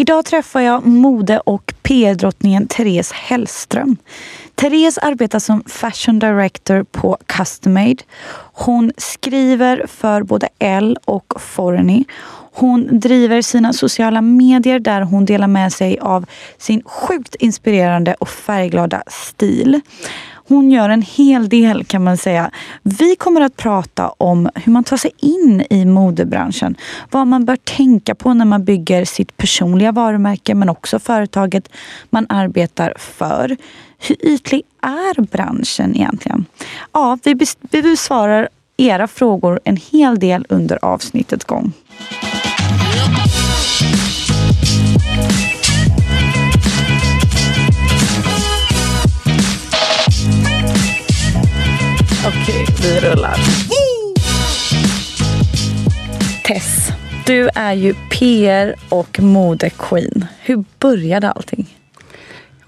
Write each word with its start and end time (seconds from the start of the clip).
Idag 0.00 0.24
träffar 0.24 0.60
jag 0.60 0.86
mode 0.86 1.40
och 1.40 1.74
PR-drottningen 1.82 2.66
Therese 2.66 3.12
Hellström. 3.12 3.96
Therese 4.54 4.98
arbetar 4.98 5.38
som 5.38 5.64
fashion 5.66 6.18
director 6.18 6.82
på 6.82 7.18
Customade. 7.26 7.96
Hon 8.52 8.92
skriver 8.96 9.86
för 9.86 10.22
både 10.22 10.48
Elle 10.58 10.96
och 11.04 11.40
Forny. 11.40 12.04
Hon 12.52 13.00
driver 13.00 13.42
sina 13.42 13.72
sociala 13.72 14.22
medier 14.22 14.78
där 14.78 15.00
hon 15.00 15.24
delar 15.24 15.46
med 15.46 15.72
sig 15.72 15.98
av 15.98 16.26
sin 16.58 16.82
sjukt 16.84 17.34
inspirerande 17.34 18.14
och 18.14 18.28
färgglada 18.28 19.02
stil. 19.06 19.80
Hon 20.48 20.70
gör 20.70 20.88
en 20.88 21.02
hel 21.02 21.48
del 21.48 21.84
kan 21.84 22.04
man 22.04 22.16
säga. 22.16 22.50
Vi 22.82 23.16
kommer 23.16 23.40
att 23.40 23.56
prata 23.56 24.08
om 24.08 24.50
hur 24.54 24.72
man 24.72 24.84
tar 24.84 24.96
sig 24.96 25.10
in 25.16 25.64
i 25.70 25.84
modebranschen. 25.84 26.76
Vad 27.10 27.26
man 27.26 27.44
bör 27.44 27.56
tänka 27.56 28.14
på 28.14 28.34
när 28.34 28.44
man 28.44 28.64
bygger 28.64 29.04
sitt 29.04 29.36
personliga 29.36 29.92
varumärke 29.92 30.54
men 30.54 30.68
också 30.68 30.98
företaget 30.98 31.68
man 32.10 32.26
arbetar 32.28 32.94
för. 32.98 33.56
Hur 33.98 34.26
ytlig 34.26 34.62
är 34.82 35.22
branschen 35.22 35.96
egentligen? 35.96 36.46
Ja, 36.92 37.18
vi, 37.24 37.36
vi 37.70 37.82
besvarar 37.82 38.48
era 38.76 39.08
frågor 39.08 39.60
en 39.64 39.76
hel 39.76 40.18
del 40.18 40.46
under 40.48 40.84
avsnittets 40.84 41.44
gång. 41.44 41.72
Vi 52.82 53.00
rullar. 53.00 53.36
Tess, 56.44 56.88
du 57.26 57.48
är 57.54 57.72
ju 57.72 57.94
PR 57.94 58.74
och 58.88 59.20
modequeen. 59.20 60.26
Hur 60.40 60.64
började 60.78 61.30
allting? 61.30 61.76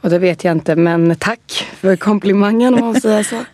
Och 0.01 0.11
det 0.11 0.19
vet 0.19 0.45
jag 0.45 0.53
inte, 0.53 0.77
men 0.77 1.17
tack 1.19 1.69
för 1.77 1.97
komplimangen 1.97 2.75
om 2.75 2.81
man 2.81 3.01
säger 3.01 3.23
så. 3.23 3.37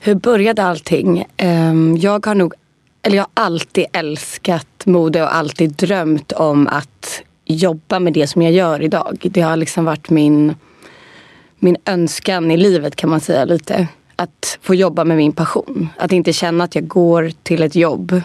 Hur 0.00 0.14
började 0.14 0.62
allting? 0.62 1.24
Ehm, 1.36 1.96
jag 1.96 2.26
har 2.26 2.34
nog, 2.34 2.54
eller 3.02 3.16
jag 3.16 3.22
har 3.24 3.44
alltid 3.44 3.86
älskat 3.92 4.86
mode 4.86 5.22
och 5.22 5.34
alltid 5.34 5.70
drömt 5.70 6.32
om 6.32 6.66
att 6.66 7.22
jobba 7.44 7.98
med 7.98 8.12
det 8.12 8.26
som 8.26 8.42
jag 8.42 8.52
gör 8.52 8.82
idag. 8.82 9.18
Det 9.22 9.40
har 9.40 9.56
liksom 9.56 9.84
varit 9.84 10.10
min, 10.10 10.54
min 11.58 11.76
önskan 11.84 12.50
i 12.50 12.56
livet 12.56 12.96
kan 12.96 13.10
man 13.10 13.20
säga 13.20 13.44
lite. 13.44 13.88
Att 14.16 14.58
få 14.62 14.74
jobba 14.74 15.04
med 15.04 15.16
min 15.16 15.32
passion. 15.32 15.88
Att 15.98 16.12
inte 16.12 16.32
känna 16.32 16.64
att 16.64 16.74
jag 16.74 16.88
går 16.88 17.32
till 17.42 17.62
ett 17.62 17.74
jobb 17.74 18.20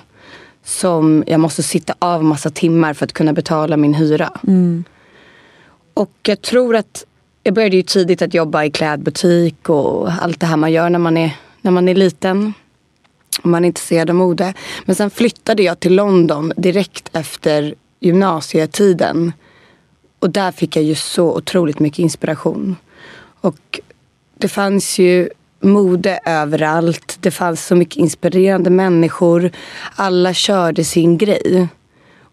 som 0.64 1.24
jag 1.28 1.40
måste 1.40 1.64
sitta 1.64 1.94
av 2.00 2.24
massa 2.24 2.50
timmar 2.50 2.94
för 2.94 3.06
att 3.06 3.14
kunna 3.14 3.34
betala 3.34 3.78
min 3.78 3.94
hyra. 3.94 4.40
Mm. 4.48 4.84
Och 5.94 6.12
jag 6.24 6.42
tror 6.42 6.76
att 6.76 7.06
jag 7.44 7.54
började 7.54 7.76
ju 7.76 7.84
tidigt 7.84 8.22
att 8.22 8.34
jobba 8.34 8.64
i 8.64 8.72
klädbutik 8.72 9.70
och 9.70 10.12
allt 10.12 10.40
det 10.40 10.46
här 10.46 10.58
man 10.58 10.72
gör 10.72 10.90
när 10.90 11.00
man 11.00 11.18
är, 11.18 11.38
när 11.62 11.72
man 11.72 11.90
är 11.90 11.96
liten. 11.96 12.54
Och 13.42 13.46
man 13.46 13.64
är 13.64 13.68
intresserad 13.68 14.10
av 14.10 14.16
mode. 14.16 14.54
Men 14.86 14.96
sen 14.96 15.10
flyttade 15.10 15.64
jag 15.64 15.80
till 15.80 15.96
London 15.96 16.54
direkt 16.58 17.10
efter 17.14 17.76
gymnasietiden. 18.00 19.34
Och 20.20 20.30
där 20.30 20.52
fick 20.52 20.76
jag 20.76 20.84
ju 20.84 20.96
så 20.96 21.36
otroligt 21.36 21.80
mycket 21.80 22.00
inspiration. 22.00 22.76
Och 23.42 23.80
det 24.38 24.48
fanns 24.48 25.00
ju 25.00 25.30
mode 25.62 26.20
överallt. 26.26 27.18
Det 27.20 27.32
fanns 27.32 27.66
så 27.66 27.76
mycket 27.76 27.98
inspirerande 27.98 28.70
människor. 28.70 29.52
Alla 29.96 30.34
körde 30.34 30.84
sin 30.84 31.18
grej. 31.18 31.68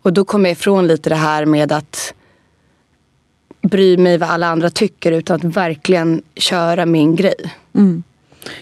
Och 0.03 0.13
då 0.13 0.25
kom 0.25 0.45
jag 0.45 0.53
ifrån 0.53 0.87
lite 0.87 1.09
det 1.09 1.17
här 1.17 1.45
med 1.45 1.73
att 1.73 2.15
bry 3.63 3.97
mig 3.97 4.19
vad 4.19 4.31
alla 4.31 4.47
andra 4.47 4.71
tycker 4.71 5.13
utan 5.13 5.37
att 5.37 5.57
verkligen 5.57 6.23
köra 6.37 6.87
min 6.87 7.17
grej. 7.17 7.55
Mm. 7.75 8.03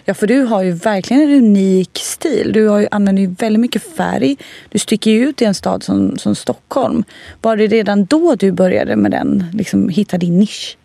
Ja, 0.04 0.14
för 0.14 0.26
du 0.26 0.42
har 0.42 0.62
ju 0.62 0.72
verkligen 0.72 1.22
en 1.22 1.30
unik 1.30 1.98
stil. 2.02 2.52
Du 2.52 2.68
har 2.68 2.78
ju, 2.78 2.88
använder 2.90 3.22
ju 3.22 3.34
väldigt 3.38 3.60
mycket 3.60 3.96
färg. 3.96 4.36
Du 4.68 4.78
sticker 4.78 5.10
ju 5.10 5.28
ut 5.28 5.42
i 5.42 5.44
en 5.44 5.54
stad 5.54 5.82
som, 5.82 6.18
som 6.18 6.34
Stockholm. 6.34 7.04
Var 7.42 7.56
det 7.56 7.66
redan 7.66 8.04
då 8.04 8.34
du 8.34 8.52
började 8.52 8.96
med 8.96 9.10
den, 9.10 9.44
liksom 9.52 9.88
hitta 9.88 10.18
din 10.18 10.38
nisch? 10.38 10.76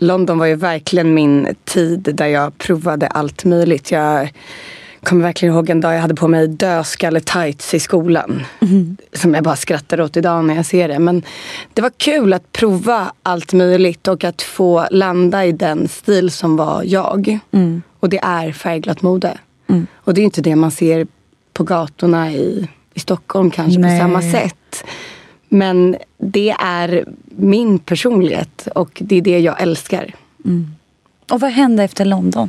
London 0.00 0.38
var 0.38 0.46
ju 0.46 0.54
verkligen 0.54 1.14
min 1.14 1.54
tid 1.64 2.10
där 2.14 2.26
jag 2.26 2.58
provade 2.58 3.06
allt 3.06 3.44
möjligt. 3.44 3.90
Jag 3.90 4.32
kommer 5.02 5.22
verkligen 5.22 5.54
ihåg 5.54 5.70
en 5.70 5.80
dag 5.80 5.94
jag 5.94 6.00
hade 6.00 6.14
på 6.14 6.28
mig 6.28 6.48
dödskalle-tights 6.48 7.74
i 7.74 7.80
skolan. 7.80 8.42
Mm. 8.60 8.96
Som 9.12 9.34
jag 9.34 9.44
bara 9.44 9.56
skrattar 9.56 10.00
åt 10.00 10.16
idag 10.16 10.44
när 10.44 10.56
jag 10.56 10.66
ser 10.66 10.88
det. 10.88 10.98
Men 10.98 11.22
det 11.74 11.82
var 11.82 11.90
kul 11.96 12.32
att 12.32 12.52
prova 12.52 13.12
allt 13.22 13.52
möjligt 13.52 14.08
och 14.08 14.24
att 14.24 14.42
få 14.42 14.86
landa 14.90 15.46
i 15.46 15.52
den 15.52 15.88
stil 15.88 16.30
som 16.30 16.56
var 16.56 16.82
jag. 16.84 17.38
Mm. 17.52 17.82
Och 18.00 18.08
det 18.08 18.18
är 18.22 18.52
färgglatt 18.52 19.02
mode. 19.02 19.38
Mm. 19.68 19.86
Och 19.94 20.14
det 20.14 20.20
är 20.20 20.24
inte 20.24 20.42
det 20.42 20.56
man 20.56 20.70
ser 20.70 21.06
på 21.52 21.64
gatorna 21.64 22.32
i, 22.32 22.68
i 22.94 23.00
Stockholm 23.00 23.50
kanske 23.50 23.80
Nej. 23.80 23.98
på 23.98 24.04
samma 24.04 24.22
sätt. 24.22 24.84
Men 25.52 25.96
det 26.18 26.50
är 26.58 27.04
min 27.26 27.78
personlighet 27.78 28.68
och 28.74 28.98
det 29.00 29.16
är 29.16 29.22
det 29.22 29.38
jag 29.38 29.62
älskar. 29.62 30.14
Mm. 30.44 30.70
Och 31.30 31.40
vad 31.40 31.50
hände 31.50 31.84
efter 31.84 32.04
London? 32.04 32.48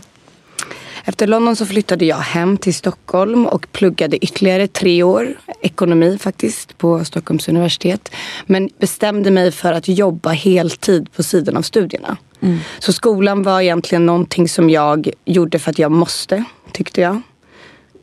Efter 1.06 1.28
London 1.28 1.56
så 1.56 1.66
flyttade 1.66 2.06
jag 2.06 2.18
hem 2.18 2.58
till 2.58 2.74
Stockholm 2.74 3.46
och 3.46 3.68
pluggade 3.72 4.18
ytterligare 4.18 4.68
tre 4.68 5.04
år 5.04 5.38
ekonomi 5.62 6.18
faktiskt 6.18 6.78
på 6.78 7.06
Stockholms 7.06 7.48
universitet. 7.48 8.12
Men 8.46 8.70
bestämde 8.78 9.32
mig 9.32 9.52
för 9.52 9.74
att 9.74 9.88
jobba 9.88 10.30
heltid 10.30 11.12
på 11.16 11.24
sidan 11.24 11.58
av 11.58 11.62
studierna. 11.62 12.18
Mm. 12.42 12.60
Så 12.80 12.94
skolan 12.94 13.44
var 13.44 13.62
egentligen 13.62 14.06
någonting 14.06 14.50
som 14.50 14.70
jag 14.70 15.10
gjorde 15.26 15.60
för 15.60 15.72
att 15.72 15.80
jag 15.80 15.92
måste, 15.92 16.44
tyckte 16.72 17.02
jag. 17.02 17.22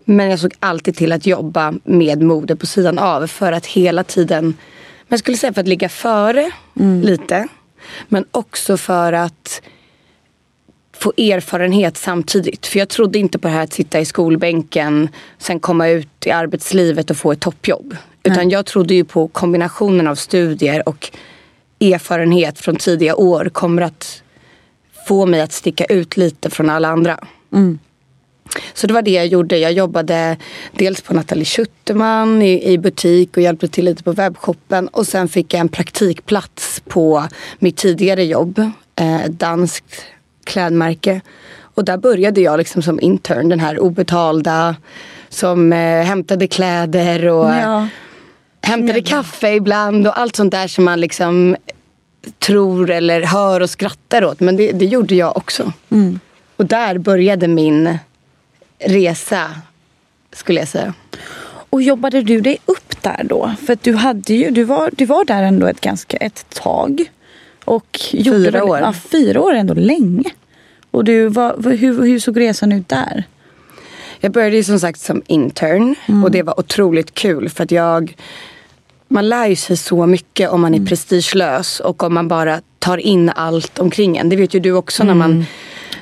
Men 0.05 0.31
jag 0.31 0.39
såg 0.39 0.55
alltid 0.61 0.97
till 0.97 1.13
att 1.13 1.27
jobba 1.27 1.75
med 1.85 2.23
mode 2.23 2.57
på 2.57 2.67
sidan 2.67 2.99
av 2.99 3.27
för 3.27 3.53
att 3.53 3.67
hela 3.67 4.05
tiden, 4.05 4.55
men 5.09 5.17
jag 5.17 5.21
skulle 5.21 5.37
säga 5.37 5.53
för 5.53 5.61
att 5.61 5.69
ligga 5.69 5.89
före 5.89 6.51
mm. 6.81 7.03
lite. 7.03 7.49
Men 8.09 8.25
också 8.31 8.77
för 8.77 9.13
att 9.13 9.63
få 10.93 11.13
erfarenhet 11.17 11.97
samtidigt. 11.97 12.67
För 12.67 12.79
jag 12.79 12.89
trodde 12.89 13.19
inte 13.19 13.39
på 13.39 13.49
det 13.49 13.55
här 13.55 13.65
att 13.65 13.73
sitta 13.73 14.01
i 14.01 14.05
skolbänken, 14.05 15.09
sen 15.39 15.61
komma 15.61 15.89
ut 15.89 16.27
i 16.27 16.31
arbetslivet 16.31 17.11
och 17.11 17.17
få 17.17 17.33
ett 17.33 17.41
toppjobb. 17.41 17.97
Utan 18.23 18.45
Nej. 18.45 18.53
jag 18.53 18.67
trodde 18.67 18.95
ju 18.95 19.05
på 19.05 19.29
kombinationen 19.29 20.09
av 20.09 20.15
studier 20.15 20.89
och 20.89 21.11
erfarenhet 21.81 22.59
från 22.59 22.77
tidiga 22.77 23.17
år 23.17 23.51
kommer 23.53 23.83
att 23.83 24.23
få 25.07 25.27
mig 25.27 25.41
att 25.41 25.53
sticka 25.53 25.85
ut 25.85 26.17
lite 26.17 26.51
från 26.51 26.71
alla 26.71 26.89
andra. 26.89 27.19
Mm. 27.53 27.79
Så 28.75 28.87
det 28.87 28.95
var 28.95 29.03
det 29.03 29.11
jag 29.11 29.27
gjorde. 29.27 29.59
Jag 29.59 29.73
jobbade 29.73 30.37
dels 30.73 31.01
på 31.01 31.15
Nathalie 31.15 31.45
Schutterman 31.45 32.43
i, 32.43 32.73
i, 32.73 32.79
butik 32.79 33.37
och 33.37 33.43
hjälpte 33.43 33.69
till 33.69 33.85
lite 33.85 34.03
på 34.03 34.13
webbshoppen. 34.13 34.89
Och 34.89 35.07
sen 35.07 35.29
fick 35.29 35.55
jag 35.55 35.61
en 35.61 35.69
praktikplats 35.69 36.83
på 36.89 37.25
mitt 37.59 37.77
tidigare 37.77 38.25
jobb. 38.25 38.59
Eh, 38.97 39.29
danskt 39.29 40.05
klädmärke. 40.45 41.21
Och 41.61 41.85
där 41.85 41.97
började 41.97 42.41
jag 42.41 42.59
liksom 42.59 42.83
som 42.83 43.01
intern, 43.01 43.49
den 43.49 43.61
här 43.61 43.79
obetalda 43.79 44.77
som 45.29 45.73
eh, 45.73 46.03
hämtade 46.03 46.47
kläder 46.47 47.27
och 47.27 47.49
ja. 47.49 47.89
hämtade 48.63 49.03
kaffe 49.03 49.55
ibland 49.55 50.07
och 50.07 50.19
allt 50.19 50.37
sånt 50.37 50.53
där 50.53 50.69
som 50.69 50.85
man 50.85 51.01
liksom 51.01 51.57
tror 52.39 52.91
eller 52.91 53.23
hör 53.23 53.61
och 53.61 53.71
skrattar 53.71 54.25
åt. 54.25 54.41
Men 54.41 54.57
det, 54.57 54.73
det 54.73 54.85
gjorde 54.85 55.15
jag 55.15 55.37
också. 55.37 55.73
Mm. 55.91 56.21
Och 56.57 56.67
där 56.67 56.99
började 56.99 57.49
min 57.49 57.99
resa, 58.79 59.51
skulle 60.33 60.59
jag 60.61 60.69
säga. 60.69 60.95
Och 61.71 61.83
jobbade 61.83 62.23
du 62.23 62.41
dig 62.41 62.59
upp 62.65 63.03
där 63.03 63.25
då? 63.25 63.55
För 63.67 63.79
du, 63.83 63.95
hade 63.95 64.35
ju, 64.35 64.51
du, 64.51 64.65
var, 64.65 64.91
du 64.93 65.05
var 65.05 65.25
där 65.25 65.43
ändå 65.43 65.67
ett, 65.67 65.81
ganska, 65.81 66.17
ett 66.17 66.47
tag. 66.51 67.11
Och 67.65 68.01
fyra 68.13 68.65
år. 68.65 68.79
Ja, 68.79 68.93
fyra 68.93 69.41
år 69.41 69.53
är 69.53 69.59
ändå 69.59 69.75
länge. 69.75 70.31
Och 70.91 71.05
du, 71.05 71.29
vad, 71.29 71.67
hur, 71.67 72.03
hur 72.03 72.19
såg 72.19 72.41
resan 72.41 72.73
ut 72.73 72.89
där? 72.89 73.25
Jag 74.21 74.33
började 74.33 74.57
ju 74.57 74.65
som 74.65 74.81
sagt 74.81 75.01
som 75.01 75.23
intern 75.27 75.95
mm. 76.07 76.25
och 76.25 76.31
det 76.31 76.43
var 76.43 76.61
otroligt 76.61 77.15
kul 77.15 77.49
för 77.49 77.65
att 77.65 77.71
jag 77.71 78.17
man 79.09 79.29
lär 79.29 79.47
ju 79.47 79.57
sig 79.57 79.77
så 79.77 80.07
mycket 80.07 80.51
om 80.51 80.61
man 80.61 80.75
är 80.75 80.87
prestigelös 80.87 81.81
och 81.81 82.03
om 82.03 82.15
man 82.15 82.29
bara 82.29 82.61
tar 82.79 82.99
in 82.99 83.31
allt 83.31 83.79
omkring 83.79 84.17
en. 84.17 84.29
Det 84.29 84.37
vet 84.37 84.55
ju 84.55 84.61
du 84.61 84.73
också 84.73 85.05
när 85.05 85.15
man 85.15 85.45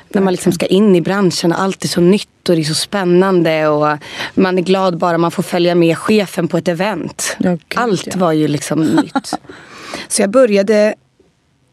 när 0.09 0.21
man 0.21 0.33
liksom 0.33 0.51
ska 0.51 0.65
in 0.65 0.95
i 0.95 1.01
branschen 1.01 1.51
och 1.51 1.61
allt 1.61 1.83
är 1.83 1.87
så 1.87 2.01
nytt 2.01 2.49
och 2.49 2.55
det 2.55 2.61
är 2.61 2.63
så 2.63 2.73
spännande 2.73 3.67
och 3.67 3.97
man 4.33 4.57
är 4.57 4.61
glad 4.61 4.97
bara 4.97 5.17
man 5.17 5.31
får 5.31 5.43
följa 5.43 5.75
med 5.75 5.97
chefen 5.97 6.47
på 6.47 6.57
ett 6.57 6.67
event. 6.67 7.37
Gud, 7.39 7.61
allt 7.75 8.07
ja. 8.07 8.13
var 8.15 8.31
ju 8.31 8.47
liksom 8.47 8.81
nytt. 9.03 9.33
Så 10.07 10.21
jag 10.21 10.29
började 10.29 10.95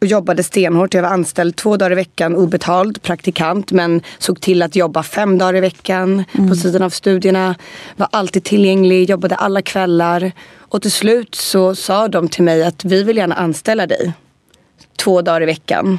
och 0.04 0.06
jobbade 0.10 0.42
stenhårt. 0.42 0.94
Jag 0.94 1.02
var 1.02 1.08
anställd 1.08 1.56
två 1.56 1.76
dagar 1.76 1.92
i 1.92 1.94
veckan 1.94 2.36
obetald 2.36 3.02
praktikant 3.02 3.72
men 3.72 4.02
såg 4.18 4.40
till 4.40 4.62
att 4.62 4.76
jobba 4.76 5.02
fem 5.02 5.38
dagar 5.38 5.56
i 5.56 5.60
veckan 5.60 6.24
på 6.48 6.54
sidan 6.54 6.82
av 6.82 6.90
studierna. 6.90 7.54
Var 7.96 8.08
alltid 8.10 8.44
tillgänglig, 8.44 9.10
jobbade 9.10 9.34
alla 9.34 9.62
kvällar. 9.62 10.32
Och 10.58 10.82
till 10.82 10.92
slut 10.92 11.34
så 11.34 11.74
sa 11.74 12.08
de 12.08 12.28
till 12.28 12.44
mig 12.44 12.64
att 12.64 12.84
vi 12.84 13.02
vill 13.02 13.16
gärna 13.16 13.34
anställa 13.34 13.86
dig 13.86 14.12
två 14.96 15.22
dagar 15.22 15.42
i 15.42 15.46
veckan. 15.46 15.98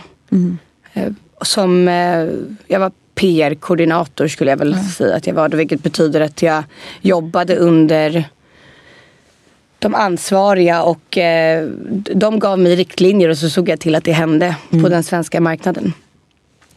Eh, 0.94 1.11
Som, 1.41 1.87
eh, 1.87 2.27
jag 2.67 2.79
var 2.79 2.91
PR-koordinator 3.15 4.27
skulle 4.27 4.51
jag 4.51 4.57
väl 4.57 4.75
säga 4.83 5.15
att 5.15 5.27
jag 5.27 5.33
var. 5.33 5.49
Vilket 5.49 5.83
betyder 5.83 6.21
att 6.21 6.41
jag 6.41 6.63
jobbade 7.01 7.55
under 7.55 8.29
de 9.79 9.95
ansvariga 9.95 10.83
och 10.83 11.17
eh, 11.17 11.67
de 12.15 12.39
gav 12.39 12.59
mig 12.59 12.75
riktlinjer 12.75 13.29
och 13.29 13.37
så 13.37 13.49
såg 13.49 13.69
jag 13.69 13.79
till 13.79 13.95
att 13.95 14.03
det 14.03 14.11
hände 14.11 14.55
på 14.69 14.89
den 14.89 15.03
svenska 15.03 15.41
marknaden. 15.41 15.93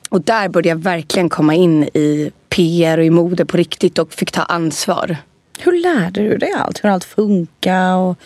Och 0.09 0.21
där 0.21 0.49
började 0.49 0.69
jag 0.69 0.77
verkligen 0.77 1.29
komma 1.29 1.55
in 1.55 1.85
i 1.85 2.31
PR 2.49 2.99
och 2.99 3.05
i 3.05 3.11
mode 3.11 3.47
på 3.47 3.57
riktigt 3.57 3.99
och 3.99 4.13
fick 4.13 4.33
ta 4.33 4.43
ansvar. 4.43 5.17
Hur 5.59 5.83
lärde 5.83 6.21
du 6.21 6.37
dig 6.37 6.53
allt? 6.53 6.85
Hur 6.85 6.89
allt 6.89 7.05
funkar 7.05 7.97
och 7.97 8.17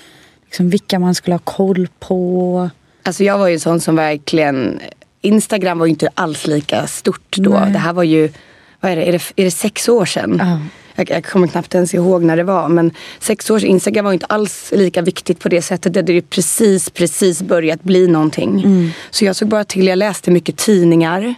liksom 0.44 0.70
vilka 0.70 0.98
man 0.98 1.14
skulle 1.14 1.34
ha 1.34 1.40
koll 1.44 1.88
på? 1.98 2.70
Alltså 3.02 3.24
jag 3.24 3.38
var 3.38 3.48
ju 3.48 3.54
en 3.54 3.60
sån 3.60 3.80
som 3.80 3.96
verkligen 3.96 4.80
Instagram 5.22 5.78
var 5.78 5.86
ju 5.86 5.90
inte 5.90 6.08
alls 6.14 6.46
lika 6.46 6.86
stort 6.86 7.36
då. 7.36 7.50
Nej. 7.50 7.72
Det 7.72 7.78
här 7.78 7.92
var 7.92 8.02
ju, 8.02 8.32
vad 8.80 8.92
är 8.92 8.96
det, 8.96 9.08
är 9.08 9.12
det, 9.12 9.32
är 9.36 9.44
det 9.44 9.50
sex 9.50 9.88
år 9.88 10.04
sedan? 10.04 10.36
Ja. 10.38 10.58
Jag, 10.94 11.10
jag 11.10 11.24
kommer 11.24 11.46
knappt 11.46 11.74
ens 11.74 11.94
ihåg 11.94 12.22
när 12.22 12.36
det 12.36 12.42
var. 12.42 12.68
Men 12.68 12.90
sex 13.18 13.50
år 13.50 13.58
sedan, 13.58 13.68
Instagram 13.68 14.04
var 14.04 14.12
inte 14.12 14.26
alls 14.26 14.72
lika 14.76 15.02
viktigt 15.02 15.40
på 15.40 15.48
det 15.48 15.62
sättet. 15.62 15.92
Det 15.92 15.98
hade 15.98 16.12
ju 16.12 16.22
precis, 16.22 16.90
precis 16.90 17.42
börjat 17.42 17.82
bli 17.82 18.08
någonting. 18.08 18.92
Så 19.10 19.24
jag 19.24 19.36
såg 19.36 19.48
bara 19.48 19.64
till, 19.64 19.86
jag 19.86 19.98
läste 19.98 20.30
mycket 20.30 20.56
tidningar. 20.56 21.34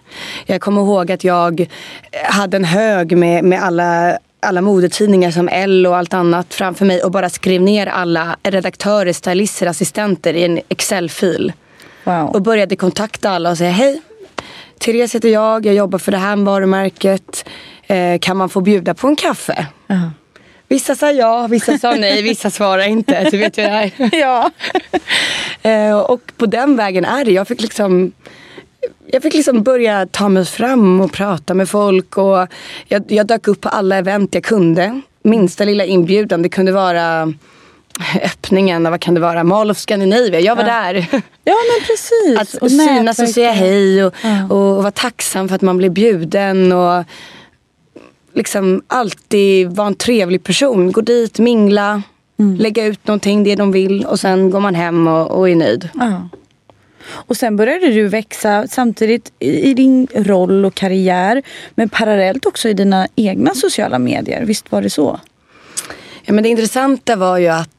Jag 0.47 0.61
kommer 0.61 0.83
ihåg 0.83 1.13
att 1.13 1.25
jag 1.25 1.67
hade 2.25 2.57
en 2.57 2.65
hög 2.65 3.17
med, 3.17 3.45
med 3.45 3.63
alla 3.63 4.19
alla 4.45 4.61
modetidningar 4.61 5.31
som 5.31 5.49
L 5.49 5.87
och 5.87 5.97
allt 5.97 6.15
annat 6.15 6.55
framför 6.55 6.85
mig 6.85 7.03
och 7.03 7.11
bara 7.11 7.31
skrev 7.31 7.63
ner 7.63 7.87
alla 7.87 8.37
redaktörer, 8.43 9.13
stylister, 9.13 9.67
assistenter 9.67 10.35
i 10.35 10.45
en 10.45 10.61
Excel-fil. 10.69 11.53
Wow. 12.05 12.29
Och 12.29 12.43
började 12.43 12.77
kontakta 12.77 13.31
alla 13.31 13.51
och 13.51 13.59
säga 13.59 13.71
hej. 13.71 14.01
Therese 14.79 15.15
heter 15.15 15.29
jag, 15.29 15.67
jag 15.67 15.75
jobbar 15.75 15.99
för 15.99 16.13
det 16.13 16.19
här 16.19 16.37
varumärket. 16.37 17.49
Eh, 17.87 18.19
kan 18.19 18.37
man 18.37 18.49
få 18.49 18.61
bjuda 18.61 18.95
på 18.95 19.09
en 19.09 19.17
kaffe? 19.17 19.67
Ja. 19.87 20.11
Vissa 20.69 20.95
sa 20.95 21.11
ja, 21.11 21.47
vissa 21.47 21.79
sa 21.79 21.95
nej, 21.99 22.23
vissa 22.23 22.51
svarade 22.51 22.89
inte. 22.89 23.31
Du 23.31 23.39
vet 23.39 23.59
ju 23.59 23.63
det 23.63 23.69
här. 23.69 23.93
ja. 24.13 24.51
Eh, 25.63 25.99
och 25.99 26.21
på 26.37 26.47
den 26.47 26.77
vägen 26.77 27.05
är 27.05 27.25
det. 27.25 27.31
Jag 27.31 27.49
fick 27.49 27.61
liksom 27.61 28.13
jag 29.07 29.23
fick 29.23 29.35
liksom 29.35 29.63
börja 29.63 30.07
ta 30.07 30.29
mig 30.29 30.45
fram 30.45 31.01
och 31.01 31.13
prata 31.13 31.55
med 31.55 31.69
folk. 31.69 32.19
Och 32.19 32.49
jag, 32.89 33.13
jag 33.13 33.27
dök 33.27 33.49
upp 33.49 33.61
på 33.61 33.69
alla 33.69 33.97
event 33.97 34.35
jag 34.35 34.45
kunde. 34.45 35.01
Minsta 35.23 35.65
lilla 35.65 35.85
inbjudan. 35.85 36.43
Det 36.43 36.49
kunde 36.49 36.73
vara 36.73 37.33
öppningen 38.23 38.87
av, 38.87 38.91
vad 38.91 39.01
kan 39.01 39.15
det 39.15 39.21
vara, 39.21 39.45
Mall 39.45 39.71
of 39.71 39.79
Scandinavia. 39.79 40.41
Jag 40.41 40.57
var 40.57 40.65
där. 40.65 40.95
ja, 41.45 41.55
men 41.55 41.87
precis. 41.87 42.39
Att 42.55 42.63
Och 42.63 42.71
synas 42.71 43.19
och 43.19 43.29
säga 43.29 43.53
hej 43.53 44.05
och, 44.05 44.15
Ja. 44.23 44.45
och 44.45 44.77
vara 44.83 44.91
tacksam 44.91 45.49
för 45.49 45.55
att 45.57 45.63
man 45.63 45.77
blev 45.77 45.93
bjuden. 45.93 46.73
Och 46.73 47.05
liksom 48.35 48.83
alltid 48.87 49.69
vara 49.69 49.87
en 49.87 49.95
trevlig 49.95 50.45
person. 50.45 50.93
Gå 50.93 51.01
dit, 51.01 51.39
mingla, 51.39 52.03
Mm. 52.39 52.57
lägga 52.57 52.85
ut 52.85 53.07
någonting, 53.07 53.45
det 53.45 53.55
de 53.57 53.73
vill 53.73 54.05
och 54.07 54.21
sen 54.21 54.51
går 54.51 54.61
man 54.61 54.75
hem 54.75 55.07
och, 55.09 55.31
och 55.39 55.49
är 55.49 55.57
nöjd. 55.57 55.89
Ja. 55.95 56.29
Och 57.11 57.37
sen 57.37 57.57
började 57.57 57.87
du 57.93 58.09
växa 58.09 58.67
samtidigt 58.69 59.33
i 59.39 59.71
i 59.71 59.75
din 59.75 60.07
roll 60.15 60.65
och 60.65 60.75
karriär. 60.75 61.43
Men 61.75 61.89
parallellt 61.89 62.47
också 62.47 62.69
i 62.69 62.75
dina 62.75 63.09
egna 63.17 63.55
sociala 63.55 63.99
medier. 63.99 64.45
Visst 64.45 64.73
var 64.73 64.83
det 64.83 64.91
så? 64.91 65.21
Ja, 66.25 66.33
men 66.33 66.43
det 66.43 66.49
intressanta 66.49 67.17
var 67.17 67.39
ju 67.39 67.49
att 67.49 67.71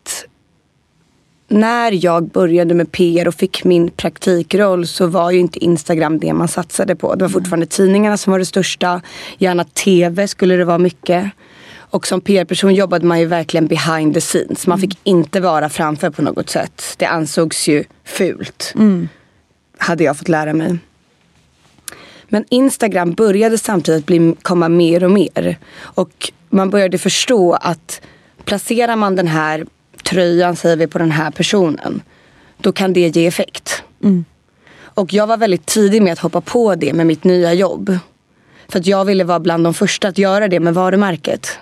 när 1.47 2.05
jag 2.05 2.27
började 2.27 2.73
med 2.73 2.91
PR 2.91 3.27
och 3.27 3.35
fick 3.35 3.63
min 3.63 3.91
praktikroll 3.91 4.87
så 4.87 5.07
var 5.07 5.31
ju 5.31 5.39
inte 5.39 5.63
Instagram 5.63 6.19
det 6.19 6.33
man 6.33 6.47
satsade 6.47 6.95
på. 6.95 7.15
Det 7.15 7.23
var 7.23 7.29
fortfarande 7.29 7.65
tidningarna 7.65 8.17
som 8.17 8.31
var 8.31 8.39
det 8.39 8.45
största. 8.45 9.01
Gärna 9.37 9.63
TV 9.63 10.27
skulle 10.27 10.55
det 10.55 10.65
vara 10.65 10.77
mycket. 10.77 11.31
Och 11.77 12.07
som 12.07 12.21
PR-person 12.21 12.75
jobbade 12.75 13.05
man 13.05 13.19
ju 13.19 13.25
verkligen 13.25 13.67
behind 13.67 14.13
the 14.13 14.21
scenes. 14.21 14.67
Man 14.67 14.79
fick 14.79 14.99
inte 15.03 15.39
vara 15.39 15.69
framför 15.69 16.09
på 16.09 16.21
något 16.21 16.49
sätt. 16.49 16.95
Det 16.97 17.05
ansågs 17.05 17.67
ju 17.67 17.83
fult. 18.05 18.73
Hade 19.77 20.03
jag 20.03 20.17
fått 20.17 20.29
lära 20.29 20.53
mig. 20.53 20.77
Men 22.29 22.45
Instagram 22.49 23.13
började 23.13 23.57
samtidigt 23.57 24.05
bli, 24.05 24.35
komma 24.41 24.69
mer 24.69 25.03
och 25.03 25.11
mer. 25.11 25.57
Och 25.79 26.31
man 26.49 26.69
började 26.69 26.97
förstå 26.97 27.53
att 27.53 28.01
placerar 28.43 28.95
man 28.95 29.15
den 29.15 29.27
här 29.27 29.65
tröjan, 30.03 30.55
säger 30.55 30.77
vi, 30.77 30.87
på 30.87 30.97
den 30.97 31.11
här 31.11 31.31
personen. 31.31 32.01
Då 32.57 32.71
kan 32.71 32.93
det 32.93 33.15
ge 33.15 33.27
effekt. 33.27 33.83
Och 34.83 35.13
jag 35.13 35.27
var 35.27 35.37
väldigt 35.37 35.65
tidig 35.65 36.01
med 36.01 36.13
att 36.13 36.19
hoppa 36.19 36.41
på 36.41 36.75
det 36.75 36.93
med 36.93 37.07
mitt 37.07 37.23
nya 37.23 37.53
jobb. 37.53 37.97
För 38.67 38.79
att 38.79 38.85
jag 38.85 39.05
ville 39.05 39.23
vara 39.23 39.39
bland 39.39 39.63
de 39.63 39.73
första 39.73 40.07
att 40.07 40.17
göra 40.17 40.47
det 40.47 40.59
med 40.59 40.73
varumärket. 40.73 41.59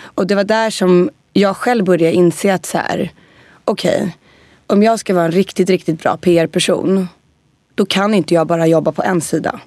Och 0.00 0.26
det 0.26 0.34
var 0.34 0.44
där 0.44 0.70
som 0.70 1.10
jag 1.32 1.56
själv 1.56 1.84
började 1.84 2.12
inse 2.16 2.54
att 2.54 2.66
så 2.66 2.78
här, 2.78 3.12
okej, 3.64 4.16
om 4.66 4.82
jag 4.82 5.00
ska 5.00 5.14
vara 5.14 5.24
en 5.24 5.32
riktigt, 5.32 5.70
riktigt 5.70 6.02
bra 6.02 6.16
PR-person 6.16 7.08
då 7.74 7.86
kan 7.86 8.14
inte 8.14 8.34
jag 8.34 8.46
bara 8.46 8.66
jobba 8.66 8.92
på 8.92 9.02
en 9.02 9.20
sida. 9.20 9.60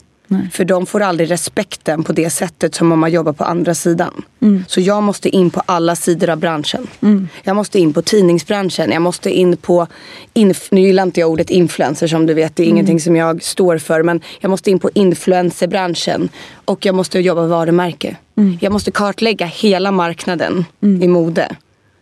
För 0.52 0.66
de 0.66 0.86
får 0.86 1.02
aldrig 1.02 1.32
respekten 1.32 2.04
på 2.04 2.14
det 2.14 2.30
sättet 2.30 2.76
som 2.76 2.92
om 2.92 3.00
man 3.00 3.12
jobbar 3.12 3.34
på 3.34 3.44
andra 3.44 3.76
sidan. 3.76 4.22
Så 4.68 4.82
jag 4.82 5.04
måste 5.04 5.30
in 5.30 5.50
på 5.50 5.62
alla 5.66 5.96
sidor 5.96 6.30
av 6.30 6.38
branschen. 6.38 6.88
Jag 7.44 7.56
måste 7.56 7.80
in 7.80 7.94
på 7.94 8.02
tidningsbranschen. 8.02 8.92
Jag 8.92 9.02
måste 9.02 9.30
in 9.32 9.58
på, 9.58 9.88
inf- 10.34 10.68
nu 10.72 10.82
gillar 10.82 11.04
inte 11.04 11.20
jag 11.20 11.30
ordet 11.30 11.50
influencer 11.50 12.08
som 12.08 12.26
du 12.26 12.34
vet. 12.34 12.56
Det 12.56 12.64
är 12.64 12.68
ingenting 12.68 13.00
som 13.00 13.16
jag 13.16 13.44
står 13.44 13.78
för. 13.78 14.04
Men 14.04 14.22
jag 14.40 14.50
måste 14.50 14.72
in 14.72 14.80
på 14.80 14.90
influencerbranschen. 14.94 16.30
Och 16.66 16.86
jag 16.86 16.96
måste 16.96 17.20
jobba 17.20 17.42
med 17.42 17.50
varumärke. 17.50 18.16
Jag 18.62 18.72
måste 18.74 18.92
kartlägga 18.92 19.46
hela 19.46 19.92
marknaden 19.92 20.66
i 21.02 21.08
mode. 21.08 21.56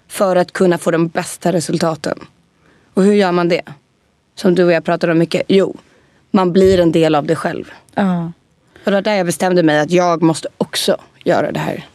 För 0.08 0.36
att 0.36 0.52
kunna 0.54 0.78
få 0.78 0.92
de 0.92 1.08
bästa 1.08 1.52
resultaten. 1.54 2.20
Och 2.94 3.04
hur 3.04 3.14
gör 3.14 3.32
man 3.32 3.50
det? 3.50 3.62
Som 4.36 4.56
du 4.56 4.64
och 4.64 4.72
jag 4.72 4.84
pratar 4.84 5.08
om 5.08 5.18
mycket. 5.18 5.42
Jo, 5.48 5.78
man 6.32 6.54
blir 6.54 6.80
en 6.80 6.92
del 6.92 7.16
av 7.16 7.26
det 7.26 7.36
själv. 7.36 7.72
Ja. 7.96 8.32
Och 8.84 8.92
det 8.92 8.92
var 8.92 9.02
där 9.02 9.16
jag 9.16 9.26
bestämde 9.26 9.64
mig 9.64 9.80
att 9.80 9.92
jag 9.92 10.22
måste 10.22 10.48
också 10.58 10.98
göra 11.24 11.52
det 11.52 11.60
här. 11.60 11.86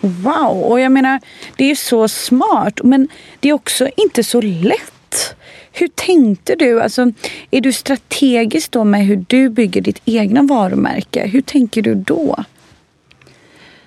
Wow, 0.00 0.62
och 0.62 0.80
jag 0.80 0.92
menar 0.92 1.20
det 1.56 1.70
är 1.70 1.74
så 1.74 2.08
smart 2.08 2.80
men 2.82 3.08
det 3.40 3.48
är 3.48 3.52
också 3.52 3.88
inte 3.96 4.24
så 4.24 4.40
lätt. 4.40 5.36
Hur 5.72 5.88
tänkte 5.88 6.54
du? 6.54 6.80
Alltså, 6.80 7.12
är 7.50 7.60
du 7.60 7.72
strategisk 7.72 8.70
då 8.70 8.84
med 8.84 9.06
hur 9.06 9.24
du 9.28 9.48
bygger 9.48 9.80
ditt 9.80 10.02
egna 10.04 10.42
varumärke? 10.42 11.26
Hur 11.26 11.42
tänker 11.42 11.82
du 11.82 11.94
då? 11.94 12.44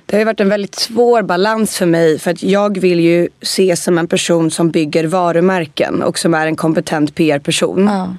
Det 0.05 0.17
har 0.17 0.25
varit 0.25 0.39
en 0.39 0.49
väldigt 0.49 0.75
svår 0.75 1.21
balans 1.21 1.77
för 1.77 1.85
mig 1.85 2.19
för 2.19 2.31
att 2.31 2.43
jag 2.43 2.77
vill 2.77 2.99
ju 2.99 3.29
ses 3.41 3.83
som 3.83 3.97
en 3.97 4.07
person 4.07 4.51
som 4.51 4.71
bygger 4.71 5.03
varumärken 5.03 6.03
och 6.03 6.19
som 6.19 6.33
är 6.33 6.47
en 6.47 6.55
kompetent 6.55 7.15
PR-person. 7.15 7.85
Ja. 7.87 8.15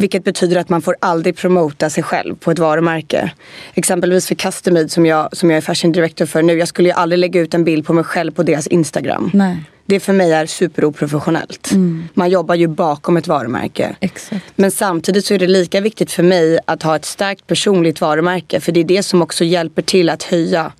Vilket 0.00 0.24
betyder 0.24 0.56
att 0.56 0.68
man 0.68 0.82
får 0.82 0.96
aldrig 1.00 1.36
promota 1.36 1.90
sig 1.90 2.02
själv 2.02 2.36
på 2.36 2.50
ett 2.50 2.58
varumärke. 2.58 3.32
Exempelvis 3.74 4.26
för 4.26 4.34
Customade 4.34 4.88
som 4.88 5.06
jag, 5.06 5.36
som 5.36 5.50
jag 5.50 5.56
är 5.56 5.60
fashion 5.60 5.92
director 5.92 6.26
för 6.26 6.42
nu. 6.42 6.58
Jag 6.58 6.68
skulle 6.68 6.88
ju 6.88 6.94
aldrig 6.94 7.18
lägga 7.18 7.40
ut 7.40 7.54
en 7.54 7.64
bild 7.64 7.86
på 7.86 7.92
mig 7.92 8.04
själv 8.04 8.32
på 8.32 8.42
deras 8.42 8.66
Instagram. 8.66 9.30
Nej. 9.34 9.56
Det 9.86 10.00
för 10.00 10.12
mig 10.12 10.32
är 10.32 10.46
superoprofessionellt. 10.46 11.70
Man 12.14 12.30
jobbar 12.30 12.54
ju 12.54 12.68
bakom 12.68 13.16
ett 13.16 13.26
varumärke. 13.26 13.96
Exakt. 14.00 14.44
Men 14.56 14.70
samtidigt 14.70 15.24
så 15.24 15.34
är 15.34 15.38
det 15.38 15.46
lika 15.46 15.80
viktigt 15.80 16.12
för 16.12 16.22
mig 16.22 16.58
att 16.64 16.82
ha 16.82 16.96
ett 16.96 17.04
starkt 17.04 17.46
personligt 17.46 18.00
varumärke. 18.00 18.60
För 18.60 18.72
det 18.72 18.80
är 18.80 18.84
det 18.84 19.02
som 19.02 19.22
också 19.22 19.44
hjälper 19.44 19.82
till 19.82 20.10
att 20.10 20.22
höja 20.22 20.72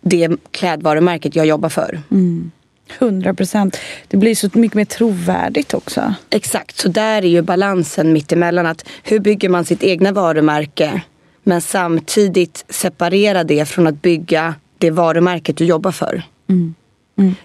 det 0.00 0.30
klädvarumärket 0.50 1.36
jag 1.36 1.46
jobbar 1.46 1.68
för. 1.68 2.00
100 2.98 3.34
procent. 3.34 3.76
Det 4.08 4.16
blir 4.16 4.34
så 4.34 4.48
mycket 4.52 4.74
mer 4.74 4.84
trovärdigt 4.84 5.74
också. 5.74 6.14
Exakt, 6.30 6.78
så 6.78 6.88
där 6.88 7.22
är 7.22 7.28
ju 7.28 7.42
balansen 7.42 8.12
mittemellan. 8.12 8.66
Att 8.66 8.88
hur 9.02 9.18
bygger 9.18 9.48
man 9.48 9.64
sitt 9.64 9.82
egna 9.82 10.12
varumärke 10.12 11.02
men 11.42 11.60
samtidigt 11.60 12.64
separera 12.68 13.44
det 13.44 13.64
från 13.68 13.86
att 13.86 14.02
bygga 14.02 14.54
det 14.78 14.90
varumärket 14.90 15.56
du 15.56 15.64
jobbar 15.64 15.92
för. 15.92 16.22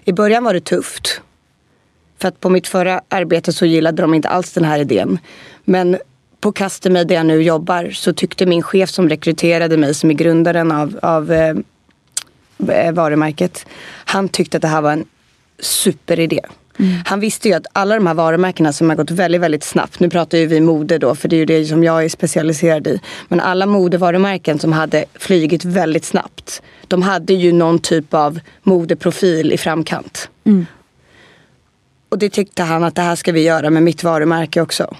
I 0.04 0.12
början 0.12 0.44
var 0.44 0.54
det 0.54 0.60
tufft. 0.60 1.20
För 2.18 2.28
att 2.28 2.40
på 2.40 2.50
mitt 2.50 2.66
förra 2.66 3.00
arbete 3.08 3.52
så 3.52 3.66
gillade 3.66 4.02
de 4.02 4.14
inte 4.14 4.28
alls 4.28 4.52
den 4.52 4.64
här 4.64 4.78
idén. 4.78 5.18
Men 5.64 5.98
på 6.40 6.52
Customade 6.52 7.04
där 7.04 7.14
jag 7.14 7.26
nu 7.26 7.42
jobbar 7.42 7.90
så 7.90 8.12
tyckte 8.12 8.46
min 8.46 8.62
chef 8.62 8.90
som 8.90 9.08
rekryterade 9.08 9.76
mig 9.76 9.94
som 9.94 10.10
är 10.10 10.14
grundaren 10.14 10.72
av, 10.72 10.98
av 11.02 11.32
eh, 11.32 11.56
eh 12.68 12.92
varumärket. 12.92 13.66
Han 14.04 14.28
tyckte 14.28 14.56
att 14.56 14.62
det 14.62 14.68
här 14.68 14.80
var 14.80 14.92
en 14.92 15.04
superidé. 15.60 16.40
Mm. 16.78 16.92
Han 17.04 17.20
visste 17.20 17.48
ju 17.48 17.54
att 17.54 17.66
alla 17.72 17.94
de 17.94 18.06
här 18.06 18.14
varumärkena 18.14 18.72
som 18.72 18.88
har 18.88 18.96
gått 18.96 19.10
väldigt, 19.10 19.40
väldigt 19.40 19.64
snabbt. 19.64 20.00
Nu 20.00 20.10
pratar 20.10 20.38
ju 20.38 20.46
vi 20.46 20.60
mode 20.60 20.98
då, 20.98 21.14
för 21.14 21.28
det 21.28 21.36
är 21.36 21.38
ju 21.38 21.44
det 21.44 21.64
som 21.64 21.84
jag 21.84 22.04
är 22.04 22.08
specialiserad 22.08 22.86
i. 22.86 23.00
Men 23.28 23.40
alla 23.40 23.66
modevarumärken 23.66 24.58
som 24.58 24.72
hade 24.72 25.04
flygit 25.14 25.64
väldigt 25.64 26.04
snabbt. 26.04 26.62
De 26.88 27.02
hade 27.02 27.32
ju 27.32 27.52
någon 27.52 27.78
typ 27.78 28.14
av 28.14 28.40
modeprofil 28.62 29.52
i 29.52 29.58
framkant. 29.58 30.30
Mm. 30.44 30.66
Och 32.08 32.18
det 32.18 32.30
tyckte 32.30 32.62
han 32.62 32.84
att 32.84 32.94
det 32.94 33.02
här 33.02 33.16
ska 33.16 33.32
vi 33.32 33.42
göra 33.42 33.70
med 33.70 33.82
mitt 33.82 34.04
varumärke 34.04 34.60
också. 34.60 34.96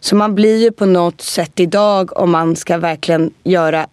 Så 0.00 0.16
man 0.16 0.34
blir 0.34 0.62
ju 0.62 0.70
på 0.72 0.86
något 0.86 1.20
sätt 1.20 1.60
idag 1.60 2.18
om 2.18 2.30
man 2.30 2.56
ska 2.56 2.78
verkligen 2.78 3.30
göra 3.44 3.86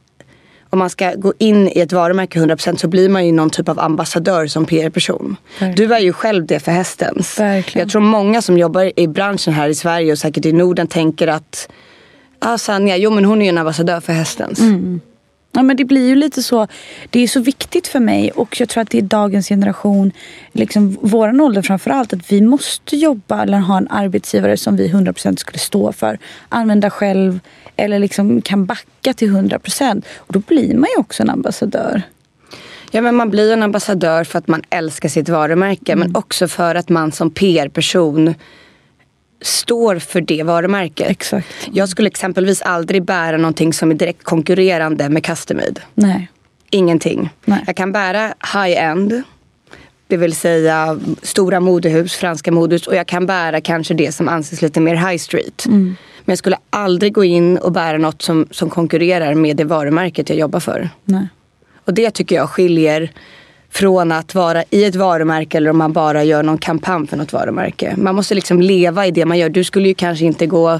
om 0.71 0.79
man 0.79 0.89
ska 0.89 1.13
gå 1.15 1.33
in 1.37 1.67
i 1.67 1.79
ett 1.79 1.93
varumärke 1.93 2.39
100% 2.39 2.75
så 2.75 2.87
blir 2.87 3.09
man 3.09 3.25
ju 3.25 3.31
någon 3.31 3.49
typ 3.49 3.69
av 3.69 3.79
ambassadör 3.79 4.47
som 4.47 4.65
PR-person. 4.65 5.35
Du 5.75 5.93
är 5.93 5.99
ju 5.99 6.13
själv 6.13 6.45
det 6.45 6.59
för 6.59 6.71
Hästens. 6.71 7.39
Verkligen. 7.39 7.85
Jag 7.85 7.91
tror 7.91 8.01
många 8.01 8.41
som 8.41 8.57
jobbar 8.57 8.99
i 8.99 9.07
branschen 9.07 9.53
här 9.53 9.69
i 9.69 9.75
Sverige 9.75 10.11
och 10.11 10.17
säkert 10.17 10.45
i 10.45 10.51
Norden 10.51 10.87
tänker 10.87 11.27
att 11.27 11.69
ah, 12.39 12.57
Sanja, 12.57 12.97
jo 12.97 13.11
men 13.11 13.25
hon 13.25 13.41
är 13.41 13.45
ju 13.45 13.49
en 13.49 13.57
ambassadör 13.57 13.99
för 13.99 14.13
Hästens. 14.13 14.59
Mm. 14.59 15.01
Ja, 15.53 15.63
men 15.63 15.77
det 15.77 15.85
blir 15.85 16.07
ju 16.07 16.15
lite 16.15 16.43
så. 16.43 16.67
Det 17.09 17.19
är 17.19 17.27
så 17.27 17.39
viktigt 17.39 17.87
för 17.87 17.99
mig 17.99 18.31
och 18.31 18.59
jag 18.59 18.69
tror 18.69 18.81
att 18.81 18.89
det 18.89 18.97
är 18.97 19.01
dagens 19.01 19.47
generation, 19.47 20.11
liksom 20.51 20.97
våran 21.01 21.41
ålder 21.41 21.61
framförallt, 21.61 22.13
att 22.13 22.31
vi 22.31 22.41
måste 22.41 22.95
jobba 22.95 23.43
eller 23.43 23.57
ha 23.57 23.77
en 23.77 23.87
arbetsgivare 23.87 24.57
som 24.57 24.75
vi 24.75 24.87
100% 24.87 25.35
skulle 25.35 25.59
stå 25.59 25.91
för. 25.91 26.19
Använda 26.49 26.89
själv 26.89 27.39
eller 27.81 27.99
liksom 27.99 28.41
kan 28.41 28.65
backa 28.65 29.13
till 29.13 29.29
100%. 29.29 30.03
Och 30.17 30.33
då 30.33 30.39
blir 30.39 30.75
man 30.75 30.89
ju 30.95 31.01
också 31.01 31.23
en 31.23 31.29
ambassadör. 31.29 32.01
Ja, 32.91 33.01
men 33.01 33.15
man 33.15 33.29
blir 33.29 33.53
en 33.53 33.63
ambassadör 33.63 34.23
för 34.23 34.39
att 34.39 34.47
man 34.47 34.61
älskar 34.69 35.09
sitt 35.09 35.29
varumärke 35.29 35.91
mm. 35.91 36.07
men 36.07 36.15
också 36.15 36.47
för 36.47 36.75
att 36.75 36.89
man 36.89 37.11
som 37.11 37.31
PR-person 37.31 38.33
står 39.41 39.99
för 39.99 40.21
det 40.21 40.43
varumärket. 40.43 41.09
Exakt. 41.09 41.47
Jag 41.73 41.89
skulle 41.89 42.07
exempelvis 42.07 42.61
aldrig 42.61 43.03
bära 43.05 43.37
någonting 43.37 43.73
som 43.73 43.91
är 43.91 43.95
direkt 43.95 44.23
konkurrerande 44.23 45.09
med 45.09 45.25
Customade. 45.25 45.81
Nej. 45.93 46.29
Ingenting. 46.69 47.29
Nej. 47.45 47.63
Jag 47.67 47.75
kan 47.75 47.91
bära 47.91 48.33
high-end. 48.53 49.23
Det 50.07 50.17
vill 50.17 50.35
säga 50.35 50.99
stora 51.21 51.59
modehus, 51.59 52.15
franska 52.15 52.51
modehus. 52.51 52.87
Och 52.87 52.95
jag 52.95 53.07
kan 53.07 53.25
bära 53.25 53.61
kanske 53.61 53.93
det 53.93 54.11
som 54.11 54.27
anses 54.27 54.61
lite 54.61 54.79
mer 54.79 54.95
high 54.95 55.17
street. 55.17 55.65
Mm. 55.65 55.95
Men 56.25 56.31
jag 56.31 56.37
skulle 56.37 56.57
aldrig 56.69 57.13
gå 57.13 57.23
in 57.23 57.57
och 57.57 57.71
bära 57.71 57.97
något 57.97 58.21
som, 58.21 58.47
som 58.51 58.69
konkurrerar 58.69 59.33
med 59.33 59.57
det 59.57 59.63
varumärket 59.63 60.29
jag 60.29 60.37
jobbar 60.37 60.59
för. 60.59 60.89
Nej. 61.03 61.27
Och 61.85 61.93
det 61.93 62.11
tycker 62.11 62.35
jag 62.35 62.49
skiljer 62.49 63.11
från 63.69 64.11
att 64.11 64.35
vara 64.35 64.63
i 64.69 64.83
ett 64.83 64.95
varumärke 64.95 65.57
eller 65.57 65.69
om 65.69 65.77
man 65.77 65.93
bara 65.93 66.23
gör 66.23 66.43
någon 66.43 66.57
kampanj 66.57 67.07
för 67.07 67.17
något 67.17 67.33
varumärke. 67.33 67.95
Man 67.97 68.15
måste 68.15 68.35
liksom 68.35 68.61
leva 68.61 69.07
i 69.07 69.11
det 69.11 69.25
man 69.25 69.37
gör. 69.37 69.49
Du 69.49 69.63
skulle 69.63 69.87
ju 69.87 69.93
kanske 69.93 70.25
inte 70.25 70.47
gå 70.47 70.79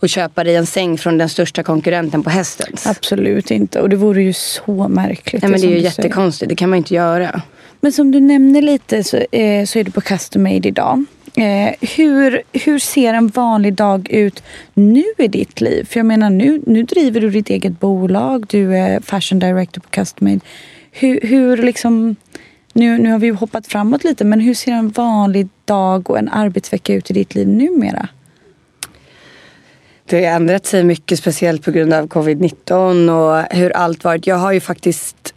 och 0.00 0.08
köpa 0.08 0.44
dig 0.44 0.56
en 0.56 0.66
säng 0.66 0.98
från 0.98 1.18
den 1.18 1.28
största 1.28 1.62
konkurrenten 1.62 2.22
på 2.22 2.30
hästens. 2.30 2.86
Absolut 2.86 3.50
inte. 3.50 3.80
Och 3.80 3.88
det 3.88 3.96
vore 3.96 4.22
ju 4.22 4.32
så 4.32 4.88
märkligt. 4.88 5.42
Nej, 5.42 5.50
men 5.50 5.60
det 5.60 5.66
är 5.66 5.70
ju 5.70 5.78
jättekonstigt. 5.78 6.38
Säger. 6.38 6.48
Det 6.48 6.56
kan 6.56 6.70
man 6.70 6.76
inte 6.76 6.94
göra. 6.94 7.42
Men 7.80 7.92
som 7.92 8.10
du 8.10 8.20
nämner 8.20 8.62
lite 8.62 9.04
så, 9.04 9.16
eh, 9.16 9.64
så 9.64 9.78
är 9.78 9.84
du 9.84 9.90
på 9.90 10.00
Custom 10.00 10.42
Made 10.42 10.68
idag. 10.68 11.04
Eh, 11.38 11.74
hur, 11.96 12.42
hur 12.52 12.78
ser 12.78 13.14
en 13.14 13.28
vanlig 13.28 13.74
dag 13.74 14.10
ut 14.10 14.42
nu 14.74 15.04
i 15.18 15.28
ditt 15.28 15.60
liv? 15.60 15.84
För 15.84 16.00
jag 16.00 16.06
menar 16.06 16.30
nu, 16.30 16.62
nu 16.66 16.82
driver 16.82 17.20
du 17.20 17.30
ditt 17.30 17.50
eget 17.50 17.80
bolag. 17.80 18.46
Du 18.48 18.76
är 18.76 19.00
fashion 19.00 19.38
director 19.38 19.80
på 19.80 19.88
Customade. 19.88 20.40
Hur, 20.90 21.20
hur 21.20 21.56
liksom, 21.56 22.16
nu, 22.72 22.98
nu 22.98 23.10
har 23.10 23.18
vi 23.18 23.28
hoppat 23.28 23.66
framåt 23.66 24.04
lite, 24.04 24.24
men 24.24 24.40
hur 24.40 24.54
ser 24.54 24.72
en 24.72 24.88
vanlig 24.88 25.48
dag 25.64 26.10
och 26.10 26.18
en 26.18 26.28
arbetsvecka 26.28 26.94
ut 26.94 27.10
i 27.10 27.14
ditt 27.14 27.34
liv 27.34 27.48
numera? 27.48 28.08
Det 30.04 30.24
har 30.24 30.34
ändrat 30.34 30.66
sig 30.66 30.84
mycket, 30.84 31.18
speciellt 31.18 31.64
på 31.64 31.70
grund 31.70 31.92
av 31.92 32.08
covid-19 32.08 33.10
och 33.10 33.56
hur 33.56 33.76
allt 33.76 34.04
varit. 34.04 34.26
Jag 34.26 34.36
har 34.36 34.52
ju 34.52 34.60
faktiskt 34.60 35.34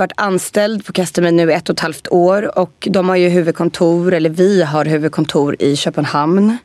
varit 0.00 0.12
anställd 0.16 0.84
på 0.84 0.92
Customer 0.92 1.32
nu 1.32 1.52
ett 1.52 1.68
och 1.68 1.72
ett 1.72 1.80
halvt 1.80 2.08
år 2.08 2.58
och 2.58 2.88
de 2.90 3.08
har 3.08 3.16
ju 3.16 3.28
huvudkontor, 3.28 4.14
eller 4.14 4.30
vi 4.30 4.62
har 4.62 4.84
huvudkontor 4.84 5.56
i 5.58 5.76
Köpenhamn. 5.76 6.58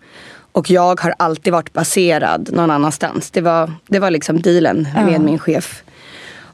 Och 0.51 0.69
jag 0.69 1.01
har 1.01 1.13
alltid 1.19 1.53
varit 1.53 1.73
baserad 1.73 2.49
någon 2.53 2.71
annanstans. 2.71 3.31
Det 3.31 3.41
var, 3.41 3.71
det 3.87 3.99
var 3.99 4.11
liksom 4.11 4.41
dealen 4.41 4.87
med 4.93 5.13
ja. 5.13 5.19
min 5.19 5.39
chef. 5.39 5.83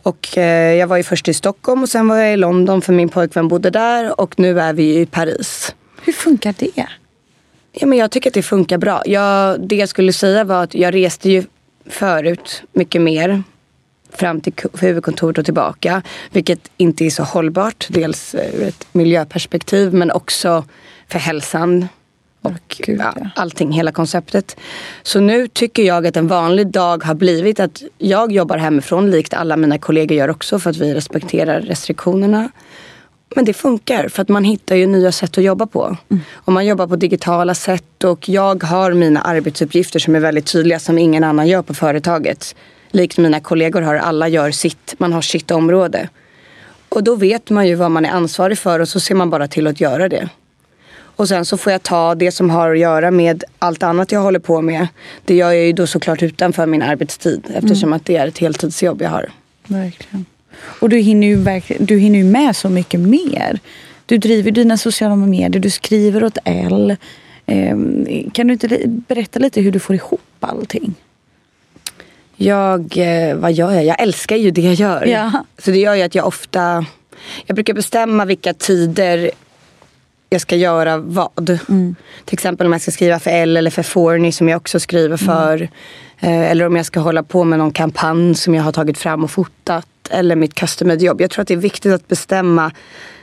Och 0.03 0.37
eh, 0.37 0.73
jag 0.73 0.87
var 0.87 0.97
ju 0.97 1.03
först 1.03 1.27
i 1.27 1.33
Stockholm 1.33 1.83
och 1.83 1.89
sen 1.89 2.07
var 2.07 2.17
jag 2.17 2.33
i 2.33 2.37
London 2.37 2.81
för 2.81 2.93
min 2.93 3.09
pojkvän 3.09 3.47
bodde 3.47 3.69
där 3.69 4.21
och 4.21 4.39
nu 4.39 4.59
är 4.59 4.73
vi 4.73 4.99
i 4.99 5.05
Paris. 5.05 5.75
Hur 6.03 6.13
funkar 6.13 6.55
det? 6.57 6.87
Ja, 7.71 7.87
men 7.87 7.97
jag 7.97 8.11
tycker 8.11 8.29
att 8.29 8.33
det 8.33 8.43
funkar 8.43 8.77
bra. 8.77 9.01
Jag, 9.05 9.67
det 9.67 9.75
jag 9.75 9.89
skulle 9.89 10.13
säga 10.13 10.43
var 10.43 10.63
att 10.63 10.75
jag 10.75 10.93
reste 10.93 11.29
ju 11.29 11.43
förut 11.89 12.63
mycket 12.73 13.01
mer 13.01 13.43
fram 14.11 14.41
till 14.41 14.53
huvudkontoret 14.79 15.37
och 15.37 15.45
tillbaka. 15.45 16.01
Vilket 16.31 16.71
inte 16.77 17.05
är 17.05 17.09
så 17.09 17.23
hållbart. 17.23 17.87
Dels 17.89 18.35
ur 18.35 18.63
ett 18.63 18.87
miljöperspektiv 18.91 19.93
men 19.93 20.11
också 20.11 20.65
för 21.07 21.19
hälsan. 21.19 21.87
Och 22.41 22.77
Gud, 22.77 22.99
ja, 22.99 23.13
allting, 23.35 23.71
hela 23.71 23.91
konceptet. 23.91 24.57
Så 25.03 25.19
nu 25.19 25.47
tycker 25.47 25.83
jag 25.83 26.07
att 26.07 26.17
en 26.17 26.27
vanlig 26.27 26.67
dag 26.67 27.03
har 27.03 27.13
blivit 27.13 27.59
att 27.59 27.83
jag 27.97 28.31
jobbar 28.31 28.57
hemifrån 28.57 29.11
likt 29.11 29.33
alla 29.33 29.57
mina 29.57 29.77
kollegor 29.77 30.17
gör 30.17 30.29
också 30.29 30.59
för 30.59 30.69
att 30.69 30.77
vi 30.77 30.93
respekterar 30.93 31.61
restriktionerna. 31.61 32.49
Men 33.35 33.45
det 33.45 33.53
funkar 33.53 34.07
för 34.07 34.21
att 34.21 34.29
man 34.29 34.43
hittar 34.43 34.75
ju 34.75 34.87
nya 34.87 35.11
sätt 35.11 35.37
att 35.37 35.43
jobba 35.43 35.65
på. 35.65 35.97
Mm. 36.09 36.23
Och 36.33 36.53
man 36.53 36.65
jobbar 36.65 36.87
på 36.87 36.95
digitala 36.95 37.53
sätt 37.53 38.03
och 38.03 38.29
jag 38.29 38.63
har 38.63 38.93
mina 38.93 39.21
arbetsuppgifter 39.21 39.99
som 39.99 40.15
är 40.15 40.19
väldigt 40.19 40.45
tydliga 40.45 40.79
som 40.79 40.97
ingen 40.97 41.23
annan 41.23 41.47
gör 41.47 41.61
på 41.61 41.73
företaget 41.73 42.55
likt 42.91 43.17
mina 43.17 43.39
kollegor 43.39 43.81
har, 43.81 43.95
alla 43.95 44.27
gör 44.27 44.51
sitt, 44.51 44.95
man 44.97 45.13
har 45.13 45.21
sitt 45.21 45.51
område. 45.51 46.09
Och 46.89 47.03
då 47.03 47.15
vet 47.15 47.49
man 47.49 47.67
ju 47.67 47.75
vad 47.75 47.91
man 47.91 48.05
är 48.05 48.09
ansvarig 48.09 48.57
för 48.57 48.79
och 48.79 48.87
så 48.87 48.99
ser 48.99 49.15
man 49.15 49.29
bara 49.29 49.47
till 49.47 49.67
att 49.67 49.81
göra 49.81 50.09
det. 50.09 50.29
Och 51.15 51.27
sen 51.27 51.45
så 51.45 51.57
får 51.57 51.71
jag 51.71 51.83
ta 51.83 52.15
det 52.15 52.31
som 52.31 52.49
har 52.49 52.71
att 52.71 52.79
göra 52.79 53.11
med 53.11 53.43
allt 53.59 53.83
annat 53.83 54.11
jag 54.11 54.21
håller 54.21 54.39
på 54.39 54.61
med. 54.61 54.87
Det 55.25 55.35
gör 55.35 55.51
jag 55.51 55.65
ju 55.65 55.73
då 55.73 55.87
såklart 55.87 56.23
utanför 56.23 56.65
min 56.65 56.81
arbetstid 56.81 57.47
eftersom 57.53 57.89
mm. 57.89 57.93
att 57.93 58.05
det 58.05 58.17
är 58.17 58.27
ett 58.27 58.37
heltidsjobb 58.37 59.01
jag 59.01 59.09
har. 59.09 59.29
Verkligen. 59.67 60.25
Och 60.79 60.89
du 60.89 60.97
hinner 60.97 61.27
ju, 61.27 61.61
du 61.79 61.97
hinner 61.97 62.19
ju 62.19 62.25
med 62.25 62.55
så 62.55 62.69
mycket 62.69 62.99
mer. 62.99 63.59
Du 64.05 64.17
driver 64.17 64.51
dina 64.51 64.77
sociala 64.77 65.15
medier, 65.15 65.61
du 65.61 65.69
skriver 65.69 66.23
åt 66.23 66.37
L. 66.45 66.95
Ehm, 67.45 68.05
kan 68.33 68.47
du 68.47 68.53
inte 68.53 68.81
berätta 68.85 69.39
lite 69.39 69.61
hur 69.61 69.71
du 69.71 69.79
får 69.79 69.95
ihop 69.95 70.21
allting? 70.39 70.95
Jag, 72.41 72.97
eh, 72.97 73.35
vad 73.35 73.53
gör 73.53 73.71
jag? 73.71 73.85
Jag 73.85 74.01
älskar 74.01 74.35
ju 74.35 74.51
det 74.51 74.61
jag 74.61 74.73
gör. 74.73 75.05
Ja. 75.05 75.31
Så 75.57 75.71
det 75.71 75.77
gör 75.77 75.95
ju 75.95 76.01
att 76.01 76.15
jag 76.15 76.27
ofta, 76.27 76.85
jag 77.45 77.55
brukar 77.55 77.73
bestämma 77.73 78.25
vilka 78.25 78.53
tider 78.53 79.31
jag 80.29 80.41
ska 80.41 80.55
göra 80.55 80.97
vad. 80.97 81.59
Mm. 81.69 81.95
Till 82.25 82.33
exempel 82.33 82.67
om 82.67 82.73
jag 82.73 82.81
ska 82.81 82.91
skriva 82.91 83.19
för 83.19 83.31
L 83.31 83.57
eller 83.57 83.71
för 83.71 83.83
Forny 83.83 84.31
som 84.31 84.49
jag 84.49 84.57
också 84.57 84.79
skriver 84.79 85.23
mm. 85.23 85.35
för. 85.35 85.69
Mm. 86.19 86.41
Eller 86.41 86.65
om 86.65 86.75
jag 86.75 86.85
ska 86.85 86.99
hålla 86.99 87.23
på 87.23 87.43
med 87.43 87.59
någon 87.59 87.71
kampanj 87.71 88.35
som 88.35 88.55
jag 88.55 88.63
har 88.63 88.71
tagit 88.71 88.97
fram 88.97 89.23
och 89.23 89.31
fotat. 89.31 89.87
Eller 90.09 90.35
mitt 90.35 90.53
customade 90.53 91.05
jobb. 91.05 91.21
Jag 91.21 91.29
tror 91.29 91.41
att 91.41 91.47
det 91.47 91.53
är 91.53 91.57
viktigt 91.57 91.93
att 91.93 92.07
bestämma 92.07 92.71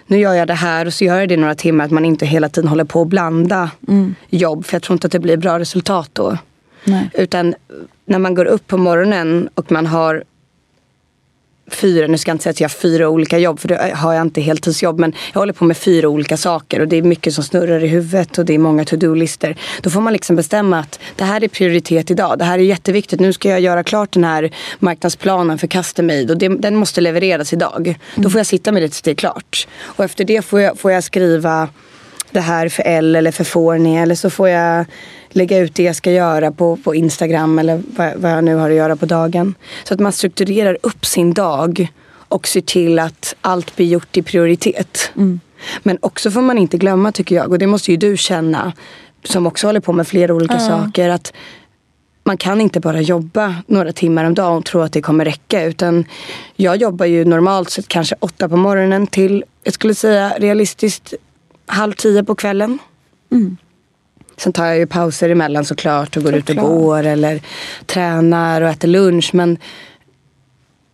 nu 0.07 0.19
gör 0.19 0.35
jag 0.35 0.49
det 0.49 0.55
här 0.55 0.87
och 0.87 0.95
så 0.95 1.05
gör 1.05 1.19
jag 1.19 1.29
det 1.29 1.35
i 1.35 1.37
några 1.37 1.55
timmar. 1.55 1.85
Att 1.85 1.91
man 1.91 2.05
inte 2.05 2.27
hela 2.27 2.49
tiden 2.49 2.69
håller 2.69 2.85
på 2.85 3.03
att 3.03 3.09
blanda 3.09 3.71
mm. 3.89 4.15
jobb. 4.29 4.67
För 4.67 4.75
jag 4.75 4.83
tror 4.83 4.95
inte 4.95 5.07
att 5.07 5.13
det 5.13 5.19
blir 5.19 5.37
bra 5.37 5.59
resultat 5.59 6.11
då. 6.13 6.39
Nej. 6.85 7.11
Utan 7.15 7.55
när 8.05 8.19
man 8.19 8.35
går 8.35 8.45
upp 8.45 8.67
på 8.67 8.77
morgonen 8.77 9.49
och 9.55 9.73
man 9.73 9.87
har 9.87 10.25
fyra, 11.71 12.07
nu 12.07 12.19
ska 12.19 12.31
jag 12.31 12.35
inte 12.35 12.43
säga 12.43 12.51
att 12.51 12.61
jag 12.61 12.69
har 12.69 12.75
fyra 12.75 13.09
olika 13.09 13.39
jobb 13.39 13.61
för 13.61 13.69
det 13.69 13.93
har 13.95 14.15
jag 14.15 14.23
inte 14.23 14.41
heltidsjobb 14.41 14.99
men 14.99 15.13
jag 15.33 15.41
håller 15.41 15.53
på 15.53 15.65
med 15.65 15.77
fyra 15.77 16.09
olika 16.09 16.37
saker 16.37 16.81
och 16.81 16.89
det 16.89 16.97
är 16.97 17.03
mycket 17.03 17.35
som 17.35 17.45
snurrar 17.45 17.85
i 17.85 17.87
huvudet 17.87 18.39
och 18.39 18.45
det 18.45 18.55
är 18.55 18.59
många 18.59 18.85
to-do-listor. 18.85 19.55
Då 19.83 19.91
får 19.91 20.01
man 20.01 20.13
liksom 20.13 20.37
bestämma 20.37 20.79
att 20.79 21.01
det 21.17 21.25
här 21.25 21.45
är 21.45 21.49
prioritet 21.49 22.11
idag. 22.11 22.39
Det 22.39 22.45
här 22.45 22.59
är 22.59 22.63
jätteviktigt. 22.63 23.21
Nu 23.21 23.33
ska 23.33 23.49
jag 23.49 23.61
göra 23.61 23.83
klart 23.83 24.13
den 24.13 24.25
här 24.25 24.51
marknadsplanen 24.79 25.59
för 25.59 25.67
custom 25.67 26.07
made 26.07 26.33
och 26.33 26.39
det, 26.39 26.49
den 26.49 26.77
måste 26.77 27.01
levereras 27.01 27.53
idag. 27.53 27.87
Mm. 27.87 27.99
Då 28.15 28.31
får 28.31 28.39
jag 28.39 28.47
sitta 28.47 28.73
med 28.73 28.83
det 28.83 28.89
tills 28.89 29.03
det 29.03 29.11
är 29.11 29.15
klart. 29.15 29.69
Och 29.81 30.05
efter 30.05 30.25
det 30.25 30.43
får 30.43 30.61
jag, 30.61 30.79
får 30.79 30.93
jag 30.93 31.05
skriva 31.05 31.69
det 32.31 32.41
här 32.41 32.69
för 32.69 32.83
L 32.87 33.17
eller 33.17 33.31
för 33.31 33.45
Forni 33.45 33.97
eller 33.97 34.15
så 34.15 34.31
får 34.31 34.49
jag 34.49 34.85
lägga 35.31 35.59
ut 35.59 35.75
det 35.75 35.83
jag 35.83 35.97
ska 35.97 36.13
göra 36.13 36.53
på, 36.53 36.77
på 36.77 36.95
Instagram 36.95 37.59
eller 37.59 37.83
vad, 37.97 38.17
vad 38.17 38.33
jag 38.33 38.45
nu 38.45 38.55
har 38.55 38.71
att 38.71 38.77
göra 38.77 38.97
på 38.97 39.07
dagen. 39.07 39.55
Så 39.85 39.95
att 39.95 40.01
man 40.01 40.13
strukturerar 40.13 40.79
upp 40.83 41.07
sin 41.07 41.35
dag 41.35 41.89
och 42.11 42.49
ser 42.49 42.61
till 42.61 42.99
att 42.99 43.35
allt 43.41 43.77
blir 43.77 43.87
gjort 43.87 44.17
i 44.17 44.23
prioritet. 44.23 45.11
Mm. 45.17 45.41
Men 45.83 45.99
också 46.01 46.31
får 46.31 46.43
man 46.43 46.59
inte 46.59 46.79
glömma 46.79 47.13
tycker 47.13 47.35
jag, 47.35 47.49
och 47.51 47.59
det 47.59 47.67
måste 47.67 47.91
ju 47.91 47.97
du 47.97 48.17
känna 48.17 48.73
som 49.25 49.47
också 49.47 49.67
håller 49.67 49.81
på 49.81 49.93
med 49.93 50.09
flera 50.09 50.35
olika 50.35 50.55
Ja. 50.55 50.61
saker. 50.61 51.09
att 51.09 51.33
man 52.25 52.37
kan 52.37 52.61
inte 52.61 52.81
bara 52.81 53.01
jobba 53.01 53.55
några 53.67 53.93
timmar 53.93 54.25
om 54.25 54.35
dagen 54.35 54.57
och 54.57 54.65
tro 54.65 54.81
att 54.81 54.93
det 54.93 55.03
kommer 55.03 55.25
räcka. 55.25 55.65
Utan 55.65 56.05
jag 56.57 56.77
jobbar 56.77 57.07
ju 57.07 57.25
normalt 57.25 57.71
sett 57.71 57.89
kanske 57.89 58.17
åtta 58.21 58.49
på 58.49 58.57
morgonen 58.57 59.07
till, 59.07 59.45
jag 59.63 59.75
skulle 59.75 59.95
säga 59.95 60.35
realistiskt, 60.39 61.15
halv 61.67 61.93
tio 61.93 62.25
på 62.25 62.35
kvällen. 62.35 62.79
Mm. 63.33 63.57
Sen 64.39 64.53
tar 64.53 64.67
jag 64.67 64.79
ju 64.79 64.87
pauser 64.87 65.31
emellan 65.31 65.65
såklart 65.65 66.17
och 66.17 66.23
går 66.23 66.35
ut 66.35 66.43
och 66.43 66.49
Såklart. 66.57 66.67
går 66.67 67.05
eller 67.05 67.41
tränar 67.87 68.63
och 68.63 68.69
äter 68.69 68.89
lunch. 68.89 69.31
Men 69.35 69.59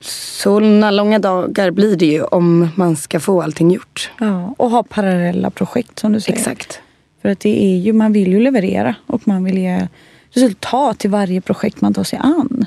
sådana 0.01 0.91
långa 0.91 1.19
dagar 1.19 1.71
blir 1.71 1.97
det 1.97 2.07
ju 2.07 2.23
om 2.23 2.69
man 2.77 2.97
ska 2.97 3.21
få 3.21 3.43
allting 3.43 3.71
gjort. 3.71 4.11
Ja, 4.21 4.55
och 4.59 4.71
ha 4.71 4.83
parallella 4.83 5.51
projekt 5.51 5.99
som 5.99 6.13
du 6.13 6.21
säger. 6.21 6.39
Exakt. 6.39 6.81
För 7.23 7.29
att 7.29 7.41
det 7.41 7.65
är 7.65 7.77
ju, 7.77 7.93
man 7.93 8.13
vill 8.13 8.33
ju 8.33 8.41
leverera 8.41 8.95
och 9.07 9.29
man 9.29 9.45
vill 9.45 9.59
ge 9.59 9.89
resultat 10.31 10.99
till 10.99 11.11
varje 11.11 11.41
projekt 11.41 11.81
man 11.81 11.95
tar 11.95 12.05
sig 12.05 12.19
an. 12.23 12.67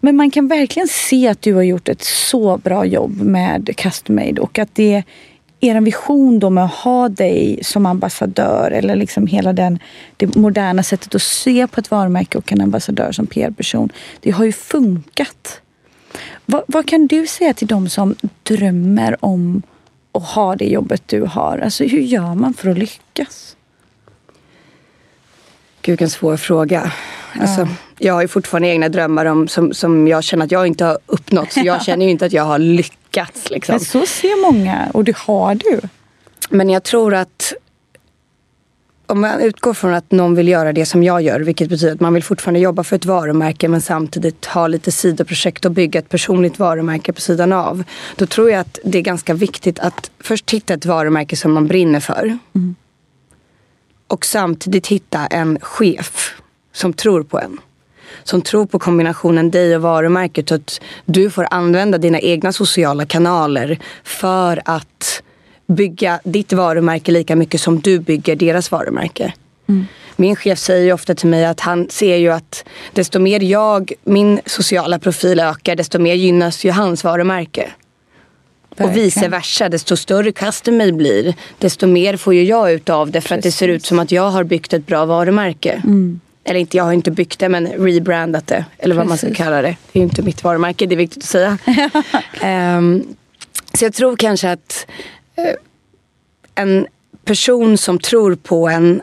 Men 0.00 0.16
man 0.16 0.30
kan 0.30 0.48
verkligen 0.48 0.88
se 0.88 1.28
att 1.28 1.42
du 1.42 1.54
har 1.54 1.62
gjort 1.62 1.88
ett 1.88 2.02
så 2.02 2.56
bra 2.56 2.84
jobb 2.86 3.20
med 3.20 3.76
Custom 3.76 4.16
Made 4.16 4.40
och 4.40 4.58
att 4.58 4.74
det 4.74 5.02
er 5.64 5.80
vision 5.80 6.38
då 6.38 6.50
med 6.50 6.64
att 6.64 6.74
ha 6.74 7.08
dig 7.08 7.58
som 7.62 7.86
ambassadör 7.86 8.70
eller 8.70 8.96
liksom 8.96 9.26
hela 9.26 9.52
den, 9.52 9.78
det 10.16 10.36
moderna 10.36 10.82
sättet 10.82 11.14
att 11.14 11.22
se 11.22 11.66
på 11.66 11.80
ett 11.80 11.90
varumärke 11.90 12.38
och 12.38 12.52
en 12.52 12.60
ambassadör 12.60 13.12
som 13.12 13.26
PR-person. 13.26 13.92
Det 14.20 14.30
har 14.30 14.44
ju 14.44 14.52
funkat. 14.52 15.60
Vad, 16.46 16.62
vad 16.66 16.86
kan 16.86 17.06
du 17.06 17.26
säga 17.26 17.54
till 17.54 17.66
de 17.66 17.88
som 17.88 18.14
drömmer 18.42 19.24
om 19.24 19.62
att 20.12 20.24
ha 20.24 20.56
det 20.56 20.64
jobbet 20.64 21.02
du 21.06 21.20
har? 21.20 21.58
Alltså 21.58 21.84
hur 21.84 22.00
gör 22.00 22.34
man 22.34 22.54
för 22.54 22.70
att 22.70 22.78
lyckas? 22.78 23.56
Gud, 25.82 25.92
vilken 25.92 26.10
svår 26.10 26.36
fråga. 26.36 26.92
Alltså, 27.40 27.68
jag 27.98 28.14
har 28.14 28.22
ju 28.22 28.28
fortfarande 28.28 28.68
egna 28.68 28.88
drömmar 28.88 29.24
om, 29.24 29.48
som, 29.48 29.74
som 29.74 30.08
jag 30.08 30.24
känner 30.24 30.44
att 30.44 30.52
jag 30.52 30.66
inte 30.66 30.84
har 30.84 30.98
uppnått. 31.06 31.52
Så 31.52 31.60
jag 31.60 31.82
känner 31.84 32.04
ju 32.04 32.10
inte 32.10 32.26
att 32.26 32.32
jag 32.32 32.44
har 32.44 32.58
lyckats. 32.58 33.01
Liksom. 33.50 33.72
Men 33.72 33.80
så 33.80 34.06
ser 34.06 34.52
många 34.52 34.90
och 34.94 35.04
det 35.04 35.16
har 35.16 35.54
du. 35.54 35.80
Men 36.50 36.70
jag 36.70 36.82
tror 36.82 37.14
att 37.14 37.52
om 39.06 39.20
man 39.20 39.40
utgår 39.40 39.74
från 39.74 39.94
att 39.94 40.10
någon 40.10 40.34
vill 40.34 40.48
göra 40.48 40.72
det 40.72 40.86
som 40.86 41.02
jag 41.02 41.22
gör, 41.22 41.40
vilket 41.40 41.68
betyder 41.68 41.94
att 41.94 42.00
man 42.00 42.14
vill 42.14 42.22
fortfarande 42.22 42.60
jobba 42.60 42.84
för 42.84 42.96
ett 42.96 43.04
varumärke 43.04 43.68
men 43.68 43.80
samtidigt 43.80 44.46
ha 44.46 44.66
lite 44.66 44.92
sidoprojekt 44.92 45.64
och 45.64 45.72
bygga 45.72 46.00
ett 46.00 46.08
personligt 46.08 46.58
varumärke 46.58 47.12
på 47.12 47.20
sidan 47.20 47.52
av. 47.52 47.84
Då 48.16 48.26
tror 48.26 48.50
jag 48.50 48.60
att 48.60 48.78
det 48.84 48.98
är 48.98 49.02
ganska 49.02 49.34
viktigt 49.34 49.78
att 49.78 50.10
först 50.20 50.50
hitta 50.50 50.74
ett 50.74 50.86
varumärke 50.86 51.36
som 51.36 51.52
man 51.52 51.66
brinner 51.66 52.00
för. 52.00 52.38
Och 54.06 54.26
samtidigt 54.26 54.86
hitta 54.86 55.26
en 55.26 55.60
chef 55.60 56.34
som 56.72 56.92
tror 56.92 57.22
på 57.22 57.40
en. 57.40 57.58
Som 58.24 58.42
tror 58.42 58.66
på 58.66 58.78
kombinationen 58.78 59.50
dig 59.50 59.76
och 59.76 59.82
varumärket 59.82 60.50
och 60.50 60.54
att 60.54 60.80
du 61.04 61.30
får 61.30 61.46
använda 61.50 61.98
dina 61.98 62.20
egna 62.20 62.52
sociala 62.52 63.06
kanaler 63.06 63.78
för 64.04 64.62
att 64.64 65.22
bygga 65.66 66.20
ditt 66.24 66.52
varumärke 66.52 67.12
lika 67.12 67.36
mycket 67.36 67.60
som 67.60 67.80
du 67.80 67.98
bygger 67.98 68.36
deras 68.36 68.70
varumärke. 68.70 69.32
Min 70.16 70.36
chef 70.36 70.58
säger 70.58 70.92
ofta 70.92 71.14
till 71.14 71.28
mig 71.28 71.44
att 71.44 71.60
han 71.60 71.88
ser 71.90 72.16
ju 72.16 72.30
att 72.32 72.64
desto 72.92 73.18
mer 73.18 73.40
jag, 73.40 73.92
min 74.04 74.40
sociala 74.46 74.98
profil 74.98 75.40
ökar, 75.40 75.76
desto 75.76 75.98
mer 75.98 76.14
gynnas 76.14 76.64
ju 76.64 76.70
hans 76.70 77.04
varumärke. 77.04 77.70
Och 78.70 78.80
Verkligen. 78.80 79.04
vice 79.04 79.28
versa, 79.28 79.68
desto 79.68 79.96
större 79.96 80.32
custom 80.32 80.76
made 80.76 80.92
blir, 80.92 81.34
desto 81.58 81.86
mer 81.86 82.16
får 82.16 82.34
ju 82.34 82.44
jag 82.44 82.72
ut 82.72 82.90
av 82.90 83.10
det 83.10 83.20
för 83.20 83.34
att 83.34 83.42
det 83.42 83.52
ser 83.52 83.68
ut 83.68 83.86
som 83.86 83.98
att 83.98 84.12
jag 84.12 84.30
har 84.30 84.44
byggt 84.44 84.72
ett 84.72 84.86
bra 84.86 85.04
varumärke. 85.04 85.82
Eller 86.44 86.60
inte, 86.60 86.76
jag 86.76 86.84
har 86.84 86.92
inte 86.92 87.10
byggt 87.10 87.38
det 87.38 87.48
men 87.48 87.66
rebrandat 87.66 88.46
det. 88.46 88.64
Eller 88.78 88.94
vad 88.94 89.06
man 89.06 89.18
ska 89.18 89.26
Precis. 89.26 89.44
kalla 89.44 89.62
det. 89.62 89.76
Det 89.92 89.98
är 89.98 90.00
ju 90.00 90.02
inte 90.02 90.22
mitt 90.22 90.44
varumärke, 90.44 90.86
det 90.86 90.94
är 90.94 90.96
viktigt 90.96 91.22
att 91.22 91.28
säga. 91.28 91.58
Ehm, 92.40 93.04
så 93.74 93.84
jag 93.84 93.94
tror 93.94 94.16
kanske 94.16 94.50
att 94.52 94.86
eh, 95.36 95.54
en 96.54 96.86
person 97.24 97.78
som 97.78 97.98
tror 97.98 98.34
på 98.34 98.68
en 98.68 99.02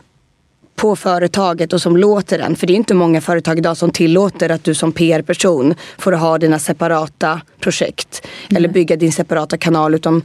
på 0.76 0.96
företaget 0.96 1.72
och 1.72 1.82
som 1.82 1.96
låter 1.96 2.38
den. 2.38 2.56
För 2.56 2.66
det 2.66 2.72
är 2.72 2.74
inte 2.74 2.94
många 2.94 3.20
företag 3.20 3.58
idag 3.58 3.76
som 3.76 3.90
tillåter 3.90 4.50
att 4.50 4.64
du 4.64 4.74
som 4.74 4.92
PR-person 4.92 5.74
får 5.98 6.12
ha 6.12 6.38
dina 6.38 6.58
separata 6.58 7.40
projekt. 7.60 8.26
Eller 8.54 8.68
bygga 8.68 8.96
din 8.96 9.12
separata 9.12 9.56
kanal. 9.56 9.94
Utan 9.94 10.22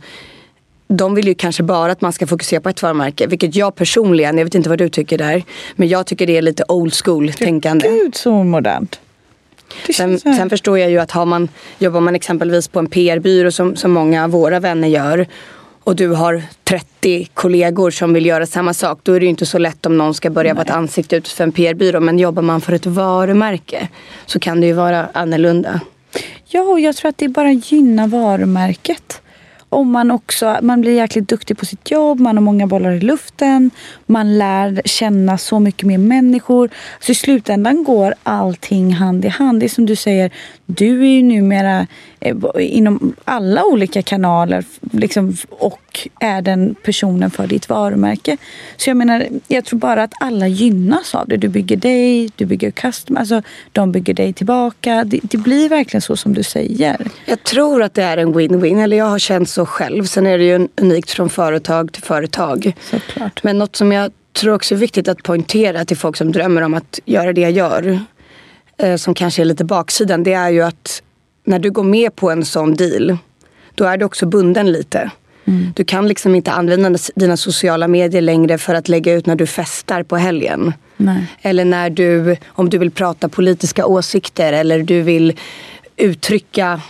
de 0.87 1.15
vill 1.15 1.27
ju 1.27 1.35
kanske 1.35 1.63
bara 1.63 1.91
att 1.91 2.01
man 2.01 2.13
ska 2.13 2.27
fokusera 2.27 2.61
på 2.61 2.69
ett 2.69 2.81
varumärke. 2.81 3.27
Vilket 3.27 3.55
jag 3.55 3.75
personligen, 3.75 4.37
jag 4.37 4.45
vet 4.45 4.55
inte 4.55 4.69
vad 4.69 4.77
du 4.77 4.89
tycker 4.89 5.17
där. 5.17 5.43
Men 5.75 5.87
jag 5.87 6.05
tycker 6.05 6.27
det 6.27 6.37
är 6.37 6.41
lite 6.41 6.63
old 6.67 6.93
school 6.93 7.33
tänkande. 7.33 7.87
Gud 7.87 8.15
så 8.15 8.43
modernt. 8.43 8.99
Sen, 9.95 10.19
sen 10.19 10.49
förstår 10.49 10.79
jag 10.79 10.91
ju 10.91 10.99
att 10.99 11.11
har 11.11 11.25
man, 11.25 11.49
jobbar 11.79 11.99
man 11.99 12.15
exempelvis 12.15 12.67
på 12.67 12.79
en 12.79 12.87
PR-byrå 12.87 13.51
som, 13.51 13.75
som 13.75 13.91
många 13.91 14.23
av 14.23 14.29
våra 14.29 14.59
vänner 14.59 14.87
gör 14.87 15.27
och 15.83 15.95
du 15.95 16.07
har 16.07 16.43
30 16.63 17.29
kollegor 17.33 17.91
som 17.91 18.13
vill 18.13 18.25
göra 18.25 18.45
samma 18.45 18.73
sak. 18.73 18.99
Då 19.03 19.13
är 19.13 19.19
det 19.19 19.25
ju 19.25 19.29
inte 19.29 19.45
så 19.45 19.57
lätt 19.57 19.85
om 19.85 19.97
någon 19.97 20.13
ska 20.13 20.29
börja 20.29 20.53
vara 20.53 20.63
ett 20.63 20.69
ansikte 20.69 21.15
ut 21.15 21.27
för 21.27 21.43
en 21.43 21.51
PR-byrå. 21.51 21.99
Men 21.99 22.19
jobbar 22.19 22.41
man 22.41 22.61
för 22.61 22.73
ett 22.73 22.85
varumärke 22.85 23.87
så 24.25 24.39
kan 24.39 24.61
det 24.61 24.67
ju 24.67 24.73
vara 24.73 25.09
annorlunda. 25.13 25.81
Ja, 26.45 26.61
och 26.61 26.79
jag 26.79 26.95
tror 26.95 27.09
att 27.09 27.17
det 27.17 27.27
bara 27.27 27.51
gynnar 27.51 28.07
varumärket. 28.07 29.21
Om 29.75 29.91
man 29.91 30.11
också 30.11 30.57
man 30.61 30.81
blir 30.81 30.91
jäkligt 30.91 31.29
duktig 31.29 31.57
på 31.57 31.65
sitt 31.65 31.91
jobb, 31.91 32.19
man 32.19 32.37
har 32.37 32.41
många 32.41 32.67
bollar 32.67 32.91
i 32.91 32.99
luften, 32.99 33.71
man 34.05 34.37
lär 34.37 34.81
känna 34.85 35.37
så 35.37 35.59
mycket 35.59 35.87
mer 35.87 35.97
människor. 35.97 36.69
Så 36.99 37.11
i 37.11 37.15
slutändan 37.15 37.83
går 37.83 38.13
allting 38.23 38.93
hand 38.93 39.25
i 39.25 39.27
hand. 39.27 39.59
Det 39.59 39.65
är 39.65 39.69
som 39.69 39.85
du 39.85 39.95
säger, 39.95 40.31
du 40.65 41.01
är 41.01 41.09
ju 41.09 41.23
numera 41.23 41.87
inom 42.59 43.15
alla 43.25 43.63
olika 43.65 44.01
kanaler 44.01 44.65
liksom, 44.91 45.35
och 45.49 46.09
är 46.19 46.41
den 46.41 46.75
personen 46.83 47.31
för 47.31 47.47
ditt 47.47 47.69
varumärke. 47.69 48.37
Så 48.77 48.89
jag 48.89 48.97
menar, 48.97 49.27
jag 49.47 49.65
tror 49.65 49.79
bara 49.79 50.03
att 50.03 50.13
alla 50.19 50.47
gynnas 50.47 51.15
av 51.15 51.27
det. 51.27 51.37
Du 51.37 51.47
bygger 51.47 51.77
dig, 51.77 52.29
du 52.35 52.45
bygger 52.45 52.71
custom, 52.71 53.17
alltså 53.17 53.41
de 53.71 53.91
bygger 53.91 54.13
dig 54.13 54.33
tillbaka. 54.33 55.03
Det, 55.03 55.19
det 55.23 55.37
blir 55.37 55.69
verkligen 55.69 56.01
så 56.01 56.15
som 56.15 56.33
du 56.33 56.43
säger. 56.43 57.07
Jag 57.25 57.43
tror 57.43 57.83
att 57.83 57.93
det 57.93 58.03
är 58.03 58.17
en 58.17 58.33
win-win. 58.33 58.83
Eller 58.83 58.97
jag 58.97 59.05
har 59.05 59.19
känt 59.19 59.49
så 59.49 59.65
själv. 59.65 60.05
Sen 60.05 60.27
är 60.27 60.37
det 60.37 60.43
ju 60.43 60.67
unikt 60.81 61.11
från 61.11 61.29
företag 61.29 61.91
till 61.91 62.03
företag. 62.03 62.75
Såklart. 62.81 63.43
Men 63.43 63.57
något 63.57 63.75
som 63.75 63.91
jag 63.91 64.11
tror 64.33 64.53
också 64.53 64.75
är 64.75 64.79
viktigt 64.79 65.07
att 65.07 65.23
poängtera 65.23 65.85
till 65.85 65.97
folk 65.97 66.17
som 66.17 66.31
drömmer 66.31 66.61
om 66.61 66.73
att 66.73 66.99
göra 67.05 67.33
det 67.33 67.41
jag 67.41 67.51
gör. 67.51 67.99
Eh, 68.77 68.95
som 68.95 69.13
kanske 69.13 69.41
är 69.41 69.45
lite 69.45 69.65
baksidan. 69.65 70.23
Det 70.23 70.33
är 70.33 70.49
ju 70.49 70.61
att 70.61 71.01
när 71.45 71.59
du 71.59 71.71
går 71.71 71.83
med 71.83 72.15
på 72.15 72.31
en 72.31 72.45
sån 72.45 72.75
deal. 72.75 73.17
Då 73.75 73.83
är 73.85 73.97
du 73.97 74.05
också 74.05 74.25
bunden 74.25 74.71
lite. 74.71 75.11
Du 75.75 75.83
kan 75.83 76.07
liksom 76.07 76.35
inte 76.35 76.51
använda 76.51 76.99
dina 77.15 77.37
sociala 77.37 77.87
medier 77.87 78.21
längre 78.21 78.57
för 78.57 78.73
att 78.73 78.89
lägga 78.89 79.13
ut 79.13 79.25
när 79.25 79.35
du 79.35 79.47
festar 79.47 80.03
på 80.03 80.17
helgen. 80.17 80.73
Nej. 80.97 81.27
Eller 81.41 81.65
när 81.65 81.89
du, 81.89 82.37
om 82.47 82.69
du 82.69 82.77
vill 82.77 82.91
prata 82.91 83.29
politiska 83.29 83.85
åsikter 83.85 84.53
eller 84.53 84.83
du 84.83 85.01
vill 85.01 85.33
uttrycka 85.97 86.81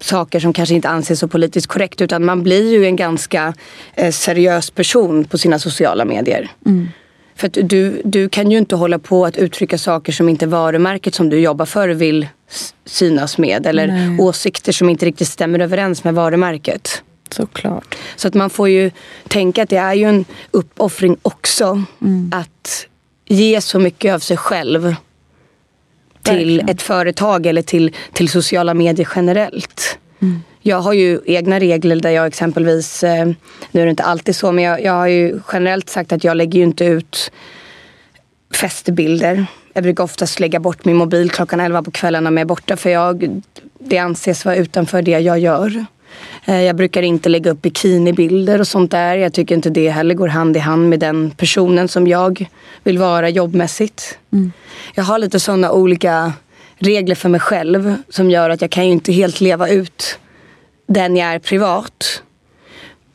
saker 0.00 0.40
som 0.40 0.52
kanske 0.52 0.74
inte 0.74 0.88
anses 0.88 1.18
så 1.18 1.28
politiskt 1.28 1.66
korrekt. 1.66 2.00
Utan 2.00 2.24
man 2.24 2.42
blir 2.42 2.72
ju 2.72 2.86
en 2.86 2.96
ganska 2.96 3.54
eh, 3.94 4.10
seriös 4.12 4.70
person 4.70 5.24
på 5.24 5.38
sina 5.38 5.58
sociala 5.58 6.04
medier. 6.04 6.50
För 7.34 7.46
att 7.46 7.58
du, 7.62 8.02
du 8.04 8.28
kan 8.28 8.50
ju 8.50 8.58
inte 8.58 8.76
hålla 8.76 8.98
på 8.98 9.26
att 9.26 9.36
uttrycka 9.36 9.78
saker 9.78 10.12
som 10.12 10.28
inte 10.28 10.46
varumärket 10.46 11.14
som 11.14 11.30
du 11.30 11.38
jobbar 11.40 11.66
för 11.66 11.88
vill 11.88 12.26
synas 12.84 13.38
med. 13.38 13.66
Eller 13.66 13.86
Nej. 13.86 14.18
åsikter 14.20 14.72
som 14.72 14.88
inte 14.88 15.06
riktigt 15.06 15.28
stämmer 15.28 15.58
överens 15.58 16.04
med 16.04 16.14
varumärket. 16.14 17.02
Såklart. 17.30 17.96
Så 18.16 18.28
att 18.28 18.34
man 18.34 18.50
får 18.50 18.68
ju 18.68 18.90
tänka 19.28 19.62
att 19.62 19.68
det 19.68 19.76
är 19.76 19.94
ju 19.94 20.04
en 20.04 20.24
uppoffring 20.50 21.16
också. 21.22 21.82
Att 22.32 22.86
ge 23.24 23.60
så 23.60 23.78
mycket 23.78 24.14
av 24.14 24.18
sig 24.18 24.36
själv 24.36 24.94
till 26.22 26.34
Verkligen. 26.34 26.68
ett 26.68 26.82
företag 26.82 27.46
eller 27.46 27.62
till, 27.62 27.92
till 28.12 28.28
sociala 28.28 28.74
medier 28.74 29.08
generellt. 29.16 29.98
Jag 30.62 30.80
har 30.80 30.92
ju 30.92 31.20
egna 31.26 31.60
regler 31.60 31.96
där 31.96 32.10
jag 32.10 32.26
exempelvis, 32.26 33.04
eh, 33.04 33.26
nu 33.70 33.80
är 33.80 33.84
det 33.84 33.90
inte 33.90 34.02
alltid 34.02 34.36
så, 34.36 34.52
men 34.52 34.64
jag, 34.64 34.82
jag 34.82 34.92
har 34.92 35.06
ju 35.06 35.40
generellt 35.52 35.88
sagt 35.88 36.12
att 36.12 36.24
jag 36.24 36.36
lägger 36.36 36.58
ju 36.58 36.64
inte 36.64 36.84
ut 36.84 37.32
festbilder. 38.54 39.46
Jag 39.76 39.82
brukar 39.82 40.04
oftast 40.04 40.40
lägga 40.40 40.60
bort 40.60 40.84
min 40.84 40.96
mobil 40.96 41.30
klockan 41.30 41.60
11 41.60 41.82
på 41.82 41.90
kvällarna 41.90 42.30
när 42.30 42.40
jag 42.40 42.44
är 42.44 42.48
borta 42.48 42.76
för 42.76 42.90
jag, 42.90 43.42
det 43.78 43.98
anses 43.98 44.44
vara 44.44 44.56
utanför 44.56 45.02
det 45.02 45.10
jag 45.10 45.38
gör. 45.38 45.84
Eh, 46.44 46.62
Jag 46.62 46.76
brukar 46.76 47.02
inte 47.02 47.28
lägga 47.28 47.50
upp 47.50 47.62
bikinibilder 47.62 48.60
och 48.60 48.66
sånt 48.68 48.90
där. 48.90 49.16
Jag 49.16 49.32
tycker 49.32 49.54
inte 49.54 49.70
det 49.70 49.90
heller 49.90 50.14
går 50.14 50.28
hand 50.28 50.56
i 50.56 50.60
hand 50.60 50.88
med 50.88 51.00
den 51.00 51.30
personen 51.30 51.88
som 51.88 52.06
jag 52.06 52.48
vill 52.84 52.98
vara 52.98 53.28
jobbmässigt. 53.28 54.18
Jag 54.94 55.04
har 55.04 55.18
lite 55.18 55.40
sådana 55.40 55.72
olika 55.72 56.32
regler 56.78 57.14
för 57.14 57.28
mig 57.28 57.40
själv 57.40 57.94
som 58.08 58.30
gör 58.30 58.50
att 58.50 58.60
jag 58.60 58.70
kan 58.70 58.86
ju 58.86 58.92
inte 58.92 59.12
helt 59.12 59.40
leva 59.40 59.68
ut 59.68 60.18
den 60.88 61.16
jag 61.16 61.34
är 61.34 61.38
privat. 61.38 62.22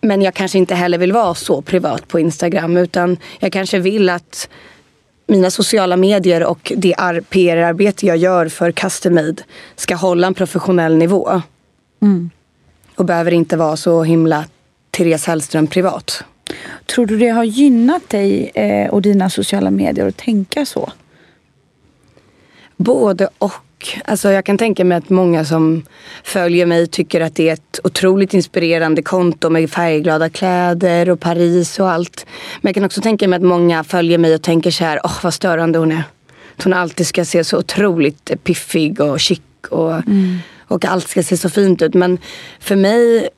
Men 0.01 0.21
jag 0.21 0.33
kanske 0.33 0.57
inte 0.57 0.75
heller 0.75 0.97
vill 0.97 1.11
vara 1.11 1.35
så 1.35 1.61
privat 1.61 2.07
på 2.07 2.19
Instagram 2.19 2.77
utan 2.77 3.17
jag 3.39 3.51
kanske 3.51 3.79
vill 3.79 4.09
att 4.09 4.49
mina 5.31 5.51
sociala 5.51 5.97
medier 5.97 6.43
och 6.43 6.71
det 6.75 6.95
PR-arbete 7.29 8.05
jag 8.05 8.17
gör 8.17 8.47
för 8.47 8.71
Custom 8.71 9.13
Made 9.13 9.43
ska 9.75 9.95
hålla 9.95 10.27
en 10.27 10.33
professionell 10.33 10.97
nivå. 10.97 11.41
Mm. 12.01 12.29
Och 12.95 13.05
behöver 13.05 13.31
inte 13.31 13.57
vara 13.57 13.77
så 13.77 14.03
himla 14.03 14.45
Therese 14.91 15.25
Hellström 15.25 15.67
privat. 15.67 16.23
Tror 16.85 17.05
du 17.05 17.17
det 17.17 17.29
har 17.29 17.43
gynnat 17.43 18.09
dig 18.09 18.51
eh, 18.55 18.89
och 18.89 19.01
dina 19.01 19.29
sociala 19.29 19.71
medier 19.71 20.07
att 20.07 20.17
tänka 20.17 20.65
så? 20.65 20.91
Både 22.77 23.29
och. 23.37 23.53
Alltså 24.05 24.31
jag 24.31 24.45
kan 24.45 24.57
tänka 24.57 24.85
mig 24.85 24.97
att 24.97 25.09
många 25.09 25.45
som 25.45 25.83
följer 26.23 26.65
mig 26.65 26.87
tycker 26.87 27.21
att 27.21 27.35
det 27.35 27.49
är 27.49 27.53
ett 27.53 27.79
otroligt 27.83 28.33
inspirerande 28.33 29.01
konto 29.01 29.49
med 29.49 29.69
färgglada 29.69 30.29
kläder 30.29 31.09
och 31.09 31.19
Paris 31.19 31.79
och 31.79 31.91
allt. 31.91 32.25
Men 32.61 32.69
jag 32.69 32.75
kan 32.75 32.85
också 32.85 33.01
tänka 33.01 33.27
mig 33.27 33.37
att 33.37 33.43
många 33.43 33.83
följer 33.83 34.17
mig 34.17 34.35
och 34.35 34.41
tänker 34.41 34.71
så 34.71 34.83
här, 34.83 34.99
åh 35.03 35.11
oh, 35.11 35.19
vad 35.23 35.33
störande 35.33 35.79
hon 35.79 35.91
är. 35.91 36.03
Att 36.57 36.63
hon 36.63 36.73
alltid 36.73 37.07
ska 37.07 37.25
se 37.25 37.43
så 37.43 37.57
otroligt 37.57 38.31
piffig 38.43 39.01
och 39.01 39.19
chic 39.19 39.41
och, 39.69 39.93
mm. 39.93 40.39
och 40.67 40.85
allt 40.85 41.09
ska 41.09 41.23
se 41.23 41.37
så 41.37 41.49
fint 41.49 41.81
ut. 41.81 41.93
Men 41.93 42.17
för 42.59 42.75
mig 42.75 43.29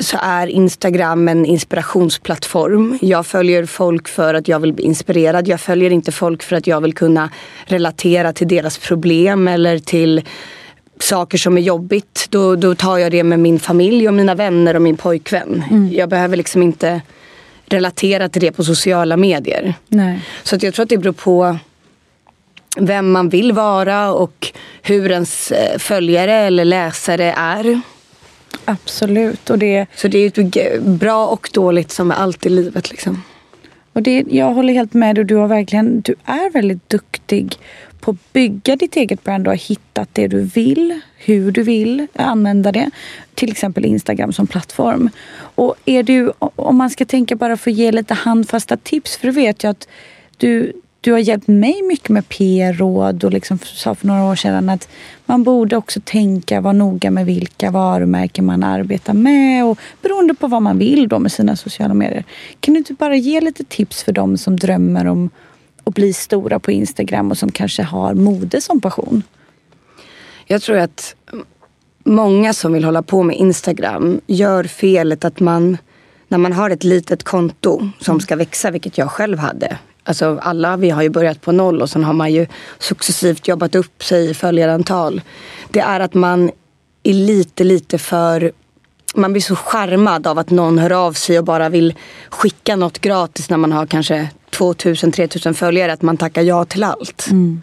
så 0.00 0.18
är 0.22 0.46
Instagram 0.46 1.28
en 1.28 1.46
inspirationsplattform. 1.46 2.98
Jag 3.02 3.26
följer 3.26 3.66
folk 3.66 4.08
för 4.08 4.34
att 4.34 4.48
jag 4.48 4.60
vill 4.60 4.72
bli 4.72 4.84
inspirerad. 4.84 5.48
Jag 5.48 5.60
följer 5.60 5.90
inte 5.90 6.12
folk 6.12 6.42
för 6.42 6.56
att 6.56 6.66
jag 6.66 6.80
vill 6.80 6.94
kunna 6.94 7.30
relatera 7.64 8.32
till 8.32 8.48
deras 8.48 8.78
problem 8.78 9.48
eller 9.48 9.78
till 9.78 10.22
saker 10.98 11.38
som 11.38 11.58
är 11.58 11.62
jobbigt. 11.62 12.26
Då, 12.30 12.56
då 12.56 12.74
tar 12.74 12.98
jag 12.98 13.12
det 13.12 13.24
med 13.24 13.38
min 13.38 13.58
familj 13.58 14.08
och 14.08 14.14
mina 14.14 14.34
vänner 14.34 14.76
och 14.76 14.82
min 14.82 14.96
pojkvän. 14.96 15.64
Mm. 15.70 15.92
Jag 15.92 16.08
behöver 16.08 16.36
liksom 16.36 16.62
inte 16.62 17.00
relatera 17.66 18.28
till 18.28 18.42
det 18.42 18.52
på 18.52 18.64
sociala 18.64 19.16
medier. 19.16 19.74
Nej. 19.88 20.20
Så 20.42 20.56
att 20.56 20.62
jag 20.62 20.74
tror 20.74 20.82
att 20.82 20.88
det 20.88 20.98
beror 20.98 21.12
på 21.12 21.58
vem 22.76 23.12
man 23.12 23.28
vill 23.28 23.52
vara 23.52 24.12
och 24.12 24.52
hur 24.82 25.10
ens 25.10 25.52
eh, 25.52 25.78
följare 25.78 26.32
eller 26.32 26.64
läsare 26.64 27.34
är. 27.36 27.80
Absolut. 28.64 29.50
Och 29.50 29.58
det... 29.58 29.86
Så 29.94 30.08
det 30.08 30.38
är 30.38 30.80
bra 30.80 31.26
och 31.26 31.50
dåligt 31.52 31.90
som 31.90 32.10
är 32.10 32.14
allt 32.14 32.46
i 32.46 32.48
livet. 32.48 32.90
Liksom. 32.90 33.22
Och 33.92 34.02
det, 34.02 34.24
jag 34.30 34.54
håller 34.54 34.72
helt 34.72 34.94
med 34.94 35.14
dig. 35.14 35.24
Du, 35.24 35.36
har 35.36 35.48
verkligen, 35.48 36.00
du 36.00 36.14
är 36.24 36.50
väldigt 36.50 36.88
duktig 36.88 37.56
på 38.00 38.10
att 38.10 38.32
bygga 38.32 38.76
ditt 38.76 38.96
eget 38.96 39.24
brand 39.24 39.46
och 39.46 39.52
har 39.52 39.58
hittat 39.58 40.08
det 40.12 40.28
du 40.28 40.40
vill, 40.40 41.00
hur 41.16 41.52
du 41.52 41.62
vill 41.62 42.06
använda 42.14 42.72
det. 42.72 42.90
Till 43.34 43.50
exempel 43.50 43.84
Instagram 43.84 44.32
som 44.32 44.46
plattform. 44.46 45.10
Och 45.54 45.74
är 45.84 46.02
du, 46.02 46.32
om 46.38 46.76
man 46.76 46.90
ska 46.90 47.04
tänka 47.04 47.36
bara 47.36 47.56
för 47.56 47.70
att 47.70 47.76
ge 47.76 47.92
lite 47.92 48.14
handfasta 48.14 48.76
tips, 48.76 49.16
för 49.16 49.26
du 49.26 49.32
vet 49.32 49.62
jag 49.62 49.70
att 49.70 49.88
du, 50.36 50.72
du 51.00 51.12
har 51.12 51.18
hjälpt 51.18 51.48
mig 51.48 51.82
mycket 51.82 52.08
med 52.08 52.28
PR-råd 52.28 53.24
och 53.24 53.32
liksom 53.32 53.58
sa 53.58 53.94
för 53.94 54.06
några 54.06 54.24
år 54.24 54.36
sedan 54.36 54.68
att 54.68 54.88
man 55.26 55.42
borde 55.42 55.76
också 55.76 56.00
tänka, 56.04 56.60
vara 56.60 56.72
noga 56.72 57.10
med 57.10 57.26
vilka 57.26 57.70
varumärken 57.70 58.44
man 58.44 58.62
arbetar 58.62 59.14
med 59.14 59.64
och 59.64 59.78
beroende 60.02 60.34
på 60.34 60.46
vad 60.46 60.62
man 60.62 60.78
vill 60.78 61.08
då 61.08 61.18
med 61.18 61.32
sina 61.32 61.56
sociala 61.56 61.94
medier. 61.94 62.24
Kan 62.60 62.74
du 62.74 62.78
inte 62.78 62.94
bara 62.94 63.16
ge 63.16 63.40
lite 63.40 63.64
tips 63.64 64.02
för 64.02 64.12
dem 64.12 64.38
som 64.38 64.56
drömmer 64.56 65.06
om 65.06 65.30
att 65.84 65.94
bli 65.94 66.12
stora 66.12 66.58
på 66.58 66.72
Instagram 66.72 67.30
och 67.30 67.38
som 67.38 67.52
kanske 67.52 67.82
har 67.82 68.14
mode 68.14 68.60
som 68.60 68.80
passion? 68.80 69.22
Jag 70.46 70.62
tror 70.62 70.78
att 70.78 71.14
många 72.04 72.52
som 72.52 72.72
vill 72.72 72.84
hålla 72.84 73.02
på 73.02 73.22
med 73.22 73.36
Instagram 73.36 74.20
gör 74.26 74.64
felet 74.64 75.24
att 75.24 75.40
man 75.40 75.78
när 76.28 76.38
man 76.38 76.52
har 76.52 76.70
ett 76.70 76.84
litet 76.84 77.22
konto 77.22 77.88
som 78.00 78.20
ska 78.20 78.36
växa, 78.36 78.70
vilket 78.70 78.98
jag 78.98 79.10
själv 79.10 79.38
hade 79.38 79.78
Alltså 80.04 80.38
alla 80.42 80.76
vi 80.76 80.90
har 80.90 81.02
ju 81.02 81.08
börjat 81.08 81.40
på 81.40 81.52
noll 81.52 81.82
och 81.82 81.90
sen 81.90 82.04
har 82.04 82.12
man 82.12 82.32
ju 82.32 82.46
successivt 82.78 83.48
jobbat 83.48 83.74
upp 83.74 84.04
sig 84.04 84.30
i 84.30 84.34
följarantal. 84.34 85.20
Det 85.70 85.80
är 85.80 86.00
att 86.00 86.14
man 86.14 86.50
är 87.02 87.14
lite, 87.14 87.64
lite 87.64 87.98
för 87.98 88.52
man 89.14 89.32
blir 89.32 89.42
så 89.42 89.56
charmad 89.56 90.26
av 90.26 90.38
att 90.38 90.50
någon 90.50 90.78
hör 90.78 90.92
av 90.92 91.12
sig 91.12 91.38
och 91.38 91.44
bara 91.44 91.68
vill 91.68 91.94
skicka 92.30 92.76
något 92.76 92.98
gratis 92.98 93.50
när 93.50 93.56
man 93.56 93.72
har 93.72 93.86
kanske 93.86 94.30
2000-3000 94.50 95.52
följare. 95.52 95.92
Att 95.92 96.02
man 96.02 96.16
tackar 96.16 96.42
ja 96.42 96.64
till 96.64 96.84
allt. 96.84 97.26
Mm. 97.30 97.62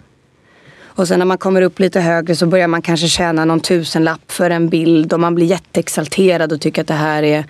Och 0.98 1.08
sen 1.08 1.20
när 1.20 1.26
man 1.26 1.38
kommer 1.38 1.62
upp 1.62 1.80
lite 1.80 2.00
högre 2.00 2.36
så 2.36 2.46
börjar 2.46 2.68
man 2.68 2.82
kanske 2.82 3.08
tjäna 3.08 3.46
någon 3.46 3.60
tusenlapp 3.60 4.32
för 4.32 4.50
en 4.50 4.70
bild 4.70 5.14
och 5.14 5.20
man 5.20 5.36
blir 5.36 5.46
jätteexalterad 5.46 6.54
och 6.54 6.62
tycker 6.62 6.82
att 6.82 6.88
det 6.88 6.94
här 6.94 7.24
är 7.24 7.46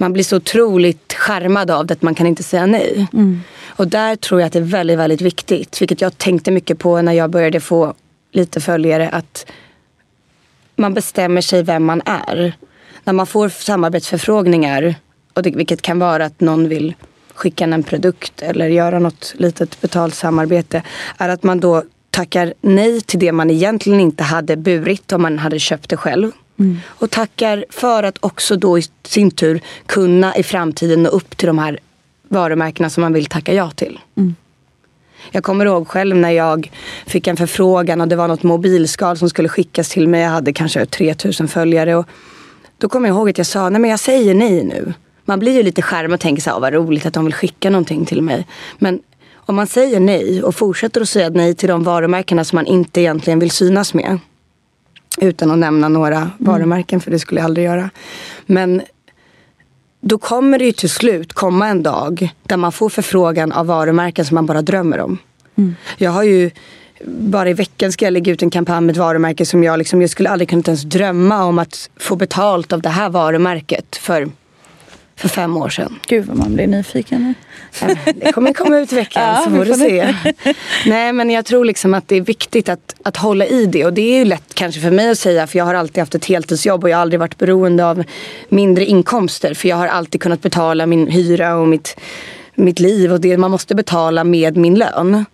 man 0.00 0.12
blir 0.12 0.24
så 0.24 0.36
otroligt 0.36 1.12
skärmad 1.12 1.70
av 1.70 1.86
det 1.86 1.94
att 1.94 2.02
man 2.02 2.14
kan 2.14 2.26
inte 2.26 2.42
säga 2.42 2.66
nej. 2.66 3.08
Mm. 3.12 3.40
Och 3.66 3.88
där 3.88 4.16
tror 4.16 4.40
jag 4.40 4.46
att 4.46 4.52
det 4.52 4.58
är 4.58 4.62
väldigt, 4.62 4.98
väldigt 4.98 5.20
viktigt. 5.20 5.82
Vilket 5.82 6.00
jag 6.00 6.18
tänkte 6.18 6.50
mycket 6.50 6.78
på 6.78 7.02
när 7.02 7.12
jag 7.12 7.30
började 7.30 7.60
få 7.60 7.94
lite 8.32 8.60
följare. 8.60 9.08
Att 9.08 9.46
man 10.76 10.94
bestämmer 10.94 11.40
sig 11.40 11.62
vem 11.62 11.84
man 11.84 12.02
är. 12.04 12.52
När 13.04 13.12
man 13.12 13.26
får 13.26 13.48
samarbetsförfrågningar, 13.48 14.94
och 15.34 15.42
det, 15.42 15.50
vilket 15.50 15.82
kan 15.82 15.98
vara 15.98 16.24
att 16.24 16.40
någon 16.40 16.68
vill 16.68 16.94
skicka 17.34 17.64
en 17.64 17.82
produkt 17.82 18.42
eller 18.42 18.68
göra 18.68 18.98
något 18.98 19.34
litet 19.36 19.80
betalt 19.80 20.14
samarbete. 20.14 20.82
Är 21.18 21.28
att 21.28 21.42
man 21.42 21.60
då 21.60 21.82
tackar 22.10 22.54
nej 22.60 23.00
till 23.00 23.18
det 23.18 23.32
man 23.32 23.50
egentligen 23.50 24.00
inte 24.00 24.24
hade 24.24 24.56
burit 24.56 25.12
om 25.12 25.22
man 25.22 25.38
hade 25.38 25.58
köpt 25.58 25.90
det 25.90 25.96
själv. 25.96 26.32
Mm. 26.60 26.78
Och 26.86 27.10
tackar 27.10 27.64
för 27.70 28.02
att 28.02 28.18
också 28.20 28.56
då 28.56 28.78
i 28.78 28.82
sin 29.04 29.30
tur 29.30 29.60
kunna 29.86 30.36
i 30.36 30.42
framtiden 30.42 31.02
nå 31.02 31.08
upp 31.08 31.36
till 31.36 31.46
de 31.46 31.58
här 31.58 31.78
varumärkena 32.28 32.90
som 32.90 33.00
man 33.00 33.12
vill 33.12 33.26
tacka 33.26 33.54
ja 33.54 33.70
till. 33.70 33.98
Mm. 34.16 34.34
Jag 35.30 35.44
kommer 35.44 35.66
ihåg 35.66 35.88
själv 35.88 36.16
när 36.16 36.30
jag 36.30 36.70
fick 37.06 37.26
en 37.26 37.36
förfrågan 37.36 38.00
och 38.00 38.08
det 38.08 38.16
var 38.16 38.28
något 38.28 38.42
mobilskal 38.42 39.18
som 39.18 39.30
skulle 39.30 39.48
skickas 39.48 39.88
till 39.88 40.08
mig. 40.08 40.20
Jag 40.20 40.30
hade 40.30 40.52
kanske 40.52 40.86
3000 40.86 41.48
följare. 41.48 41.96
Och 41.96 42.06
då 42.78 42.88
kommer 42.88 43.08
jag 43.08 43.16
ihåg 43.16 43.30
att 43.30 43.38
jag 43.38 43.46
sa, 43.46 43.68
nej 43.68 43.80
men 43.80 43.90
jag 43.90 44.00
säger 44.00 44.34
nej 44.34 44.64
nu. 44.64 44.94
Man 45.24 45.38
blir 45.38 45.52
ju 45.52 45.62
lite 45.62 45.82
skärm 45.82 46.12
och 46.12 46.20
tänker 46.20 46.42
så 46.42 46.50
här, 46.50 46.60
vad 46.60 46.72
roligt 46.72 47.06
att 47.06 47.14
de 47.14 47.24
vill 47.24 47.34
skicka 47.34 47.70
någonting 47.70 48.06
till 48.06 48.22
mig. 48.22 48.46
Men 48.78 49.00
om 49.34 49.56
man 49.56 49.66
säger 49.66 50.00
nej 50.00 50.42
och 50.42 50.54
fortsätter 50.54 51.00
att 51.00 51.08
säga 51.08 51.30
nej 51.30 51.54
till 51.54 51.68
de 51.68 51.84
varumärkena 51.84 52.44
som 52.44 52.56
man 52.56 52.66
inte 52.66 53.00
egentligen 53.00 53.38
vill 53.38 53.50
synas 53.50 53.94
med. 53.94 54.18
Utan 55.18 55.50
att 55.50 55.58
nämna 55.58 55.88
några 55.88 56.16
mm. 56.16 56.30
varumärken, 56.38 57.00
för 57.00 57.10
det 57.10 57.18
skulle 57.18 57.40
jag 57.40 57.44
aldrig 57.44 57.66
göra. 57.66 57.90
Men 58.46 58.82
då 60.00 60.18
kommer 60.18 60.58
det 60.58 60.64
ju 60.64 60.72
till 60.72 60.90
slut 60.90 61.32
komma 61.32 61.68
en 61.68 61.82
dag 61.82 62.34
där 62.42 62.56
man 62.56 62.72
får 62.72 62.88
förfrågan 62.88 63.52
av 63.52 63.66
varumärken 63.66 64.24
som 64.24 64.34
man 64.34 64.46
bara 64.46 64.62
drömmer 64.62 65.00
om. 65.00 65.18
Mm. 65.56 65.74
Jag 65.96 66.10
har 66.10 66.22
ju 66.22 66.50
bara 67.06 67.50
i 67.50 67.52
veckan 67.52 67.92
ska 67.92 68.04
jag 68.04 68.12
lägga 68.12 68.32
ut 68.32 68.42
en 68.42 68.50
kampanj 68.50 68.80
med 68.80 68.92
ett 68.92 68.98
varumärke 68.98 69.46
som 69.46 69.64
jag 69.64 69.78
liksom, 69.78 70.00
jag 70.00 70.10
skulle 70.10 70.30
aldrig 70.30 70.48
kunnat 70.48 70.68
ens 70.68 70.82
drömma 70.82 71.44
om 71.44 71.58
att 71.58 71.90
få 71.96 72.16
betalt 72.16 72.72
av 72.72 72.82
det 72.82 72.88
här 72.88 73.08
varumärket 73.08 73.96
för 73.96 74.28
för 75.20 75.28
fem 75.28 75.56
år 75.56 75.68
sedan. 75.68 75.98
Gud 76.06 76.26
vad 76.26 76.36
man 76.36 76.54
blir 76.54 76.66
nyfiken 76.66 77.34
nu. 77.80 77.94
Det 78.14 78.32
kommer 78.32 78.52
komma 78.52 78.78
ut 78.78 78.92
i 78.92 78.96
veckan 78.96 79.22
ja, 79.36 79.42
så 79.44 79.50
får 79.50 79.64
du 79.64 79.74
se. 79.74 80.14
Nej 80.86 81.12
men 81.12 81.30
jag 81.30 81.44
tror 81.44 81.64
liksom 81.64 81.94
att 81.94 82.08
det 82.08 82.16
är 82.16 82.20
viktigt 82.20 82.68
att, 82.68 82.94
att 83.02 83.16
hålla 83.16 83.46
i 83.46 83.66
det. 83.66 83.84
Och 83.84 83.92
det 83.92 84.02
är 84.02 84.18
ju 84.18 84.24
lätt 84.24 84.54
kanske 84.54 84.80
för 84.80 84.90
mig 84.90 85.10
att 85.10 85.18
säga 85.18 85.46
för 85.46 85.58
jag 85.58 85.64
har 85.64 85.74
alltid 85.74 85.98
haft 85.98 86.14
ett 86.14 86.24
heltidsjobb 86.24 86.84
och 86.84 86.90
jag 86.90 86.96
har 86.96 87.02
aldrig 87.02 87.20
varit 87.20 87.38
beroende 87.38 87.86
av 87.86 88.04
mindre 88.48 88.84
inkomster. 88.84 89.54
För 89.54 89.68
jag 89.68 89.76
har 89.76 89.86
alltid 89.86 90.20
kunnat 90.20 90.42
betala 90.42 90.86
min 90.86 91.06
hyra 91.06 91.54
och 91.54 91.68
mitt, 91.68 92.00
mitt 92.54 92.80
liv 92.80 93.12
och 93.12 93.20
det 93.20 93.36
man 93.36 93.50
måste 93.50 93.74
betala 93.74 94.24
med 94.24 94.56
min 94.56 94.74
lön. 94.74 95.24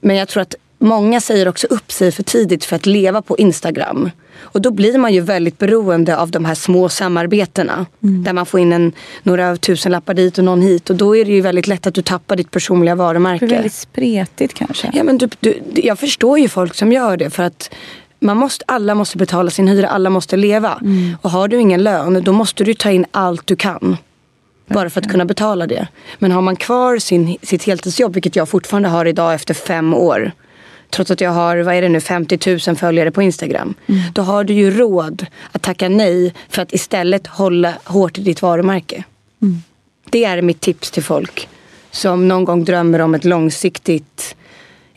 Men 0.00 0.16
jag 0.16 0.28
tror 0.28 0.42
att 0.42 0.54
många 0.78 1.20
säger 1.20 1.48
också 1.48 1.66
upp 1.66 1.92
sig 1.92 2.12
för 2.12 2.22
tidigt 2.22 2.64
för 2.64 2.76
att 2.76 2.86
leva 2.86 3.22
på 3.22 3.38
Instagram. 3.38 4.10
Och 4.38 4.60
då 4.62 4.70
blir 4.70 4.98
man 4.98 5.14
ju 5.14 5.20
väldigt 5.20 5.58
beroende 5.58 6.16
av 6.16 6.30
de 6.30 6.44
här 6.44 6.54
små 6.54 6.88
samarbetena. 6.88 7.86
Mm. 8.02 8.24
Där 8.24 8.32
man 8.32 8.46
får 8.46 8.60
in 8.60 8.72
en, 8.72 8.92
några 9.22 9.56
tusenlappar 9.56 10.14
dit 10.14 10.38
och 10.38 10.44
någon 10.44 10.62
hit. 10.62 10.90
Och 10.90 10.96
då 10.96 11.16
är 11.16 11.24
det 11.24 11.32
ju 11.32 11.40
väldigt 11.40 11.66
lätt 11.66 11.86
att 11.86 11.94
du 11.94 12.02
tappar 12.02 12.36
ditt 12.36 12.50
personliga 12.50 12.94
varumärke. 12.94 13.44
Det 13.44 13.46
blir 13.46 13.56
väldigt 13.56 13.72
spretigt 13.72 14.54
kanske. 14.54 14.90
Ja, 14.94 15.04
men 15.04 15.18
du, 15.18 15.28
du, 15.40 15.60
jag 15.74 15.98
förstår 15.98 16.38
ju 16.38 16.48
folk 16.48 16.74
som 16.74 16.92
gör 16.92 17.16
det. 17.16 17.30
För 17.30 17.42
att 17.42 17.70
man 18.20 18.36
måste, 18.36 18.64
alla 18.68 18.94
måste 18.94 19.18
betala 19.18 19.50
sin 19.50 19.68
hyra, 19.68 19.88
alla 19.88 20.10
måste 20.10 20.36
leva. 20.36 20.78
Mm. 20.82 21.16
Och 21.22 21.30
har 21.30 21.48
du 21.48 21.60
ingen 21.60 21.82
lön 21.82 22.22
då 22.24 22.32
måste 22.32 22.64
du 22.64 22.74
ta 22.74 22.90
in 22.90 23.06
allt 23.10 23.46
du 23.46 23.56
kan. 23.56 23.96
Bara 24.68 24.90
för 24.90 25.00
att 25.00 25.10
kunna 25.10 25.24
betala 25.24 25.66
det. 25.66 25.88
Men 26.18 26.32
har 26.32 26.42
man 26.42 26.56
kvar 26.56 26.98
sin, 26.98 27.36
sitt 27.42 27.64
heltidsjobb, 27.64 28.14
vilket 28.14 28.36
jag 28.36 28.48
fortfarande 28.48 28.88
har 28.88 29.06
idag 29.06 29.34
efter 29.34 29.54
fem 29.54 29.94
år 29.94 30.32
trots 30.96 31.10
att 31.10 31.20
jag 31.20 31.30
har, 31.30 31.56
vad 31.56 31.74
är 31.74 31.82
det 31.82 31.88
nu, 31.88 32.00
50 32.00 32.58
000 32.68 32.76
följare 32.76 33.10
på 33.10 33.22
Instagram. 33.22 33.74
Mm. 33.86 34.00
Då 34.12 34.22
har 34.22 34.44
du 34.44 34.54
ju 34.54 34.70
råd 34.70 35.26
att 35.52 35.62
tacka 35.62 35.88
nej 35.88 36.34
för 36.48 36.62
att 36.62 36.72
istället 36.72 37.26
hålla 37.26 37.74
hårt 37.84 38.18
i 38.18 38.22
ditt 38.22 38.42
varumärke. 38.42 39.04
Mm. 39.42 39.62
Det 40.10 40.24
är 40.24 40.42
mitt 40.42 40.60
tips 40.60 40.90
till 40.90 41.02
folk 41.02 41.48
som 41.90 42.28
någon 42.28 42.44
gång 42.44 42.64
drömmer 42.64 42.98
om 42.98 43.14
ett 43.14 43.24
långsiktigt 43.24 44.36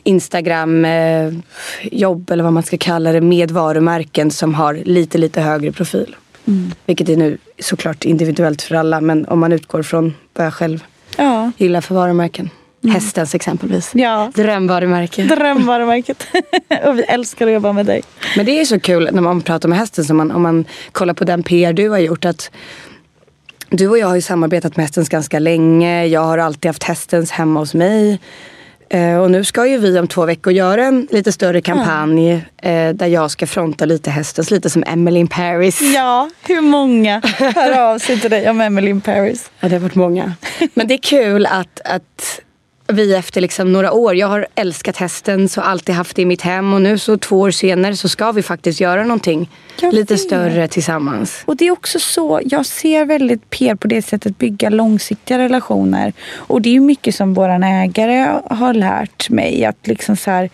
Instagram-jobb 0.04 2.30
eller 2.30 2.44
vad 2.44 2.52
man 2.52 2.62
ska 2.62 2.78
kalla 2.78 3.12
det 3.12 3.20
med 3.20 3.50
varumärken 3.50 4.30
som 4.30 4.54
har 4.54 4.74
lite, 4.74 5.18
lite 5.18 5.40
högre 5.40 5.72
profil. 5.72 6.16
Mm. 6.46 6.72
Vilket 6.86 7.08
är 7.08 7.16
nu 7.16 7.38
såklart 7.58 8.04
individuellt 8.04 8.62
för 8.62 8.74
alla. 8.74 9.00
Men 9.00 9.26
om 9.26 9.38
man 9.38 9.52
utgår 9.52 9.82
från 9.82 10.14
vad 10.34 10.46
jag 10.46 10.54
själv 10.54 10.84
ja. 11.16 11.52
gillar 11.56 11.80
för 11.80 11.94
varumärken. 11.94 12.50
Mm. 12.84 12.94
Hästens 12.94 13.34
exempelvis. 13.34 13.90
Ja. 13.94 14.32
Drömvarumärke. 14.34 15.22
Drömvarumärket. 15.22 16.26
och 16.84 16.98
vi 16.98 17.02
älskar 17.02 17.46
att 17.46 17.52
jobba 17.52 17.72
med 17.72 17.86
dig. 17.86 18.02
Men 18.36 18.46
det 18.46 18.60
är 18.60 18.64
så 18.64 18.80
kul 18.80 19.08
när 19.12 19.22
man 19.22 19.40
pratar 19.42 19.68
med 19.68 19.78
hästen. 19.78 20.04
Så 20.04 20.14
man, 20.14 20.30
om 20.30 20.42
man 20.42 20.64
kollar 20.92 21.14
på 21.14 21.24
den 21.24 21.42
PR 21.42 21.72
du 21.72 21.88
har 21.88 21.98
gjort. 21.98 22.24
att 22.24 22.50
Du 23.68 23.88
och 23.88 23.98
jag 23.98 24.06
har 24.06 24.14
ju 24.14 24.22
samarbetat 24.22 24.76
med 24.76 24.84
hästens 24.84 25.08
ganska 25.08 25.38
länge. 25.38 26.06
Jag 26.06 26.20
har 26.20 26.38
alltid 26.38 26.68
haft 26.68 26.82
hästens 26.82 27.30
hemma 27.30 27.60
hos 27.60 27.74
mig. 27.74 28.20
Eh, 28.92 29.16
och 29.16 29.30
nu 29.30 29.44
ska 29.44 29.66
ju 29.66 29.78
vi 29.78 29.98
om 29.98 30.08
två 30.08 30.24
veckor 30.24 30.52
göra 30.52 30.84
en 30.84 31.08
lite 31.10 31.32
större 31.32 31.60
kampanj 31.60 32.44
mm. 32.62 32.96
där 32.96 33.06
jag 33.06 33.30
ska 33.30 33.46
fronta 33.46 33.84
lite 33.84 34.10
hästens, 34.10 34.50
lite 34.50 34.70
som 34.70 34.84
Emily 34.86 35.20
in 35.20 35.28
Paris. 35.28 35.80
Ja, 35.94 36.30
hur 36.46 36.60
många 36.60 37.22
hör 37.54 37.80
av 37.80 37.98
sig 37.98 38.20
till 38.20 38.30
dig 38.30 38.50
om 38.50 38.60
Emily 38.60 38.90
in 38.90 39.00
Paris? 39.00 39.50
Ja, 39.60 39.68
det 39.68 39.74
har 39.74 39.80
varit 39.80 39.94
många. 39.94 40.32
Men 40.74 40.88
det 40.88 40.94
är 40.94 40.98
kul 40.98 41.46
att, 41.46 41.80
att 41.84 42.40
vi 42.92 43.14
efter 43.14 43.40
liksom 43.40 43.72
några 43.72 43.92
år, 43.92 44.16
jag 44.16 44.26
har 44.26 44.46
älskat 44.54 44.96
hästen 44.96 45.48
så 45.48 45.60
alltid 45.60 45.94
haft 45.94 46.16
det 46.16 46.22
i 46.22 46.26
mitt 46.26 46.42
hem 46.42 46.74
och 46.74 46.82
nu 46.82 46.98
så 46.98 47.18
två 47.18 47.40
år 47.40 47.50
senare 47.50 47.96
så 47.96 48.08
ska 48.08 48.32
vi 48.32 48.42
faktiskt 48.42 48.80
göra 48.80 49.02
någonting 49.02 49.50
jag 49.80 49.94
lite 49.94 50.14
vet. 50.14 50.20
större 50.20 50.68
tillsammans. 50.68 51.42
Och 51.44 51.56
det 51.56 51.66
är 51.66 51.70
också 51.70 51.98
så, 51.98 52.40
jag 52.44 52.66
ser 52.66 53.04
väldigt 53.04 53.50
PR 53.50 53.74
på 53.74 53.88
det 53.88 54.02
sättet 54.02 54.38
bygga 54.38 54.68
långsiktiga 54.68 55.38
relationer. 55.38 56.12
Och 56.34 56.62
det 56.62 56.68
är 56.68 56.72
ju 56.72 56.80
mycket 56.80 57.14
som 57.14 57.34
våran 57.34 57.64
ägare 57.64 58.40
har 58.50 58.74
lärt 58.74 59.30
mig 59.30 59.64
att 59.64 59.86
liksom 59.86 60.16
så 60.16 60.30
här, 60.30 60.50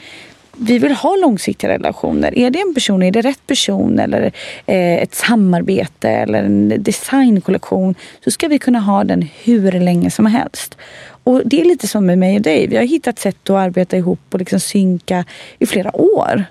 vi 0.59 0.79
vill 0.79 0.93
ha 0.93 1.17
långsiktiga 1.17 1.71
relationer. 1.71 2.39
Är 2.39 2.51
det 2.51 2.61
en 2.61 2.75
person, 2.75 3.03
är 3.03 3.11
det 3.11 3.21
rätt 3.21 3.47
person 3.47 3.99
eller 3.99 4.33
eh, 4.67 5.03
ett 5.03 5.15
samarbete 5.15 6.11
eller 6.11 6.43
en 6.43 6.83
designkollektion 6.83 7.95
så 8.25 8.31
ska 8.31 8.49
vi 8.49 8.59
kunna 8.59 8.81
ha 8.81 9.05
den 9.05 9.29
hur 9.45 9.73
länge 9.73 10.11
som 10.11 10.27
helst. 10.27 10.77
Och 11.27 11.43
det 11.45 11.61
är 11.61 11.65
lite 11.65 11.89
som 11.89 12.07
med 12.07 12.19
mig 12.19 12.37
och 12.37 12.43
dig. 12.43 12.67
Vi 12.67 12.77
har 12.77 12.85
hittat 12.85 13.19
sätt 13.19 13.51
att 13.51 13.57
arbeta 13.57 13.97
ihop 13.97 14.21
och 14.31 14.39
liksom 14.39 14.61
synka 14.61 15.25
i 15.59 15.67
flera 15.67 15.97
år. 15.97 16.45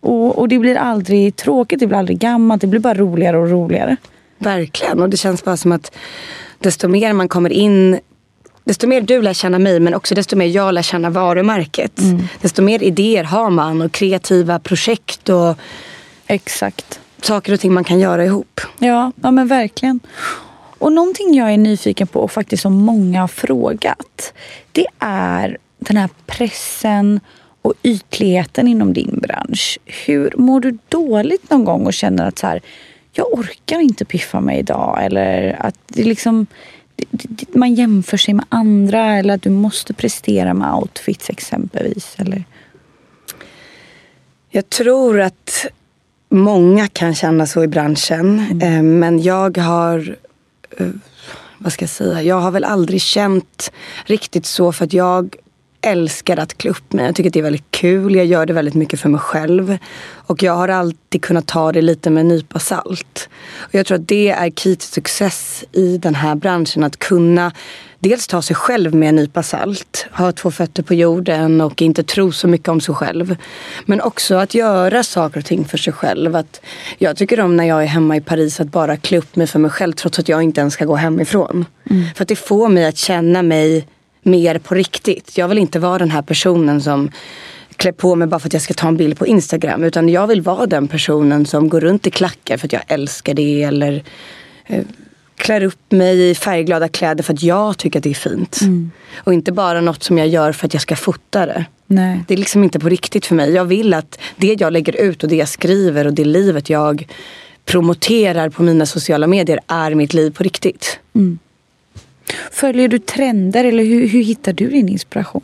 Och, 0.00 0.38
och 0.38 0.48
det 0.48 0.58
blir 0.58 0.76
aldrig 0.76 1.36
tråkigt, 1.36 1.80
det 1.80 1.86
blir 1.86 1.98
aldrig 1.98 2.18
gammalt, 2.18 2.60
det 2.60 2.66
blir 2.66 2.80
bara 2.80 2.94
roligare 2.94 3.38
och 3.38 3.50
roligare. 3.50 3.96
Verkligen, 4.38 5.02
och 5.02 5.08
det 5.10 5.16
känns 5.16 5.44
bara 5.44 5.56
som 5.56 5.72
att 5.72 5.96
desto 6.58 6.88
mer 6.88 7.12
man 7.12 7.28
kommer 7.28 7.52
in 7.52 8.00
Desto 8.64 8.86
mer 8.86 9.00
du 9.00 9.22
lär 9.22 9.32
känna 9.32 9.58
mig 9.58 9.80
men 9.80 9.94
också 9.94 10.14
desto 10.14 10.36
mer 10.36 10.46
jag 10.46 10.74
lär 10.74 10.82
känna 10.82 11.10
varumärket. 11.10 11.98
Mm. 11.98 12.22
Desto 12.40 12.62
mer 12.62 12.82
idéer 12.82 13.24
har 13.24 13.50
man 13.50 13.82
och 13.82 13.92
kreativa 13.92 14.58
projekt 14.58 15.28
och 15.28 15.56
Exakt. 16.26 17.00
saker 17.22 17.52
och 17.52 17.60
ting 17.60 17.74
man 17.74 17.84
kan 17.84 17.98
göra 18.00 18.24
ihop. 18.24 18.60
Ja, 18.78 19.12
ja 19.22 19.30
men 19.30 19.48
verkligen. 19.48 20.00
Och 20.82 20.92
någonting 20.92 21.34
jag 21.34 21.52
är 21.52 21.58
nyfiken 21.58 22.06
på 22.06 22.20
och 22.20 22.32
faktiskt 22.32 22.62
som 22.62 22.72
många 22.72 23.20
har 23.20 23.28
frågat. 23.28 24.34
Det 24.72 24.86
är 24.98 25.58
den 25.78 25.96
här 25.96 26.08
pressen 26.26 27.20
och 27.62 27.74
ytligheten 27.82 28.68
inom 28.68 28.92
din 28.92 29.18
bransch. 29.22 29.78
Hur 30.06 30.34
Mår 30.36 30.60
du 30.60 30.78
dåligt 30.88 31.50
någon 31.50 31.64
gång 31.64 31.86
och 31.86 31.92
känner 31.92 32.26
att 32.26 32.38
så 32.38 32.46
här, 32.46 32.60
jag 33.12 33.32
orkar 33.32 33.80
inte 33.80 34.04
piffa 34.04 34.40
mig 34.40 34.58
idag? 34.58 34.98
Eller 35.04 35.56
att 35.60 35.74
det 35.86 36.04
liksom, 36.04 36.46
man 37.48 37.74
jämför 37.74 38.16
sig 38.16 38.34
med 38.34 38.44
andra 38.48 39.18
eller 39.18 39.34
att 39.34 39.42
du 39.42 39.50
måste 39.50 39.94
prestera 39.94 40.54
med 40.54 40.74
outfits 40.74 41.30
exempelvis? 41.30 42.14
Eller? 42.18 42.44
Jag 44.50 44.68
tror 44.68 45.20
att 45.20 45.66
många 46.28 46.88
kan 46.88 47.14
känna 47.14 47.46
så 47.46 47.64
i 47.64 47.68
branschen. 47.68 48.38
Mm. 48.50 48.60
Eh, 48.60 48.82
men 48.82 49.22
jag 49.22 49.58
har 49.58 50.16
Eh, 50.76 50.88
vad 51.58 51.72
ska 51.72 51.82
jag 51.82 51.90
säga, 51.90 52.22
jag 52.22 52.40
har 52.40 52.50
väl 52.50 52.64
aldrig 52.64 53.00
känt 53.00 53.72
riktigt 54.04 54.46
så 54.46 54.72
för 54.72 54.84
att 54.84 54.92
jag 54.92 55.36
älskar 55.82 56.36
att 56.36 56.58
klä 56.58 56.70
upp 56.70 56.92
mig. 56.92 57.04
Jag 57.04 57.14
tycker 57.14 57.30
att 57.30 57.34
det 57.34 57.40
är 57.40 57.42
väldigt 57.42 57.70
kul. 57.70 58.14
Jag 58.14 58.26
gör 58.26 58.46
det 58.46 58.52
väldigt 58.52 58.74
mycket 58.74 59.00
för 59.00 59.08
mig 59.08 59.20
själv. 59.20 59.78
Och 60.14 60.42
jag 60.42 60.52
har 60.52 60.68
alltid 60.68 61.22
kunnat 61.22 61.46
ta 61.46 61.72
det 61.72 61.82
lite 61.82 62.10
med 62.10 62.20
en 62.20 62.28
nypa 62.28 62.58
salt. 62.58 63.28
Och 63.56 63.74
jag 63.74 63.86
tror 63.86 63.98
att 63.98 64.08
det 64.08 64.28
är 64.28 64.50
key 64.50 64.76
till 64.76 64.88
success 64.88 65.64
i 65.72 65.98
den 65.98 66.14
här 66.14 66.34
branschen. 66.34 66.84
Att 66.84 66.98
kunna 66.98 67.52
dels 67.98 68.26
ta 68.26 68.42
sig 68.42 68.56
själv 68.56 68.94
med 68.94 69.08
en 69.08 69.16
nypa 69.16 69.42
salt, 69.42 70.06
ha 70.12 70.32
två 70.32 70.50
fötter 70.50 70.82
på 70.82 70.94
jorden 70.94 71.60
och 71.60 71.82
inte 71.82 72.02
tro 72.02 72.32
så 72.32 72.48
mycket 72.48 72.68
om 72.68 72.80
sig 72.80 72.94
själv. 72.94 73.36
Men 73.84 74.00
också 74.00 74.34
att 74.34 74.54
göra 74.54 75.02
saker 75.02 75.40
och 75.40 75.46
ting 75.46 75.64
för 75.64 75.78
sig 75.78 75.92
själv. 75.92 76.36
Att 76.36 76.60
jag 76.98 77.16
tycker 77.16 77.40
om 77.40 77.56
när 77.56 77.64
jag 77.64 77.82
är 77.82 77.86
hemma 77.86 78.16
i 78.16 78.20
Paris 78.20 78.60
att 78.60 78.66
bara 78.66 78.96
klä 78.96 79.18
upp 79.18 79.36
mig 79.36 79.46
för 79.46 79.58
mig 79.58 79.70
själv 79.70 79.92
trots 79.92 80.18
att 80.18 80.28
jag 80.28 80.42
inte 80.42 80.60
ens 80.60 80.74
ska 80.74 80.84
gå 80.84 80.96
hemifrån. 80.96 81.64
Mm. 81.90 82.04
För 82.14 82.24
att 82.24 82.28
det 82.28 82.36
får 82.36 82.68
mig 82.68 82.86
att 82.86 82.96
känna 82.96 83.42
mig 83.42 83.86
mer 84.22 84.58
på 84.58 84.74
riktigt. 84.74 85.38
Jag 85.38 85.48
vill 85.48 85.58
inte 85.58 85.78
vara 85.78 85.98
den 85.98 86.10
här 86.10 86.22
personen 86.22 86.80
som 86.80 87.10
klär 87.76 87.92
på 87.92 88.14
mig 88.14 88.28
bara 88.28 88.40
för 88.40 88.48
att 88.48 88.52
jag 88.52 88.62
ska 88.62 88.74
ta 88.74 88.88
en 88.88 88.96
bild 88.96 89.18
på 89.18 89.26
Instagram. 89.26 89.84
Utan 89.84 90.08
jag 90.08 90.26
vill 90.26 90.42
vara 90.42 90.66
den 90.66 90.88
personen 90.88 91.46
som 91.46 91.68
går 91.68 91.80
runt 91.80 92.06
i 92.06 92.10
klackar 92.10 92.56
för 92.56 92.66
att 92.66 92.72
jag 92.72 92.82
älskar 92.88 93.34
det. 93.34 93.62
Eller 93.62 94.04
eh, 94.66 94.84
klär 95.36 95.62
upp 95.62 95.92
mig 95.92 96.30
i 96.30 96.34
färgglada 96.34 96.88
kläder 96.88 97.24
för 97.24 97.32
att 97.32 97.42
jag 97.42 97.78
tycker 97.78 97.98
att 97.98 98.02
det 98.02 98.10
är 98.10 98.14
fint. 98.14 98.60
Mm. 98.60 98.90
Och 99.16 99.34
inte 99.34 99.52
bara 99.52 99.80
något 99.80 100.02
som 100.02 100.18
jag 100.18 100.28
gör 100.28 100.52
för 100.52 100.66
att 100.66 100.74
jag 100.74 100.82
ska 100.82 100.96
fota 100.96 101.46
det. 101.46 101.64
Nej. 101.86 102.24
Det 102.28 102.34
är 102.34 102.38
liksom 102.38 102.64
inte 102.64 102.80
på 102.80 102.88
riktigt 102.88 103.26
för 103.26 103.34
mig. 103.34 103.50
Jag 103.50 103.64
vill 103.64 103.94
att 103.94 104.18
det 104.36 104.56
jag 104.60 104.72
lägger 104.72 104.96
ut 104.96 105.22
och 105.22 105.28
det 105.28 105.36
jag 105.36 105.48
skriver 105.48 106.06
och 106.06 106.12
det 106.12 106.24
livet 106.24 106.70
jag 106.70 107.06
promoterar 107.64 108.48
på 108.48 108.62
mina 108.62 108.86
sociala 108.86 109.26
medier 109.26 109.60
är 109.66 109.94
mitt 109.94 110.14
liv 110.14 110.30
på 110.30 110.42
riktigt. 110.42 110.98
Mm. 111.14 111.38
Följer 112.50 112.88
du 112.88 112.98
trender 112.98 113.64
eller 113.64 113.84
hur, 113.84 114.08
hur 114.08 114.22
hittar 114.22 114.52
du 114.52 114.68
din 114.68 114.88
inspiration? 114.88 115.42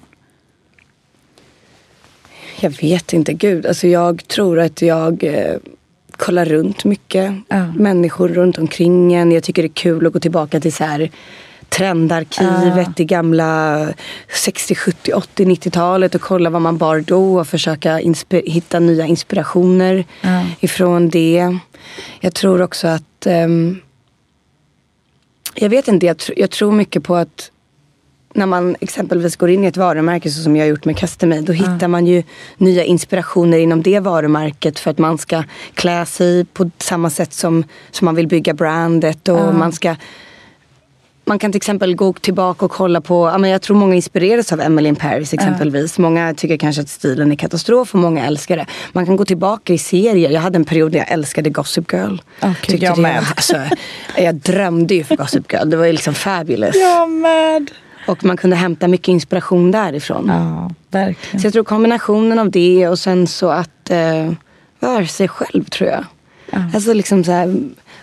Jag 2.61 2.71
vet 2.71 3.13
inte. 3.13 3.33
Gud, 3.33 3.67
alltså 3.67 3.87
jag 3.87 4.29
tror 4.29 4.61
att 4.61 4.83
jag 4.83 5.25
eh, 5.25 5.57
kollar 6.11 6.45
runt 6.45 6.85
mycket. 6.85 7.35
Ja. 7.49 7.73
Människor 7.73 8.29
runt 8.29 8.59
omkring 8.59 9.15
en. 9.15 9.33
Jag 9.33 9.43
tycker 9.43 9.63
det 9.63 9.69
är 9.69 9.73
kul 9.73 10.07
att 10.07 10.13
gå 10.13 10.21
tillbaka 10.21 10.61
till 10.61 10.73
så 10.73 10.85
här 10.85 11.11
trendarkivet 11.69 12.89
ja. 12.97 13.03
i 13.03 13.05
gamla 13.05 13.89
60, 14.29 14.75
70, 14.75 15.13
80, 15.13 15.45
90-talet 15.45 16.15
och 16.15 16.21
kolla 16.21 16.51
vad 16.51 16.63
man 16.63 16.79
bar 16.79 17.01
då 17.01 17.39
och 17.39 17.47
försöka 17.47 18.01
hitta 18.31 18.79
nya 18.79 19.07
inspirationer 19.07 20.05
ja. 20.21 20.45
ifrån 20.61 21.09
det. 21.09 21.59
Jag 22.21 22.35
tror 22.35 22.63
också 22.63 22.89
att 22.89 23.27
um, 23.27 23.81
jag 25.61 25.69
vet 25.69 25.89
inte, 25.89 26.07
jag, 26.07 26.19
tr 26.19 26.33
jag 26.37 26.51
tror 26.51 26.73
mycket 26.73 27.03
på 27.03 27.17
att 27.17 27.51
när 28.35 28.47
man 28.47 28.77
exempelvis 28.81 29.37
går 29.37 29.51
in 29.51 29.65
i 29.65 29.67
ett 29.67 29.77
varumärke 29.77 30.31
så 30.31 30.43
som 30.43 30.57
jag 30.57 30.65
har 30.65 30.69
gjort 30.69 30.85
med 30.85 30.99
Customade 30.99 31.41
då 31.41 31.53
hittar 31.53 31.75
mm. 31.75 31.91
man 31.91 32.07
ju 32.07 32.23
nya 32.57 32.85
inspirationer 32.85 33.59
inom 33.59 33.83
det 33.83 34.01
varumärket 34.01 34.79
för 34.79 34.91
att 34.91 34.99
man 34.99 35.19
ska 35.19 35.45
klä 35.75 36.07
sig 36.07 36.45
på 36.45 36.71
samma 36.79 37.11
sätt 37.11 37.33
som, 37.33 37.65
som 37.91 38.05
man 38.05 38.15
vill 38.15 38.27
bygga 38.27 38.55
brandet 38.55 39.29
och 39.29 39.41
mm. 39.41 39.59
man 39.59 39.73
ska 39.73 39.97
man 41.29 41.39
kan 41.39 41.53
till 41.53 41.57
exempel 41.57 41.95
gå 41.95 42.13
tillbaka 42.13 42.65
och 42.65 42.71
kolla 42.71 43.01
på, 43.01 43.47
jag 43.47 43.63
tror 43.63 43.77
många 43.77 43.95
inspireras 43.95 44.53
av 44.53 44.61
Emily 44.61 44.89
in 44.89 44.97
Paris 44.97 45.35
exempelvis. 45.35 45.99
Uh. 45.99 46.03
Många 46.03 46.35
tycker 46.35 46.57
kanske 46.57 46.83
att 46.83 46.89
stilen 46.89 47.33
är 47.33 47.37
katastrof 47.37 47.95
och 47.95 48.01
många 48.01 48.27
älskar 48.27 48.57
det. 48.57 48.67
Man 48.93 49.07
kan 49.07 49.17
gå 49.17 49.25
tillbaka 49.25 49.73
i 49.73 49.79
serier. 49.79 50.31
Jag 50.31 50.41
hade 50.41 50.57
en 50.57 50.65
period 50.65 50.93
när 50.93 50.99
jag 50.99 51.11
älskade 51.11 51.51
Gossip 51.51 51.93
Girl. 51.93 52.17
Okay, 52.43 52.77
jag 52.77 52.97
det, 52.97 53.03
med. 53.03 53.25
Alltså, 53.37 53.57
jag 54.17 54.35
drömde 54.35 54.95
ju 54.95 55.05
för 55.05 55.17
Gossip 55.17 55.53
Girl. 55.53 55.71
Det 55.71 55.77
var 55.77 55.87
ju 55.87 55.93
liksom 55.93 56.15
fabulous. 56.15 56.77
Jag 56.77 57.11
med. 57.11 57.71
Och 58.07 58.25
man 58.25 58.37
kunde 58.37 58.57
hämta 58.57 58.89
mycket 58.89 59.09
inspiration 59.09 59.71
därifrån. 59.71 60.27
Ja, 60.29 60.71
verkligen. 60.91 61.41
Så 61.41 61.47
jag 61.47 61.53
tror 61.53 61.65
kombinationen 61.65 62.39
av 62.39 62.51
det 62.51 62.89
och 62.89 62.99
sen 62.99 63.27
så 63.27 63.49
att 63.51 63.91
eh, 63.91 64.33
vara 64.81 65.07
sig 65.07 65.29
själv 65.29 65.65
tror 65.65 65.91
jag. 65.91 66.05
Ja. 66.51 66.59
Alltså 66.75 66.93
liksom 66.93 67.25
så 67.25 67.33
här, 67.33 67.57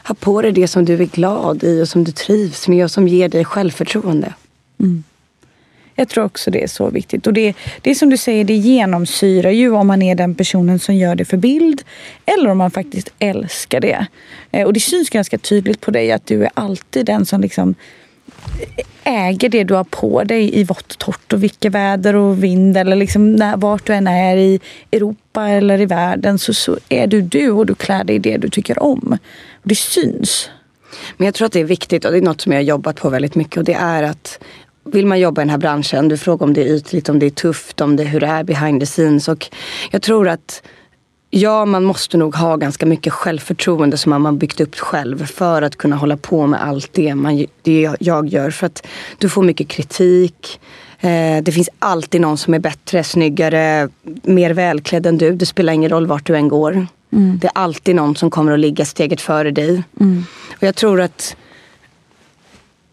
ha 0.07 0.15
på 0.15 0.41
dig 0.41 0.51
det 0.51 0.67
som 0.67 0.85
du 0.85 0.93
är 0.93 1.05
glad 1.05 1.63
i 1.63 1.81
och 1.81 1.87
som 1.87 2.03
du 2.03 2.11
trivs 2.11 2.67
med 2.67 2.83
och 2.83 2.91
som 2.91 3.07
ger 3.07 3.29
dig 3.29 3.45
självförtroende. 3.45 4.33
Mm. 4.79 5.03
Jag 5.95 6.09
tror 6.09 6.23
också 6.23 6.51
det 6.51 6.63
är 6.63 6.67
så 6.67 6.89
viktigt. 6.89 7.27
Och 7.27 7.33
det, 7.33 7.53
det 7.81 7.91
är 7.91 7.95
som 7.95 8.09
du 8.09 8.17
säger, 8.17 8.43
det 8.43 8.53
genomsyrar 8.53 9.51
ju 9.51 9.71
om 9.71 9.87
man 9.87 10.01
är 10.01 10.15
den 10.15 10.35
personen 10.35 10.79
som 10.79 10.95
gör 10.95 11.15
det 11.15 11.25
för 11.25 11.37
bild 11.37 11.81
eller 12.25 12.49
om 12.49 12.57
man 12.57 12.71
faktiskt 12.71 13.13
älskar 13.19 13.79
det. 13.79 14.07
Eh, 14.51 14.65
och 14.65 14.73
det 14.73 14.79
syns 14.79 15.09
ganska 15.09 15.37
tydligt 15.37 15.81
på 15.81 15.91
dig 15.91 16.11
att 16.11 16.25
du 16.25 16.43
är 16.43 16.51
alltid 16.53 17.05
den 17.05 17.25
som 17.25 17.41
liksom 17.41 17.75
äger 19.03 19.49
det 19.49 19.63
du 19.63 19.73
har 19.73 19.83
på 19.83 20.23
dig 20.23 20.59
i 20.59 20.63
vått 20.63 20.91
och 20.91 20.97
torrt 20.97 21.33
och 21.33 21.43
vilket 21.43 21.71
väder 21.71 22.15
och 22.15 22.43
vind 22.43 22.77
eller 22.77 22.95
liksom 22.95 23.33
när, 23.33 23.57
vart 23.57 23.85
du 23.85 23.93
än 23.93 24.07
är 24.07 24.37
i 24.37 24.59
Europa 24.91 25.47
eller 25.47 25.81
i 25.81 25.85
världen 25.85 26.39
så, 26.39 26.53
så 26.53 26.77
är 26.89 27.07
du 27.07 27.21
du 27.21 27.51
och 27.51 27.65
du 27.65 27.75
klär 27.75 28.03
dig 28.03 28.15
i 28.15 28.19
det 28.19 28.37
du 28.37 28.49
tycker 28.49 28.83
om. 28.83 29.17
Det 29.65 29.75
syns. 29.75 30.49
Men 31.17 31.25
jag 31.25 31.33
tror 31.33 31.45
att 31.45 31.51
det 31.51 31.59
är 31.59 31.63
viktigt 31.63 32.05
och 32.05 32.11
det 32.11 32.17
är 32.17 32.21
något 32.21 32.41
som 32.41 32.51
jag 32.51 32.59
har 32.59 32.63
jobbat 32.63 32.95
på 32.95 33.09
väldigt 33.09 33.35
mycket 33.35 33.57
och 33.57 33.63
det 33.63 33.73
är 33.73 34.03
att 34.03 34.39
vill 34.83 35.05
man 35.05 35.19
jobba 35.19 35.41
i 35.41 35.43
den 35.43 35.49
här 35.49 35.57
branschen, 35.57 36.07
du 36.07 36.17
frågar 36.17 36.45
om 36.45 36.53
det 36.53 36.61
är 36.61 36.75
ytligt, 36.75 37.09
om 37.09 37.19
det 37.19 37.25
är 37.25 37.29
tufft, 37.29 37.81
om 37.81 37.95
det 37.95 38.03
hur 38.03 38.19
det 38.19 38.27
är 38.27 38.43
behind 38.43 38.79
the 38.79 38.85
scenes 38.85 39.27
och 39.27 39.49
jag 39.91 40.01
tror 40.01 40.27
att 40.27 40.61
ja, 41.29 41.65
man 41.65 41.83
måste 41.83 42.17
nog 42.17 42.35
ha 42.35 42.55
ganska 42.55 42.85
mycket 42.85 43.13
självförtroende 43.13 43.97
som 43.97 44.09
man 44.09 44.25
har 44.25 44.31
byggt 44.31 44.61
upp 44.61 44.75
själv 44.75 45.25
för 45.25 45.61
att 45.61 45.75
kunna 45.75 45.95
hålla 45.95 46.17
på 46.17 46.47
med 46.47 46.63
allt 46.63 46.93
det, 46.93 47.15
man, 47.15 47.45
det 47.61 47.89
jag 47.99 48.27
gör. 48.27 48.51
För 48.51 48.67
att 48.67 48.87
du 49.17 49.29
får 49.29 49.43
mycket 49.43 49.67
kritik. 49.67 50.59
Eh, 50.99 51.43
det 51.43 51.51
finns 51.51 51.69
alltid 51.79 52.21
någon 52.21 52.37
som 52.37 52.53
är 52.53 52.59
bättre, 52.59 53.03
snyggare, 53.03 53.89
mer 54.23 54.51
välklädd 54.51 55.05
än 55.05 55.17
du. 55.17 55.31
Det 55.31 55.45
spelar 55.45 55.73
ingen 55.73 55.89
roll 55.89 56.07
vart 56.07 56.27
du 56.27 56.35
än 56.35 56.47
går. 56.47 56.87
Mm. 57.11 57.37
Det 57.41 57.47
är 57.47 57.51
alltid 57.55 57.95
någon 57.95 58.15
som 58.15 58.29
kommer 58.29 58.51
att 58.51 58.59
ligga 58.59 58.85
steget 58.85 59.21
före 59.21 59.51
dig. 59.51 59.83
Mm. 59.99 60.25
Och 60.55 60.63
jag 60.63 60.75
tror 60.75 61.01
att 61.01 61.35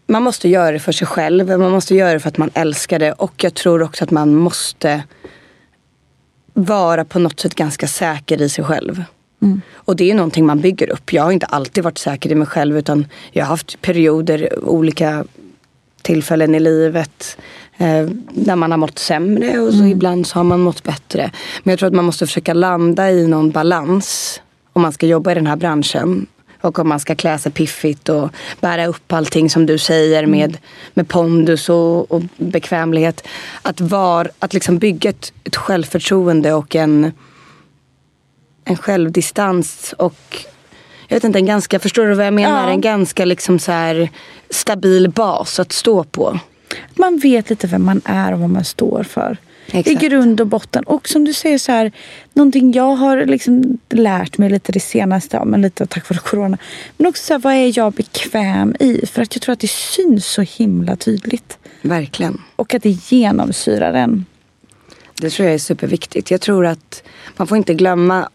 man 0.07 0.23
måste 0.23 0.49
göra 0.49 0.71
det 0.71 0.79
för 0.79 0.91
sig 0.91 1.07
själv. 1.07 1.59
Man 1.59 1.71
måste 1.71 1.95
göra 1.95 2.13
det 2.13 2.19
för 2.19 2.29
att 2.29 2.37
man 2.37 2.49
älskar 2.53 2.99
det. 2.99 3.11
Och 3.11 3.43
jag 3.43 3.53
tror 3.53 3.81
också 3.81 4.03
att 4.03 4.11
man 4.11 4.35
måste 4.35 5.03
vara 6.53 7.05
på 7.05 7.19
något 7.19 7.39
sätt 7.39 7.55
ganska 7.55 7.87
säker 7.87 8.41
i 8.41 8.49
sig 8.49 8.63
själv. 8.63 9.03
Mm. 9.41 9.61
Och 9.73 9.95
det 9.95 10.11
är 10.11 10.15
någonting 10.15 10.45
man 10.45 10.61
bygger 10.61 10.89
upp. 10.89 11.13
Jag 11.13 11.23
har 11.23 11.31
inte 11.31 11.45
alltid 11.45 11.83
varit 11.83 11.97
säker 11.97 12.31
i 12.31 12.35
mig 12.35 12.47
själv 12.47 12.77
utan 12.77 13.07
jag 13.31 13.45
har 13.45 13.49
haft 13.49 13.81
perioder, 13.81 14.59
olika 14.69 15.25
tillfällen 16.01 16.55
i 16.55 16.59
livet 16.59 17.37
eh, 17.77 18.05
där 18.31 18.55
man 18.55 18.71
har 18.71 18.77
mått 18.77 18.99
sämre 18.99 19.59
och 19.59 19.73
så 19.73 19.79
mm. 19.79 19.91
ibland 19.91 20.27
så 20.27 20.39
har 20.39 20.43
man 20.43 20.59
mått 20.59 20.83
bättre. 20.83 21.31
Men 21.63 21.71
jag 21.71 21.79
tror 21.79 21.87
att 21.87 21.93
man 21.93 22.05
måste 22.05 22.27
försöka 22.27 22.53
landa 22.53 23.11
i 23.11 23.27
någon 23.27 23.51
balans 23.51 24.41
om 24.73 24.81
man 24.81 24.93
ska 24.93 25.05
jobba 25.05 25.31
i 25.31 25.35
den 25.35 25.47
här 25.47 25.55
branschen. 25.55 26.27
Och 26.61 26.79
om 26.79 26.89
man 26.89 26.99
ska 26.99 27.15
klä 27.15 27.37
sig 27.37 27.51
piffigt 27.51 28.09
och 28.09 28.29
bära 28.59 28.85
upp 28.85 29.13
allting 29.13 29.49
som 29.49 29.65
du 29.65 29.77
säger 29.77 30.25
med, 30.25 30.49
mm. 30.49 30.61
med 30.93 31.07
pondus 31.07 31.69
och, 31.69 32.11
och 32.11 32.21
bekvämlighet. 32.37 33.27
Att, 33.61 33.81
var, 33.81 34.31
att 34.39 34.53
liksom 34.53 34.77
bygga 34.77 35.09
ett, 35.09 35.33
ett 35.43 35.55
självförtroende 35.55 36.53
och 36.53 36.75
en, 36.75 37.11
en 38.65 38.77
självdistans 38.77 39.93
och 39.97 40.45
jag 41.07 41.15
vet 41.15 41.23
inte, 41.23 41.39
en 41.39 41.45
ganska, 41.45 41.79
förstår 41.79 42.05
du 42.05 42.13
vad 42.13 42.25
jag 42.25 42.33
menar? 42.33 42.67
Ja. 42.67 42.73
En 42.73 42.81
ganska 42.81 43.25
liksom 43.25 43.59
så 43.59 44.07
stabil 44.49 45.09
bas 45.09 45.59
att 45.59 45.71
stå 45.71 46.03
på. 46.03 46.39
Man 46.95 47.17
vet 47.17 47.49
lite 47.49 47.67
vem 47.67 47.85
man 47.85 48.01
är 48.05 48.33
och 48.33 48.39
vad 48.39 48.49
man 48.49 48.65
står 48.65 49.03
för. 49.03 49.37
Exakt. 49.67 49.87
I 49.87 50.07
grund 50.07 50.41
och 50.41 50.47
botten. 50.47 50.83
Och 50.83 51.07
som 51.07 51.25
du 51.25 51.33
säger 51.33 51.57
så 51.57 51.71
här, 51.71 51.91
någonting 52.33 52.71
jag 52.71 52.95
har 52.95 53.25
liksom 53.25 53.77
lärt 53.89 54.37
mig 54.37 54.49
lite 54.49 54.71
det 54.71 54.79
senaste, 54.79 55.37
ja, 55.37 55.45
men 55.45 55.61
lite 55.61 55.85
tack 55.85 56.09
vare 56.09 56.19
corona. 56.19 56.57
Men 56.97 57.07
också 57.07 57.23
så 57.23 57.33
här, 57.33 57.39
vad 57.39 57.53
är 57.53 57.77
jag 57.77 57.93
bekväm 57.93 58.75
i? 58.79 59.05
För 59.05 59.21
att 59.21 59.35
jag 59.35 59.41
tror 59.41 59.53
att 59.53 59.59
det 59.59 59.71
syns 59.71 60.25
så 60.25 60.41
himla 60.41 60.95
tydligt. 60.95 61.57
Verkligen. 61.81 62.41
Och 62.55 62.73
att 62.73 62.83
det 62.83 63.11
genomsyrar 63.11 63.93
en. 63.93 64.25
Det 65.15 65.29
tror 65.29 65.47
jag 65.47 65.53
är 65.53 65.59
superviktigt. 65.59 66.31
Jag 66.31 66.41
tror 66.41 66.65
att 66.65 67.03
man 67.37 67.47
får 67.47 67.57
inte 67.57 67.73
glömma 67.73 68.29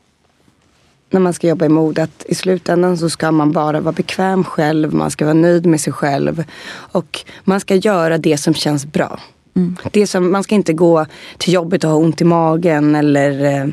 när 1.11 1.21
man 1.21 1.35
ska 1.35 1.49
jobba 1.49 1.65
i 1.65 1.69
mode 1.69 2.03
att 2.03 2.25
i 2.29 2.35
slutändan 2.35 2.99
så 2.99 3.11
ska 3.11 3.33
man 3.33 3.53
bara 3.53 3.81
vara 3.81 3.93
bekväm 3.93 4.45
själv, 4.45 4.95
man 4.95 5.11
ska 5.11 5.25
vara 5.25 5.35
nöjd 5.35 5.67
med 5.67 5.81
sig 5.81 5.93
själv 5.93 6.45
och 6.71 7.21
man 7.45 7.61
ska 7.61 7.75
göra 7.75 8.19
det 8.19 8.37
som 8.37 8.55
känns 8.55 8.87
bra. 8.87 9.21
Mm. 9.57 9.77
Det 9.93 10.07
som, 10.07 10.33
man 10.33 10.45
ska 10.45 10.55
inte 10.55 10.73
gå 10.73 11.07
till 11.39 11.53
jobbet 11.53 11.85
och 11.85 11.91
ha 11.91 11.97
ont 11.97 12.21
i 12.21 12.25
magen 12.25 12.95
eller 12.95 13.45
eh, 13.45 13.67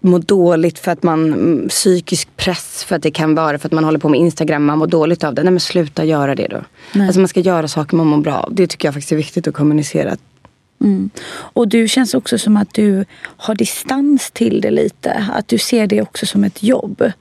må 0.00 0.18
dåligt 0.18 0.78
för 0.78 0.92
att 0.92 1.02
man, 1.02 1.32
mm, 1.32 1.68
psykisk 1.68 2.28
press 2.36 2.84
för 2.84 2.96
att 2.96 3.02
det 3.02 3.10
kan 3.10 3.34
vara 3.34 3.58
för 3.58 3.68
att 3.68 3.72
man 3.72 3.84
håller 3.84 3.98
på 3.98 4.08
med 4.08 4.20
Instagram, 4.20 4.64
man 4.64 4.78
mår 4.78 4.86
dåligt 4.86 5.24
av 5.24 5.34
det. 5.34 5.42
Nej 5.42 5.52
men 5.52 5.60
sluta 5.60 6.04
göra 6.04 6.34
det 6.34 6.46
då. 6.48 6.60
Nej. 6.94 7.06
Alltså 7.06 7.20
man 7.20 7.28
ska 7.28 7.40
göra 7.40 7.68
saker 7.68 7.96
man 7.96 8.06
mår 8.06 8.18
bra 8.18 8.34
av. 8.34 8.54
Det 8.54 8.66
tycker 8.66 8.88
jag 8.88 8.94
faktiskt 8.94 9.12
är 9.12 9.16
viktigt 9.16 9.48
att 9.48 9.54
kommunicera. 9.54 10.16
Mm. 10.80 11.10
Och 11.30 11.68
du 11.68 11.88
känns 11.88 12.14
också 12.14 12.38
som 12.38 12.56
att 12.56 12.74
du 12.74 13.04
har 13.20 13.54
distans 13.54 14.30
till 14.30 14.60
det 14.60 14.70
lite. 14.70 15.26
Att 15.32 15.48
du 15.48 15.58
ser 15.58 15.86
det 15.86 16.02
också 16.02 16.26
som 16.26 16.44
ett 16.44 16.62
jobb. 16.62 17.12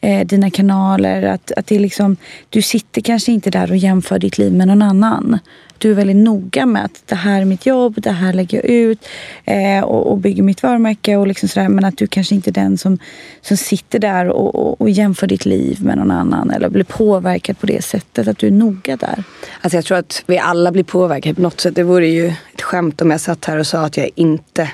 Eh, 0.00 0.26
dina 0.26 0.50
kanaler, 0.50 1.22
att, 1.22 1.52
att 1.52 1.66
det 1.66 1.74
är 1.74 1.80
liksom, 1.80 2.16
du 2.48 2.62
sitter 2.62 3.00
kanske 3.00 3.32
inte 3.32 3.50
där 3.50 3.70
och 3.70 3.76
jämför 3.76 4.18
ditt 4.18 4.38
liv 4.38 4.52
med 4.52 4.68
någon 4.68 4.82
annan 4.82 5.38
du 5.80 5.90
är 5.90 5.94
väldigt 5.94 6.16
noga 6.16 6.66
med 6.66 6.84
att 6.84 7.02
det 7.06 7.14
här 7.14 7.40
är 7.40 7.44
mitt 7.44 7.66
jobb, 7.66 7.94
det 8.02 8.10
här 8.10 8.32
lägger 8.32 8.58
jag 8.58 8.64
ut 8.64 9.08
eh, 9.44 9.84
och, 9.84 10.10
och, 10.10 10.18
bygger 10.18 10.42
mitt 10.42 10.62
varumärke. 10.62 11.16
Och 11.16 11.26
liksom 11.26 11.48
sådär, 11.48 11.68
men 11.68 11.84
att 11.84 11.96
du 11.96 12.06
kanske 12.06 12.34
inte 12.34 12.50
är 12.50 12.52
den 12.52 12.78
som, 12.78 12.98
som 13.40 13.56
sitter 13.56 13.98
där 13.98 14.28
och, 14.28 14.54
och, 14.54 14.80
och, 14.80 14.90
jämför 14.90 15.26
ditt 15.26 15.46
liv 15.46 15.84
med 15.84 15.98
någon 15.98 16.10
annan 16.10 16.50
eller 16.50 16.68
blir 16.68 16.84
påverkad 16.84 17.58
på 17.58 17.66
det 17.66 17.84
sättet. 17.84 18.28
Att 18.28 18.38
du 18.38 18.46
är 18.46 18.50
noga 18.50 18.96
där. 18.96 19.24
Alltså 19.60 19.76
jag 19.76 19.84
tror 19.84 19.98
att 19.98 20.22
vi 20.26 20.38
alla 20.38 20.72
blir 20.72 20.84
påverkade 20.84 21.34
på 21.34 21.42
något 21.42 21.60
sätt. 21.60 21.74
Det 21.74 21.82
vore 21.82 22.08
ju 22.08 22.26
ett 22.54 22.62
skämt 22.62 23.02
om 23.02 23.10
jag 23.10 23.20
satt 23.20 23.44
här 23.44 23.58
och 23.58 23.66
sa 23.66 23.84
att 23.84 23.96
jag 23.96 24.10
inte 24.14 24.70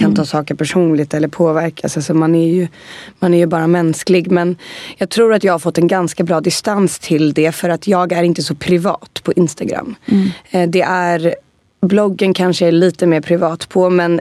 kan 0.00 0.14
ta 0.14 0.20
mm. 0.20 0.26
saker 0.26 0.54
personligt 0.54 1.14
eller 1.14 1.28
påverkas. 1.28 1.96
Alltså 1.96 2.14
man, 2.14 2.34
är 2.34 2.48
ju, 2.48 2.68
man 3.18 3.34
är 3.34 3.38
ju 3.38 3.46
bara 3.46 3.66
mänsklig. 3.66 4.30
Men 4.30 4.56
jag 4.96 5.10
tror 5.10 5.34
att 5.34 5.44
jag 5.44 5.52
har 5.52 5.58
fått 5.58 5.78
en 5.78 5.86
ganska 5.86 6.24
bra 6.24 6.40
distans 6.40 6.98
till 6.98 7.32
det 7.32 7.52
för 7.52 7.68
att 7.68 7.86
jag 7.86 8.12
är 8.12 8.22
inte 8.22 8.42
så 8.42 8.54
privat 8.54 9.20
på 9.22 9.32
Instagram. 9.32 9.94
Mm. 10.06 10.30
Eh, 10.50 10.68
det 10.68 10.82
är, 10.82 11.34
bloggen 11.80 12.34
kanske 12.34 12.66
är 12.66 12.72
lite 12.72 13.06
mer 13.06 13.20
privat 13.20 13.68
på 13.68 13.90
men 13.90 14.20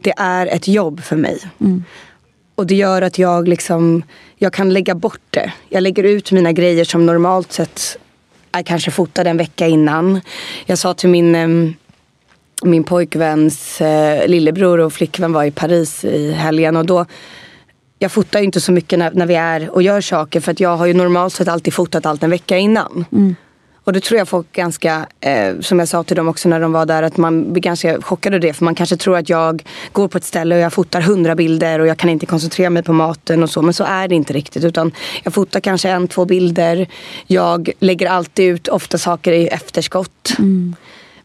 det 0.00 0.14
är 0.16 0.46
ett 0.46 0.68
jobb 0.68 1.00
för 1.02 1.16
mig. 1.16 1.38
Mm. 1.60 1.84
Och 2.54 2.66
det 2.66 2.74
gör 2.74 3.02
att 3.02 3.18
jag 3.18 3.48
liksom, 3.48 4.02
jag 4.36 4.52
kan 4.52 4.72
lägga 4.72 4.94
bort 4.94 5.20
det. 5.30 5.52
Jag 5.68 5.82
lägger 5.82 6.04
ut 6.04 6.32
mina 6.32 6.52
grejer 6.52 6.84
som 6.84 7.06
normalt 7.06 7.52
sett 7.52 7.98
är 8.52 8.62
kanske 8.62 8.90
fotade 8.90 9.30
en 9.30 9.36
vecka 9.36 9.66
innan. 9.66 10.20
Jag 10.66 10.78
sa 10.78 10.94
till 10.94 11.08
min 11.08 11.34
min 12.62 12.84
pojkväns 12.84 13.80
eh, 13.80 14.28
lillebror 14.28 14.80
och 14.80 14.92
flickvän 14.92 15.32
var 15.32 15.44
i 15.44 15.50
Paris 15.50 16.04
i 16.04 16.32
helgen 16.32 16.76
och 16.76 16.86
då 16.86 17.06
jag 17.98 18.12
fotar 18.12 18.38
ju 18.38 18.44
inte 18.44 18.60
så 18.60 18.72
mycket 18.72 18.98
när, 18.98 19.10
när 19.10 19.26
vi 19.26 19.34
är 19.34 19.70
och 19.70 19.82
gör 19.82 20.00
saker 20.00 20.40
för 20.40 20.52
att 20.52 20.60
jag 20.60 20.76
har 20.76 20.86
ju 20.86 20.94
normalt 20.94 21.34
sett 21.34 21.48
alltid 21.48 21.74
fotat 21.74 22.06
allt 22.06 22.22
en 22.22 22.30
vecka 22.30 22.58
innan. 22.58 23.04
Mm. 23.12 23.36
Och 23.84 23.92
det 23.92 24.00
tror 24.00 24.18
jag 24.18 24.28
folk 24.28 24.52
ganska, 24.52 25.06
eh, 25.20 25.60
som 25.60 25.78
jag 25.78 25.88
sa 25.88 26.02
till 26.02 26.16
dem 26.16 26.28
också 26.28 26.48
när 26.48 26.60
de 26.60 26.72
var 26.72 26.86
där, 26.86 27.02
att 27.02 27.16
man 27.16 27.52
blir 27.52 27.62
ganska 27.62 28.02
chockad 28.02 28.34
av 28.34 28.40
det. 28.40 28.52
För 28.52 28.64
man 28.64 28.74
kanske 28.74 28.96
tror 28.96 29.16
att 29.16 29.28
jag 29.28 29.62
går 29.92 30.08
på 30.08 30.18
ett 30.18 30.24
ställe 30.24 30.54
och 30.54 30.60
jag 30.60 30.72
fotar 30.72 31.00
hundra 31.00 31.34
bilder 31.34 31.78
och 31.78 31.86
jag 31.86 31.98
kan 31.98 32.10
inte 32.10 32.26
koncentrera 32.26 32.70
mig 32.70 32.82
på 32.82 32.92
maten 32.92 33.42
och 33.42 33.50
så. 33.50 33.62
Men 33.62 33.74
så 33.74 33.84
är 33.84 34.08
det 34.08 34.14
inte 34.14 34.32
riktigt. 34.32 34.64
Utan 34.64 34.92
jag 35.24 35.34
fotar 35.34 35.60
kanske 35.60 35.90
en, 35.90 36.08
två 36.08 36.24
bilder. 36.24 36.88
Jag 37.26 37.70
lägger 37.80 38.06
alltid 38.06 38.54
ut 38.54 38.68
ofta 38.68 38.98
saker 38.98 39.32
i 39.32 39.48
efterskott. 39.48 40.34
Mm 40.38 40.76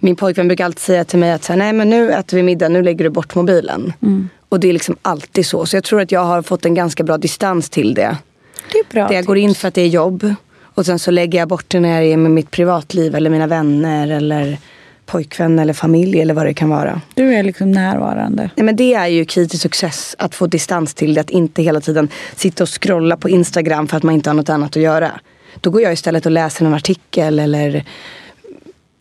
min 0.03 0.15
pojkvän 0.15 0.47
brukar 0.47 0.65
alltid 0.65 0.79
säga 0.79 1.03
till 1.03 1.19
mig 1.19 1.31
att 1.31 1.49
nej 1.55 1.73
men 1.73 1.89
nu 1.89 2.11
äter 2.11 2.37
vi 2.37 2.43
middag, 2.43 2.69
nu 2.69 2.83
lägger 2.83 3.03
du 3.03 3.09
bort 3.09 3.35
mobilen. 3.35 3.93
Mm. 4.01 4.29
Och 4.49 4.59
det 4.59 4.69
är 4.69 4.73
liksom 4.73 4.97
alltid 5.01 5.45
så. 5.45 5.65
Så 5.65 5.77
jag 5.77 5.83
tror 5.83 6.01
att 6.01 6.11
jag 6.11 6.23
har 6.23 6.41
fått 6.41 6.65
en 6.65 6.73
ganska 6.73 7.03
bra 7.03 7.17
distans 7.17 7.69
till 7.69 7.93
det. 7.93 8.17
Det 8.71 8.77
är 8.77 8.83
bra. 8.91 9.07
Där 9.07 9.15
jag 9.15 9.25
går 9.25 9.37
in 9.37 9.55
för 9.55 9.67
att 9.67 9.73
det 9.73 9.81
är 9.81 9.87
jobb. 9.87 10.35
Och 10.61 10.85
sen 10.85 10.99
så 10.99 11.11
lägger 11.11 11.39
jag 11.39 11.47
bort 11.47 11.65
det 11.67 11.79
när 11.79 12.01
jag 12.01 12.05
är 12.05 12.17
med 12.17 12.31
mitt 12.31 12.51
privatliv 12.51 13.15
eller 13.15 13.29
mina 13.29 13.47
vänner 13.47 14.07
eller 14.07 14.57
pojkvän 15.05 15.59
eller 15.59 15.73
familj 15.73 16.21
eller 16.21 16.33
vad 16.33 16.45
det 16.45 16.53
kan 16.53 16.69
vara. 16.69 17.01
Du 17.13 17.33
är 17.33 17.43
liksom 17.43 17.71
närvarande. 17.71 18.49
Nej, 18.55 18.65
men 18.65 18.75
det 18.75 18.93
är 18.93 19.07
ju 19.07 19.25
key 19.25 19.47
till 19.47 19.59
success. 19.59 20.15
Att 20.19 20.35
få 20.35 20.47
distans 20.47 20.93
till 20.93 21.13
det. 21.13 21.21
Att 21.21 21.29
inte 21.29 21.61
hela 21.61 21.81
tiden 21.81 22.09
sitta 22.35 22.63
och 22.63 22.81
scrolla 22.81 23.17
på 23.17 23.29
Instagram 23.29 23.87
för 23.87 23.97
att 23.97 24.03
man 24.03 24.15
inte 24.15 24.29
har 24.29 24.35
något 24.35 24.49
annat 24.49 24.77
att 24.77 24.83
göra. 24.83 25.11
Då 25.61 25.69
går 25.69 25.81
jag 25.81 25.93
istället 25.93 26.25
och 26.25 26.31
läser 26.31 26.65
en 26.65 26.73
artikel 26.73 27.39
eller 27.39 27.85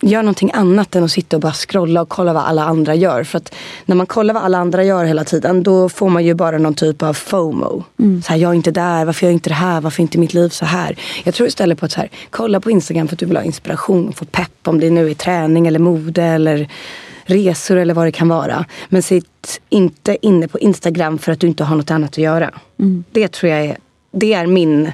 gör 0.02 0.22
någonting 0.22 0.50
annat 0.54 0.96
än 0.96 1.04
att 1.04 1.10
sitta 1.10 1.36
och 1.36 1.40
bara 1.40 1.52
scrolla 1.52 2.02
och 2.02 2.08
kolla 2.08 2.32
vad 2.32 2.42
alla 2.42 2.64
andra 2.64 2.94
gör. 2.94 3.24
För 3.24 3.38
att 3.38 3.54
när 3.84 3.96
man 3.96 4.06
kollar 4.06 4.34
vad 4.34 4.42
alla 4.42 4.58
andra 4.58 4.84
gör 4.84 5.04
hela 5.04 5.24
tiden 5.24 5.62
då 5.62 5.88
får 5.88 6.08
man 6.08 6.24
ju 6.24 6.34
bara 6.34 6.58
någon 6.58 6.74
typ 6.74 7.02
av 7.02 7.14
FOMO. 7.14 7.84
Mm. 7.98 8.22
Så 8.22 8.32
här, 8.32 8.36
jag 8.38 8.50
är 8.50 8.54
inte 8.54 8.70
där, 8.70 9.04
varför 9.04 9.26
gör 9.26 9.30
jag 9.30 9.36
inte 9.36 9.50
det 9.50 9.54
här, 9.54 9.80
varför 9.80 10.00
är 10.00 10.02
inte 10.02 10.18
mitt 10.18 10.34
liv 10.34 10.48
så 10.48 10.64
här? 10.64 10.96
Jag 11.24 11.34
tror 11.34 11.48
istället 11.48 11.80
på 11.80 11.86
att 11.86 11.92
så 11.92 12.00
här, 12.00 12.10
kolla 12.30 12.60
på 12.60 12.70
Instagram 12.70 13.08
för 13.08 13.14
att 13.14 13.20
du 13.20 13.26
vill 13.26 13.36
ha 13.36 13.44
inspiration 13.44 14.08
och 14.08 14.16
få 14.16 14.24
pepp 14.24 14.68
om 14.68 14.80
det 14.80 14.90
nu 14.90 15.10
är 15.10 15.14
träning 15.14 15.66
eller 15.66 15.78
mode 15.78 16.22
eller 16.22 16.68
resor 17.24 17.76
eller 17.76 17.94
vad 17.94 18.06
det 18.06 18.12
kan 18.12 18.28
vara. 18.28 18.64
Men 18.88 19.02
sitt 19.02 19.60
inte 19.68 20.26
inne 20.26 20.48
på 20.48 20.58
Instagram 20.58 21.18
för 21.18 21.32
att 21.32 21.40
du 21.40 21.46
inte 21.46 21.64
har 21.64 21.76
något 21.76 21.90
annat 21.90 22.10
att 22.10 22.18
göra. 22.18 22.50
Mm. 22.78 23.04
Det 23.12 23.28
tror 23.28 23.52
jag 23.52 23.64
är, 23.64 23.76
det 24.12 24.34
är 24.34 24.46
min, 24.46 24.92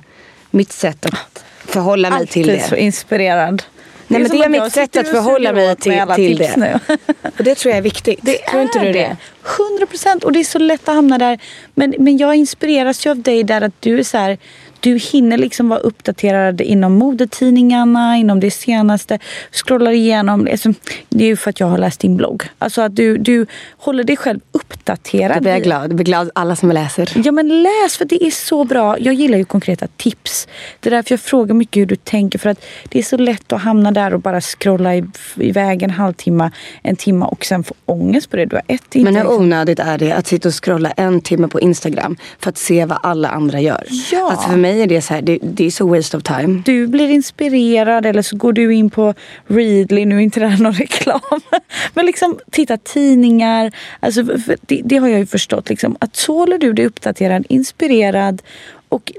mitt 0.51 0.73
sätt 0.73 1.07
att 1.07 1.45
förhålla 1.65 2.11
mig 2.11 2.19
Alltid 2.19 2.33
till 2.33 2.47
det. 2.47 2.53
Alltid 2.53 2.69
så 2.69 2.77
inspirerad. 2.77 3.63
Nej, 4.09 4.23
men 4.23 4.31
det 4.31 4.45
är 4.45 4.49
mitt 4.49 4.73
sätt 4.73 4.97
att 4.97 5.09
förhålla 5.09 5.53
mig 5.53 5.77
till, 5.77 6.03
till 6.15 6.39
det. 6.39 6.81
och 7.39 7.45
det 7.45 7.55
tror 7.55 7.71
jag 7.71 7.79
är 7.79 7.83
viktigt. 7.83 8.19
Det 8.23 8.39
tror 8.39 8.61
är 8.61 8.63
inte 8.63 8.79
du 8.79 8.93
det? 8.93 9.17
Hundra 9.43 9.87
procent. 9.87 10.25
Och 10.25 10.33
det 10.33 10.41
är 10.41 10.45
så 10.45 10.59
lätt 10.59 10.89
att 10.89 10.95
hamna 10.95 11.19
där. 11.19 11.39
Men, 11.75 11.95
men 11.99 12.19
jag 12.19 12.35
inspireras 12.35 13.07
ju 13.07 13.11
av 13.11 13.23
dig 13.23 13.45
där 13.45 13.61
att 13.61 13.75
du 13.81 13.99
är 13.99 14.03
så 14.03 14.19
här, 14.19 14.39
du 14.81 14.97
hinner 14.97 15.39
liksom 15.39 15.69
vara 15.69 15.81
uppdaterad 15.81 16.61
inom 16.61 16.93
modetidningarna, 16.93 18.17
inom 18.17 18.41
det 18.41 18.51
senaste. 18.51 19.19
Scrollar 19.53 19.93
igenom. 19.93 20.49
Alltså, 20.51 20.75
det 21.09 21.25
är 21.25 21.29
ju 21.29 21.37
för 21.37 21.51
att 21.51 21.61
jag 21.61 21.67
har 21.67 21.79
läst 21.79 22.01
din 22.01 22.17
blogg. 22.17 22.45
Alltså 22.59 22.83
att 22.83 22.97
du, 22.97 23.19
du 23.19 23.47
håller 23.79 24.05
dig 24.05 24.17
själv 24.17 24.41
uppdaterad. 24.53 25.37
Då 25.37 25.41
blir 25.41 25.53
jag 25.53 25.63
glad. 25.63 25.83
Jag 25.83 25.95
blir 25.95 26.05
glad 26.05 26.31
alla 26.35 26.57
som 26.57 26.73
läser. 26.73 27.13
Ja 27.25 27.33
men 27.33 27.63
läs 27.63 27.97
för 27.97 28.05
det 28.05 28.27
är 28.27 28.31
så 28.31 28.65
bra. 28.65 28.99
Jag 28.99 29.15
gillar 29.15 29.39
ju 29.39 29.45
konkreta 29.45 29.87
tips. 29.97 30.49
Det 30.81 30.89
är 30.89 30.91
därför 30.91 31.13
jag 31.13 31.21
frågar 31.21 31.55
mycket 31.55 31.81
hur 31.81 31.87
du 31.87 31.97
tänker. 31.97 32.39
För 32.39 32.51
att 32.51 32.65
det 32.89 32.99
är 32.99 33.03
så 33.03 33.17
lätt 33.17 33.53
att 33.53 33.63
hamna 33.63 33.93
där 33.93 34.15
och 34.15 34.21
bara 34.21 34.41
scrolla 34.41 34.91
iväg 35.37 35.83
en 35.83 35.91
halvtimme, 35.91 36.51
en 36.83 36.97
timme 36.97 37.25
och 37.25 37.45
sen 37.45 37.65
få 37.65 37.75
ångest 37.87 38.31
på 38.31 38.37
det. 38.37 38.47
Du 38.47 38.57
har 38.57 38.63
ett 38.69 38.95
Men 38.95 39.17
hur 39.17 39.33
onödigt 39.33 39.79
är 39.79 39.99
det 39.99 40.13
att 40.13 40.27
sitta 40.27 40.49
och 40.49 40.65
scrolla 40.65 40.91
en 40.91 41.21
timme 41.21 41.49
på 41.49 41.61
Instagram 41.61 42.17
för 42.41 42.51
att 42.51 42.59
se 42.59 42.85
vad 42.85 42.99
alla 43.03 43.29
andra 43.29 43.61
gör? 43.61 43.85
Ja. 44.13 44.31
Alltså 44.31 44.49
för 44.49 44.57
mig 44.57 44.68
mig 44.69 44.83
är 44.83 44.87
det 44.87 45.01
så 45.01 45.15
här, 45.15 45.23
det, 45.23 45.39
det 45.43 45.67
är 45.67 45.71
så 45.71 45.87
waste 45.87 46.17
of 46.17 46.23
time. 46.23 46.63
Du 46.65 46.87
blir 46.87 47.09
inspirerad 47.09 48.07
eller 48.07 48.23
så 48.23 48.37
går 48.37 48.53
du 48.53 48.75
in 48.75 48.91
på 48.91 49.15
Readly, 49.47 50.05
nu 50.05 50.17
är 50.17 50.21
inte 50.21 50.41
det 50.41 50.47
här 50.47 50.63
någon 50.63 50.73
reklam. 50.73 51.21
Men 51.95 52.07
liksom 52.07 52.39
titta 52.51 52.77
tidningar. 52.77 53.73
Alltså, 54.01 54.23
det, 54.61 54.83
det 54.85 54.97
har 54.97 55.09
jag 55.09 55.19
ju 55.19 55.27
förstått. 55.27 55.69
Liksom, 55.69 55.97
att 56.01 56.17
så 56.17 56.39
håller 56.39 56.59
du 56.59 56.73
dig 56.73 56.87
uppdaterad, 56.87 57.47
inspirerad 57.49 58.43
och 58.89 59.13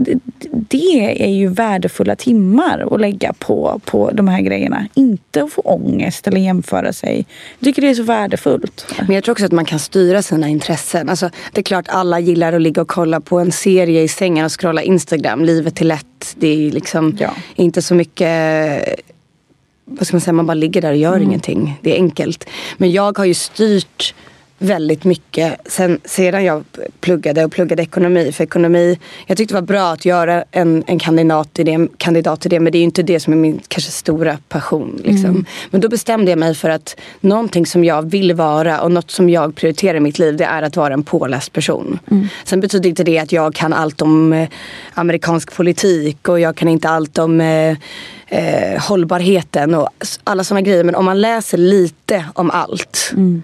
det 0.52 1.24
är 1.24 1.30
ju 1.30 1.48
värdefulla 1.48 2.16
timmar 2.16 2.88
att 2.92 3.02
lägga 3.02 3.34
på, 3.34 3.82
på 3.86 4.12
de 4.12 4.28
här 4.28 4.42
grejerna. 4.42 4.88
Inte 4.94 5.44
att 5.44 5.54
få 5.54 5.62
ångest 5.62 6.28
eller 6.28 6.42
jämföra 6.42 6.94
sig. 6.94 7.26
Jag 7.60 7.66
tycker 7.66 7.82
det 7.82 7.90
är 7.90 7.96
så 7.96 8.04
värdefullt. 8.04 8.86
Men 8.98 9.16
jag 9.16 9.24
tror 9.24 9.34
också 9.34 9.46
att 9.46 9.52
man 9.52 9.66
kan 9.66 9.80
styra 9.80 10.22
sina 10.22 10.48
intressen. 10.48 11.10
Alltså, 11.10 11.30
det 11.52 11.62
är 11.62 11.64
klart 11.64 11.86
alla 11.88 12.20
gillar 12.20 12.54
att 12.54 12.62
ligga 12.62 12.82
och 12.82 12.88
kolla 12.88 13.22
på 13.22 13.40
en 13.40 13.52
serie 13.52 14.02
i 14.02 14.08
sängen 14.08 14.46
och 14.46 14.60
scrolla 14.60 14.82
Instagram. 14.82 15.46
Livet 15.46 15.82
är 15.82 15.86
lätt. 15.86 16.36
Det 16.36 16.48
är 16.68 16.72
liksom 16.72 17.18
ja. 17.20 17.32
inte 17.56 17.82
så 17.82 17.96
mycket 17.96 18.84
vad 19.86 20.08
ska 20.08 20.16
man 20.16 20.22
säga, 20.22 20.34
man 20.34 20.46
bara 20.46 20.54
ligger 20.54 20.82
där 20.82 20.92
och 20.92 20.98
gör 20.98 21.16
mm. 21.16 21.24
ingenting. 21.24 21.80
Det 21.82 21.92
är 21.92 21.96
enkelt. 21.96 22.50
Men 22.78 22.92
jag 22.92 23.18
har 23.18 23.26
ju 23.26 23.34
styrt 23.34 24.14
väldigt 24.60 25.04
mycket 25.04 25.60
sen, 25.66 26.00
sedan 26.06 26.44
jag 26.44 26.64
pluggade 27.00 27.46
och 27.46 27.52
pluggade 27.52 27.84
ekonomi. 27.84 28.32
För 28.32 28.44
ekonomi, 28.44 29.00
jag 29.28 29.38
tyckte 29.38 29.54
det 29.54 29.62
var 29.62 29.68
bra 29.68 29.92
att 29.92 30.06
göra 30.06 30.44
en, 30.52 30.84
en 30.88 31.00
kandidat, 31.00 31.60
i 31.60 31.64
det, 31.64 31.88
kandidat 31.98 32.42
till 32.42 32.50
det 32.52 32.60
men 32.60 32.72
det 32.72 32.78
är 32.78 32.80
ju 32.80 32.86
inte 32.86 33.04
det 33.04 33.20
som 33.20 33.34
är 33.34 33.38
min 33.38 33.60
kanske 33.68 33.92
stora 33.92 34.38
passion. 34.50 35.02
Liksom. 35.04 35.30
Mm. 35.30 35.46
Men 35.70 35.82
då 35.82 35.90
bestämde 35.90 36.32
jag 36.32 36.40
mig 36.40 36.56
för 36.56 36.70
att 36.70 36.96
någonting 37.20 37.66
som 37.66 37.84
jag 37.84 38.10
vill 38.10 38.34
vara 38.34 38.82
och 38.82 38.92
något 38.92 39.12
som 39.12 39.30
jag 39.30 39.56
prioriterar 39.56 39.98
i 39.98 40.00
mitt 40.00 40.20
liv 40.20 40.38
det 40.38 40.46
är 40.46 40.62
att 40.62 40.76
vara 40.76 40.94
en 40.94 41.04
påläst 41.04 41.54
person. 41.54 42.00
Mm. 42.12 42.28
Sen 42.44 42.60
betyder 42.60 42.90
inte 42.90 43.04
det 43.04 43.20
att 43.20 43.32
jag 43.32 43.56
kan 43.56 43.74
allt 43.74 44.02
om 44.02 44.34
eh, 44.34 44.50
amerikansk 44.94 45.56
politik 45.56 46.30
och 46.30 46.40
jag 46.40 46.56
kan 46.56 46.68
inte 46.68 46.90
allt 46.90 47.18
om 47.18 47.42
eh, 47.42 47.78
eh, 48.28 48.82
hållbarheten 48.82 49.76
och 49.76 49.90
alla 50.24 50.44
sådana 50.44 50.62
grejer. 50.62 50.84
Men 50.84 50.96
om 50.96 51.06
man 51.06 51.22
läser 51.22 51.58
lite 51.58 52.26
om 52.34 52.52
allt 52.52 53.12
mm 53.14 53.44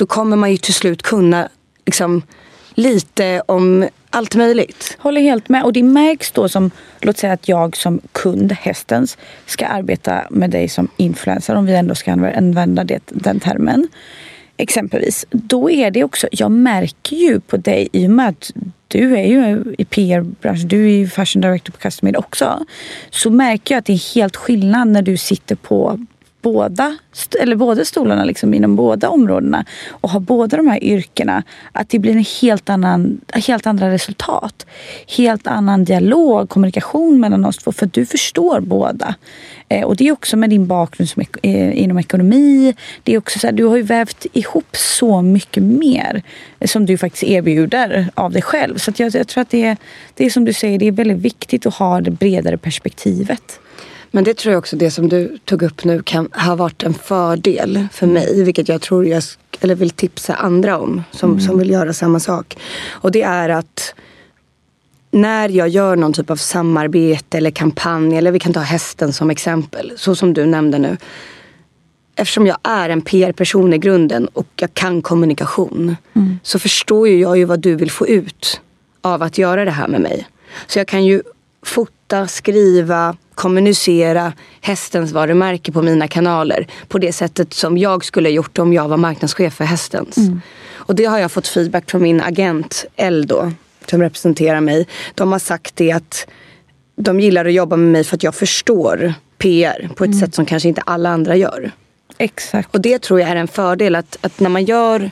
då 0.00 0.06
kommer 0.06 0.36
man 0.36 0.50
ju 0.50 0.56
till 0.56 0.74
slut 0.74 1.02
kunna 1.02 1.48
liksom, 1.86 2.22
lite 2.74 3.42
om 3.46 3.88
allt 4.10 4.34
möjligt. 4.34 4.96
Håller 4.98 5.20
helt 5.20 5.48
med. 5.48 5.64
Och 5.64 5.72
det 5.72 5.82
märks 5.82 6.30
då 6.30 6.48
som, 6.48 6.70
låt 7.00 7.18
säga 7.18 7.32
att 7.32 7.48
jag 7.48 7.76
som 7.76 8.00
kund, 8.12 8.52
hästens, 8.52 9.18
ska 9.46 9.66
arbeta 9.66 10.22
med 10.30 10.50
dig 10.50 10.68
som 10.68 10.88
influencer, 10.96 11.54
om 11.54 11.66
vi 11.66 11.74
ändå 11.74 11.94
ska 11.94 12.12
använda 12.12 12.84
det, 12.84 13.00
den 13.08 13.40
termen. 13.40 13.88
Exempelvis. 14.56 15.26
Då 15.30 15.70
är 15.70 15.90
det 15.90 16.04
också, 16.04 16.28
jag 16.32 16.50
märker 16.50 17.16
ju 17.16 17.40
på 17.40 17.56
dig 17.56 17.88
i 17.92 18.06
och 18.06 18.10
med 18.10 18.28
att 18.28 18.52
du 18.88 19.16
är 19.16 19.26
ju 19.26 19.74
i 19.78 19.84
PR-branschen, 19.84 20.68
du 20.68 20.84
är 20.84 20.96
ju 20.96 21.08
fashion 21.08 21.42
director 21.42 21.72
på 21.72 21.78
Custom 21.78 22.12
också. 22.16 22.64
Så 23.10 23.30
märker 23.30 23.74
jag 23.74 23.78
att 23.78 23.86
det 23.86 23.92
är 23.92 24.14
helt 24.14 24.36
skillnad 24.36 24.88
när 24.88 25.02
du 25.02 25.16
sitter 25.16 25.54
på 25.54 26.06
båda, 26.42 26.96
eller 27.40 27.56
båda 27.56 27.84
stolarna 27.84 28.24
liksom, 28.24 28.54
inom 28.54 28.76
båda 28.76 29.08
områdena 29.08 29.64
och 29.90 30.10
ha 30.10 30.20
båda 30.20 30.56
de 30.56 30.68
här 30.68 30.84
yrkena, 30.84 31.42
att 31.72 31.88
det 31.88 31.98
blir 31.98 32.12
en 32.12 32.24
helt, 32.42 32.70
annan, 32.70 33.20
helt 33.32 33.66
andra 33.66 33.90
resultat. 33.90 34.66
Helt 35.16 35.46
annan 35.46 35.84
dialog, 35.84 36.48
kommunikation 36.48 37.20
mellan 37.20 37.44
oss 37.44 37.56
två, 37.56 37.72
för 37.72 37.86
att 37.86 37.92
du 37.92 38.06
förstår 38.06 38.60
båda. 38.60 39.14
Eh, 39.68 39.84
och 39.84 39.96
det 39.96 40.08
är 40.08 40.12
också 40.12 40.36
med 40.36 40.50
din 40.50 40.66
bakgrund 40.66 41.08
som, 41.08 41.22
eh, 41.42 41.82
inom 41.82 41.98
ekonomi. 41.98 42.74
Det 43.02 43.14
är 43.14 43.18
också 43.18 43.38
så 43.38 43.46
här, 43.46 43.52
du 43.52 43.64
har 43.64 43.76
ju 43.76 43.82
vävt 43.82 44.26
ihop 44.32 44.76
så 44.76 45.22
mycket 45.22 45.62
mer 45.62 46.22
som 46.64 46.86
du 46.86 46.98
faktiskt 46.98 47.22
erbjuder 47.22 48.10
av 48.14 48.32
dig 48.32 48.42
själv. 48.42 48.78
Så 48.78 48.92
jag, 48.96 49.14
jag, 49.14 49.28
tror 49.28 49.42
att 49.42 49.50
det 49.50 49.64
är, 49.64 49.76
det 50.14 50.26
är 50.26 50.30
som 50.30 50.44
du 50.44 50.52
säger, 50.52 50.78
det 50.78 50.86
är 50.86 50.92
väldigt 50.92 51.18
viktigt 51.18 51.66
att 51.66 51.74
ha 51.74 52.00
det 52.00 52.10
bredare 52.10 52.56
perspektivet. 52.56 53.60
Men 54.10 54.24
det 54.24 54.36
tror 54.36 54.52
jag 54.52 54.58
också, 54.58 54.76
det 54.76 54.90
som 54.90 55.08
du 55.08 55.38
tog 55.44 55.62
upp 55.62 55.84
nu 55.84 56.02
kan 56.02 56.28
ha 56.32 56.56
varit 56.56 56.82
en 56.82 56.94
fördel 56.94 57.86
för 57.92 58.06
mig. 58.06 58.44
Vilket 58.44 58.68
jag 58.68 58.80
tror 58.80 59.06
jag 59.06 59.22
eller 59.60 59.74
vill 59.74 59.90
tipsa 59.90 60.34
andra 60.34 60.78
om 60.78 61.02
som, 61.10 61.30
mm. 61.30 61.40
som 61.40 61.58
vill 61.58 61.70
göra 61.70 61.92
samma 61.92 62.20
sak. 62.20 62.58
Och 62.88 63.12
det 63.12 63.22
är 63.22 63.48
att 63.48 63.94
när 65.10 65.48
jag 65.48 65.68
gör 65.68 65.96
någon 65.96 66.12
typ 66.12 66.30
av 66.30 66.36
samarbete 66.36 67.38
eller 67.38 67.50
kampanj, 67.50 68.16
eller 68.16 68.32
vi 68.32 68.38
kan 68.38 68.52
ta 68.52 68.60
hästen 68.60 69.12
som 69.12 69.30
exempel, 69.30 69.92
så 69.96 70.14
som 70.14 70.34
du 70.34 70.46
nämnde 70.46 70.78
nu. 70.78 70.96
Eftersom 72.16 72.46
jag 72.46 72.58
är 72.62 72.88
en 72.88 73.02
PR-person 73.02 73.72
i 73.72 73.78
grunden 73.78 74.26
och 74.26 74.46
jag 74.56 74.74
kan 74.74 75.02
kommunikation 75.02 75.96
mm. 76.14 76.38
så 76.42 76.58
förstår 76.58 77.08
ju 77.08 77.20
jag 77.20 77.38
ju 77.38 77.44
vad 77.44 77.60
du 77.60 77.74
vill 77.74 77.90
få 77.90 78.06
ut 78.06 78.60
av 79.00 79.22
att 79.22 79.38
göra 79.38 79.64
det 79.64 79.70
här 79.70 79.88
med 79.88 80.00
mig. 80.00 80.26
Så 80.66 80.78
jag 80.78 80.88
kan 80.88 81.04
ju 81.04 81.22
fota, 81.62 82.26
skriva, 82.26 83.16
kommunicera 83.40 84.32
hästens 84.60 85.12
varumärke 85.12 85.72
på 85.72 85.82
mina 85.82 86.08
kanaler 86.08 86.66
på 86.88 86.98
det 86.98 87.12
sättet 87.12 87.54
som 87.54 87.78
jag 87.78 88.04
skulle 88.04 88.30
gjort 88.30 88.58
om 88.58 88.72
jag 88.72 88.88
var 88.88 88.96
marknadschef 88.96 89.54
för 89.54 89.64
hästens. 89.64 90.16
Mm. 90.16 90.40
Och 90.72 90.94
det 90.94 91.04
har 91.04 91.18
jag 91.18 91.32
fått 91.32 91.48
feedback 91.48 91.90
från 91.90 92.02
min 92.02 92.20
agent 92.20 92.84
Eldo 92.96 93.52
som 93.86 94.02
representerar 94.02 94.60
mig. 94.60 94.86
De 95.14 95.32
har 95.32 95.38
sagt 95.38 95.76
det 95.76 95.92
att 95.92 96.26
de 96.96 97.20
gillar 97.20 97.44
att 97.44 97.52
jobba 97.52 97.76
med 97.76 97.92
mig 97.92 98.04
för 98.04 98.16
att 98.16 98.22
jag 98.22 98.34
förstår 98.34 99.14
PR 99.38 99.90
på 99.96 100.04
ett 100.04 100.08
mm. 100.08 100.20
sätt 100.20 100.34
som 100.34 100.46
kanske 100.46 100.68
inte 100.68 100.82
alla 100.86 101.10
andra 101.10 101.36
gör. 101.36 101.70
Exakt. 102.18 102.74
Och 102.74 102.80
det 102.80 102.98
tror 102.98 103.20
jag 103.20 103.28
är 103.28 103.36
en 103.36 103.48
fördel 103.48 103.96
att, 103.96 104.18
att 104.20 104.40
när 104.40 104.50
man 104.50 104.64
gör 104.64 105.10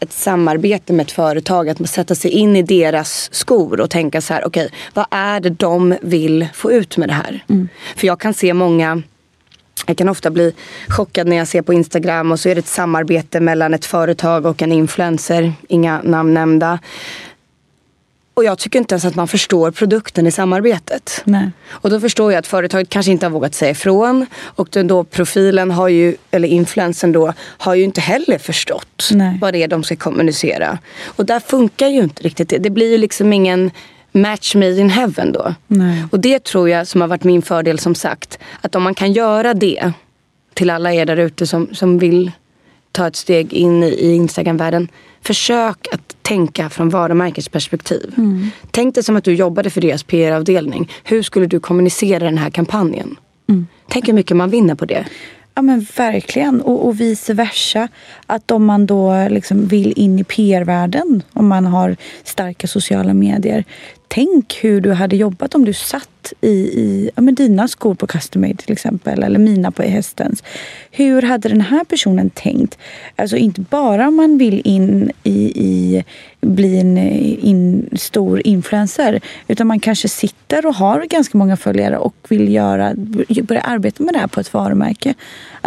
ett 0.00 0.12
samarbete 0.12 0.92
med 0.92 1.04
ett 1.04 1.12
företag. 1.12 1.68
Att 1.68 1.78
man 1.78 1.88
sätter 1.88 2.14
sig 2.14 2.30
in 2.30 2.56
i 2.56 2.62
deras 2.62 3.28
skor 3.32 3.80
och 3.80 3.90
tänka 3.90 4.20
så 4.20 4.34
här, 4.34 4.46
okej, 4.46 4.66
okay, 4.66 4.78
vad 4.94 5.06
är 5.10 5.40
det 5.40 5.50
de 5.50 5.96
vill 6.02 6.48
få 6.54 6.72
ut 6.72 6.96
med 6.96 7.08
det 7.08 7.12
här? 7.12 7.44
Mm. 7.48 7.68
För 7.96 8.06
jag 8.06 8.20
kan 8.20 8.34
se 8.34 8.54
många 8.54 9.02
jag 9.86 9.96
kan 9.96 10.08
ofta 10.08 10.30
bli 10.30 10.54
chockad 10.88 11.26
när 11.26 11.36
jag 11.36 11.48
ser 11.48 11.62
på 11.62 11.72
Instagram 11.72 12.32
och 12.32 12.40
så 12.40 12.48
är 12.48 12.54
det 12.54 12.58
ett 12.58 12.66
samarbete 12.66 13.40
mellan 13.40 13.74
ett 13.74 13.84
företag 13.84 14.46
och 14.46 14.62
en 14.62 14.72
influencer, 14.72 15.52
inga 15.68 16.02
namn 16.02 16.34
nämnda. 16.34 16.78
Och 18.38 18.44
jag 18.44 18.58
tycker 18.58 18.78
inte 18.78 18.94
ens 18.94 19.04
att 19.04 19.14
man 19.14 19.28
förstår 19.28 19.70
produkten 19.70 20.26
i 20.26 20.30
samarbetet. 20.30 21.22
Nej. 21.24 21.50
Och 21.68 21.90
då 21.90 22.00
förstår 22.00 22.32
jag 22.32 22.38
att 22.38 22.46
företaget 22.46 22.88
kanske 22.88 23.12
inte 23.12 23.26
har 23.26 23.30
vågat 23.30 23.54
säga 23.54 23.70
ifrån. 23.70 24.26
Och 24.42 24.68
den 24.70 24.86
då 24.86 25.04
profilen 25.04 25.70
har 25.70 25.88
ju, 25.88 26.16
eller 26.30 26.48
influensen 26.48 27.12
då, 27.12 27.32
har 27.40 27.74
ju 27.74 27.84
inte 27.84 28.00
heller 28.00 28.38
förstått 28.38 29.08
Nej. 29.12 29.38
vad 29.40 29.54
det 29.54 29.62
är 29.62 29.68
de 29.68 29.82
ska 29.84 29.96
kommunicera. 29.96 30.78
Och 31.04 31.26
där 31.26 31.40
funkar 31.40 31.88
ju 31.88 32.02
inte 32.02 32.22
riktigt 32.22 32.48
det. 32.48 32.58
Det 32.58 32.70
blir 32.70 32.90
ju 32.90 32.98
liksom 32.98 33.32
ingen 33.32 33.70
match 34.12 34.54
made 34.54 34.78
in 34.78 34.90
heaven 34.90 35.32
då. 35.32 35.54
Nej. 35.66 36.04
Och 36.10 36.20
det 36.20 36.44
tror 36.44 36.68
jag 36.68 36.86
som 36.86 37.00
har 37.00 37.08
varit 37.08 37.24
min 37.24 37.42
fördel 37.42 37.78
som 37.78 37.94
sagt. 37.94 38.38
Att 38.60 38.74
om 38.74 38.82
man 38.82 38.94
kan 38.94 39.12
göra 39.12 39.54
det 39.54 39.92
till 40.54 40.70
alla 40.70 40.92
er 40.92 41.06
där 41.06 41.16
ute 41.16 41.46
som, 41.46 41.68
som 41.72 41.98
vill 41.98 42.32
ta 42.92 43.06
ett 43.06 43.16
steg 43.16 43.52
in 43.52 43.82
i, 43.82 43.88
i 43.88 44.14
Instagram-världen 44.14 44.88
försök 45.22 45.86
att 45.92 46.16
tänka 46.22 46.70
från 46.70 46.88
varumärkets 46.88 47.48
perspektiv. 47.48 48.14
Mm. 48.16 48.50
Tänk 48.70 48.94
dig 48.94 49.04
som 49.04 49.16
att 49.16 49.24
du 49.24 49.34
jobbade 49.34 49.70
för 49.70 49.80
deras 49.80 50.02
PR-avdelning. 50.02 50.90
Hur 51.04 51.22
skulle 51.22 51.46
du 51.46 51.60
kommunicera 51.60 52.24
den 52.24 52.38
här 52.38 52.50
kampanjen? 52.50 53.16
Mm. 53.48 53.66
Tänk 53.88 54.08
hur 54.08 54.12
mycket 54.12 54.36
man 54.36 54.50
vinner 54.50 54.74
på 54.74 54.84
det. 54.84 55.04
Ja 55.54 55.62
men 55.62 55.86
verkligen. 55.96 56.60
Och, 56.60 56.86
och 56.86 57.00
vice 57.00 57.34
versa. 57.34 57.88
Att 58.26 58.50
om 58.50 58.64
man 58.64 58.86
då 58.86 59.28
liksom 59.30 59.66
vill 59.66 59.92
in 59.96 60.18
i 60.18 60.24
PR-världen, 60.24 61.22
om 61.32 61.48
man 61.48 61.64
har 61.66 61.96
starka 62.24 62.66
sociala 62.66 63.14
medier. 63.14 63.64
Tänk 64.08 64.58
hur 64.62 64.80
du 64.80 64.92
hade 64.92 65.16
jobbat 65.16 65.54
om 65.54 65.64
du 65.64 65.72
satt 65.72 66.32
i, 66.40 66.48
i 66.48 67.10
ja, 67.16 67.22
dina 67.22 67.68
skor 67.68 67.94
på 67.94 68.06
Custom 68.06 68.42
Made 68.42 68.54
till 68.54 68.72
exempel, 68.72 69.22
eller 69.22 69.38
mina 69.38 69.70
på 69.70 69.82
hästens. 69.82 70.42
Hur 70.90 71.22
hade 71.22 71.48
den 71.48 71.60
här 71.60 71.84
personen 71.84 72.30
tänkt? 72.30 72.78
Alltså 73.16 73.36
inte 73.36 73.60
bara 73.60 74.08
om 74.08 74.16
man 74.16 74.38
vill 74.38 74.62
in 74.64 75.10
i, 75.22 75.52
i 75.64 76.04
bli, 76.40 76.54
bli 76.54 76.80
en 76.80 76.98
in, 76.98 77.88
stor 77.92 78.46
influencer. 78.46 79.20
Utan 79.48 79.66
man 79.66 79.80
kanske 79.80 80.08
sitter 80.08 80.66
och 80.66 80.74
har 80.74 81.04
ganska 81.04 81.38
många 81.38 81.56
följare 81.56 81.98
och 81.98 82.14
vill 82.28 82.54
göra, 82.54 82.94
börja 83.42 83.60
arbeta 83.60 84.02
med 84.02 84.14
det 84.14 84.18
här 84.18 84.26
på 84.26 84.40
ett 84.40 84.52
varumärke. 84.54 85.14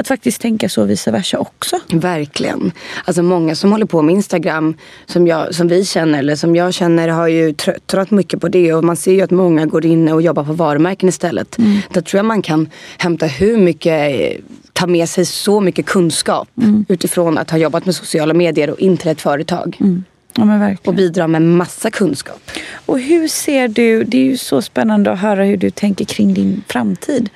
Att 0.01 0.07
faktiskt 0.07 0.41
tänka 0.41 0.69
så 0.69 0.85
vice 0.85 1.11
versa 1.11 1.37
också. 1.37 1.79
Verkligen. 1.91 2.71
Alltså 3.05 3.23
många 3.23 3.55
som 3.55 3.71
håller 3.71 3.85
på 3.85 4.01
med 4.01 4.15
Instagram 4.15 4.73
som, 5.05 5.27
jag, 5.27 5.55
som 5.55 5.67
vi 5.67 5.85
känner 5.85 6.19
eller 6.19 6.35
som 6.35 6.55
jag 6.55 6.73
känner 6.73 7.07
har 7.07 7.27
ju 7.27 7.53
trött 7.85 8.11
mycket 8.11 8.41
på 8.41 8.47
det 8.47 8.73
och 8.73 8.83
man 8.83 8.95
ser 8.95 9.11
ju 9.11 9.21
att 9.21 9.31
många 9.31 9.65
går 9.65 9.85
in 9.85 10.09
och 10.09 10.21
jobbar 10.21 10.43
på 10.43 10.53
varumärken 10.53 11.09
istället. 11.09 11.57
Mm. 11.57 11.77
Där 11.93 12.01
tror 12.01 12.17
jag 12.17 12.25
man 12.25 12.41
kan 12.41 12.69
hämta 12.97 13.25
hur 13.25 13.57
mycket 13.57 14.37
ta 14.73 14.87
med 14.87 15.09
sig 15.09 15.25
så 15.25 15.59
mycket 15.59 15.85
kunskap 15.85 16.49
mm. 16.57 16.85
utifrån 16.89 17.37
att 17.37 17.51
ha 17.51 17.57
jobbat 17.57 17.85
med 17.85 17.95
sociala 17.95 18.33
medier 18.33 18.69
och 18.69 18.79
in 18.79 18.97
till 18.97 19.11
ett 19.11 19.21
företag. 19.21 19.77
Mm. 19.79 20.03
Ja, 20.35 20.75
och 20.85 20.93
bidra 20.93 21.27
med 21.27 21.41
massa 21.41 21.91
kunskap. 21.91 22.51
Och 22.85 22.99
hur 22.99 23.27
ser 23.27 23.67
du, 23.67 24.03
det 24.03 24.17
är 24.17 24.25
ju 24.25 24.37
så 24.37 24.61
spännande 24.61 25.11
att 25.11 25.19
höra 25.19 25.43
hur 25.43 25.57
du 25.57 25.69
tänker 25.69 26.05
kring 26.05 26.33
din 26.33 26.63
framtid. 26.67 27.29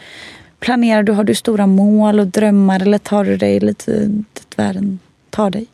Planerar 0.65 1.03
du, 1.03 1.11
har 1.11 1.23
du 1.23 1.35
stora 1.35 1.67
mål 1.67 2.19
och 2.19 2.27
drömmar 2.27 2.81
eller 2.81 2.97
tar 2.97 3.23
du 3.25 3.37
dig 3.37 3.59
lite 3.59 3.99
dit 4.05 4.47
världen 4.55 4.99
tar 5.29 5.49
dig? 5.49 5.65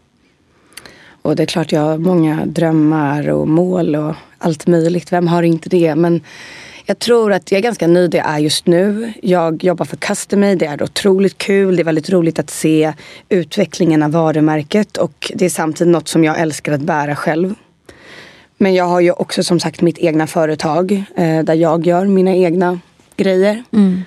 Och 1.21 1.35
det 1.35 1.43
är 1.43 1.47
klart 1.47 1.71
jag 1.71 1.81
har 1.81 1.97
många 1.97 2.45
drömmar 2.45 3.29
och 3.29 3.47
mål 3.47 3.95
och 3.95 4.15
allt 4.37 4.67
möjligt. 4.67 5.11
Vem 5.11 5.27
har 5.27 5.43
inte 5.43 5.69
det? 5.69 5.95
Men 5.95 6.21
jag 6.85 6.99
tror 6.99 7.33
att 7.33 7.51
jag 7.51 7.59
är 7.59 7.63
ganska 7.63 7.87
nöjd 7.87 8.11
där 8.11 8.17
jag 8.17 8.27
är 8.27 8.39
just 8.39 8.67
nu. 8.67 9.13
Jag 9.21 9.63
jobbar 9.63 9.85
för 9.85 9.97
Customade. 9.97 10.55
Det 10.55 10.65
är 10.65 10.83
otroligt 10.83 11.37
kul. 11.37 11.75
Det 11.75 11.81
är 11.81 11.85
väldigt 11.85 12.09
roligt 12.09 12.39
att 12.39 12.49
se 12.49 12.93
utvecklingen 13.29 14.03
av 14.03 14.11
varumärket 14.11 14.97
och 14.97 15.31
det 15.35 15.45
är 15.45 15.49
samtidigt 15.49 15.91
något 15.91 16.07
som 16.07 16.23
jag 16.23 16.39
älskar 16.39 16.73
att 16.73 16.81
bära 16.81 17.15
själv. 17.15 17.55
Men 18.57 18.73
jag 18.73 18.85
har 18.85 18.99
ju 18.99 19.11
också 19.11 19.43
som 19.43 19.59
sagt 19.59 19.81
mitt 19.81 19.97
egna 19.97 20.27
företag 20.27 21.03
eh, 21.15 21.43
där 21.43 21.53
jag 21.53 21.87
gör 21.87 22.05
mina 22.05 22.35
egna 22.35 22.79
grejer. 23.15 23.63
Mm. 23.71 24.03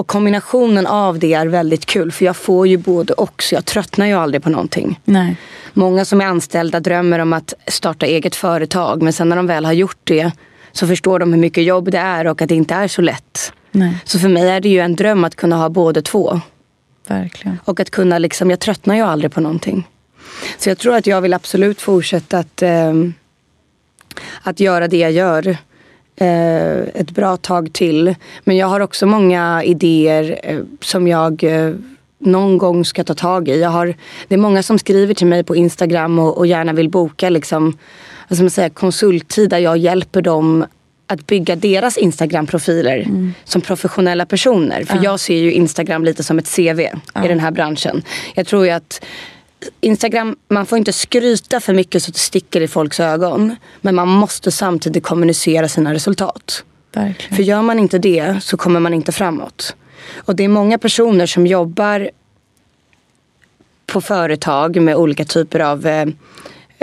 Och 0.00 0.06
kombinationen 0.06 0.86
av 0.86 1.18
det 1.18 1.32
är 1.32 1.46
väldigt 1.46 1.86
kul 1.86 2.12
för 2.12 2.24
jag 2.24 2.36
får 2.36 2.66
ju 2.66 2.76
både 2.76 3.12
och 3.12 3.42
så 3.42 3.54
jag 3.54 3.64
tröttnar 3.64 4.06
ju 4.06 4.12
aldrig 4.12 4.42
på 4.42 4.50
någonting. 4.50 5.00
Nej. 5.04 5.36
Många 5.72 6.04
som 6.04 6.20
är 6.20 6.26
anställda 6.26 6.80
drömmer 6.80 7.18
om 7.18 7.32
att 7.32 7.54
starta 7.66 8.06
eget 8.06 8.36
företag 8.36 9.02
men 9.02 9.12
sen 9.12 9.28
när 9.28 9.36
de 9.36 9.46
väl 9.46 9.64
har 9.64 9.72
gjort 9.72 9.98
det 10.04 10.32
så 10.72 10.86
förstår 10.86 11.18
de 11.18 11.32
hur 11.32 11.40
mycket 11.40 11.64
jobb 11.64 11.90
det 11.90 11.98
är 11.98 12.26
och 12.26 12.42
att 12.42 12.48
det 12.48 12.54
inte 12.54 12.74
är 12.74 12.88
så 12.88 13.02
lätt. 13.02 13.52
Nej. 13.70 13.98
Så 14.04 14.18
för 14.18 14.28
mig 14.28 14.48
är 14.48 14.60
det 14.60 14.68
ju 14.68 14.80
en 14.80 14.96
dröm 14.96 15.24
att 15.24 15.36
kunna 15.36 15.56
ha 15.56 15.68
både 15.68 16.02
två. 16.02 16.40
Verkligen. 17.08 17.58
Och 17.64 17.80
att 17.80 17.90
kunna 17.90 18.18
liksom, 18.18 18.50
jag 18.50 18.60
tröttnar 18.60 18.94
ju 18.94 19.02
aldrig 19.02 19.32
på 19.32 19.40
någonting. 19.40 19.88
Så 20.58 20.70
jag 20.70 20.78
tror 20.78 20.94
att 20.94 21.06
jag 21.06 21.20
vill 21.20 21.34
absolut 21.34 21.80
fortsätta 21.80 22.38
att, 22.38 22.62
eh, 22.62 22.94
att 24.42 24.60
göra 24.60 24.88
det 24.88 24.98
jag 24.98 25.12
gör 25.12 25.56
ett 26.20 27.10
bra 27.10 27.36
tag 27.36 27.72
till. 27.72 28.14
Men 28.44 28.56
jag 28.56 28.66
har 28.66 28.80
också 28.80 29.06
många 29.06 29.64
idéer 29.64 30.40
eh, 30.42 30.58
som 30.80 31.08
jag 31.08 31.44
eh, 31.44 31.74
någon 32.18 32.58
gång 32.58 32.84
ska 32.84 33.04
ta 33.04 33.14
tag 33.14 33.48
i. 33.48 33.60
Jag 33.60 33.70
har, 33.70 33.94
det 34.28 34.34
är 34.34 34.38
många 34.38 34.62
som 34.62 34.78
skriver 34.78 35.14
till 35.14 35.26
mig 35.26 35.44
på 35.44 35.56
Instagram 35.56 36.18
och, 36.18 36.38
och 36.38 36.46
gärna 36.46 36.72
vill 36.72 36.88
boka 36.88 37.30
liksom, 37.30 37.78
ska 38.30 38.42
man 38.42 38.50
säga, 38.50 38.70
konsulttid 38.70 39.50
där 39.50 39.58
jag 39.58 39.76
hjälper 39.76 40.22
dem 40.22 40.64
att 41.06 41.26
bygga 41.26 41.56
deras 41.56 41.98
Instagram-profiler 41.98 42.98
mm. 42.98 43.34
som 43.44 43.60
professionella 43.60 44.26
personer. 44.26 44.84
För 44.84 44.96
ja. 44.96 45.02
jag 45.02 45.20
ser 45.20 45.36
ju 45.36 45.52
Instagram 45.52 46.04
lite 46.04 46.22
som 46.22 46.38
ett 46.38 46.56
CV 46.56 46.80
ja. 47.14 47.24
i 47.24 47.28
den 47.28 47.40
här 47.40 47.50
branschen. 47.50 48.02
Jag 48.34 48.46
tror 48.46 48.66
ju 48.66 48.70
att 48.70 49.04
Instagram, 49.80 50.36
man 50.48 50.66
får 50.66 50.78
inte 50.78 50.92
skryta 50.92 51.60
för 51.60 51.74
mycket 51.74 52.02
så 52.02 52.10
att 52.10 52.14
det 52.14 52.20
sticker 52.20 52.60
i 52.60 52.68
folks 52.68 53.00
ögon. 53.00 53.56
Men 53.80 53.94
man 53.94 54.08
måste 54.08 54.50
samtidigt 54.50 55.04
kommunicera 55.04 55.68
sina 55.68 55.94
resultat. 55.94 56.64
Verkligen. 56.92 57.36
För 57.36 57.42
gör 57.42 57.62
man 57.62 57.78
inte 57.78 57.98
det 57.98 58.36
så 58.42 58.56
kommer 58.56 58.80
man 58.80 58.94
inte 58.94 59.12
framåt. 59.12 59.76
Och 60.16 60.36
det 60.36 60.44
är 60.44 60.48
många 60.48 60.78
personer 60.78 61.26
som 61.26 61.46
jobbar 61.46 62.10
på 63.86 64.00
företag 64.00 64.82
med 64.82 64.96
olika 64.96 65.24
typer 65.24 65.60
av 65.60 65.86
eh, 65.86 66.08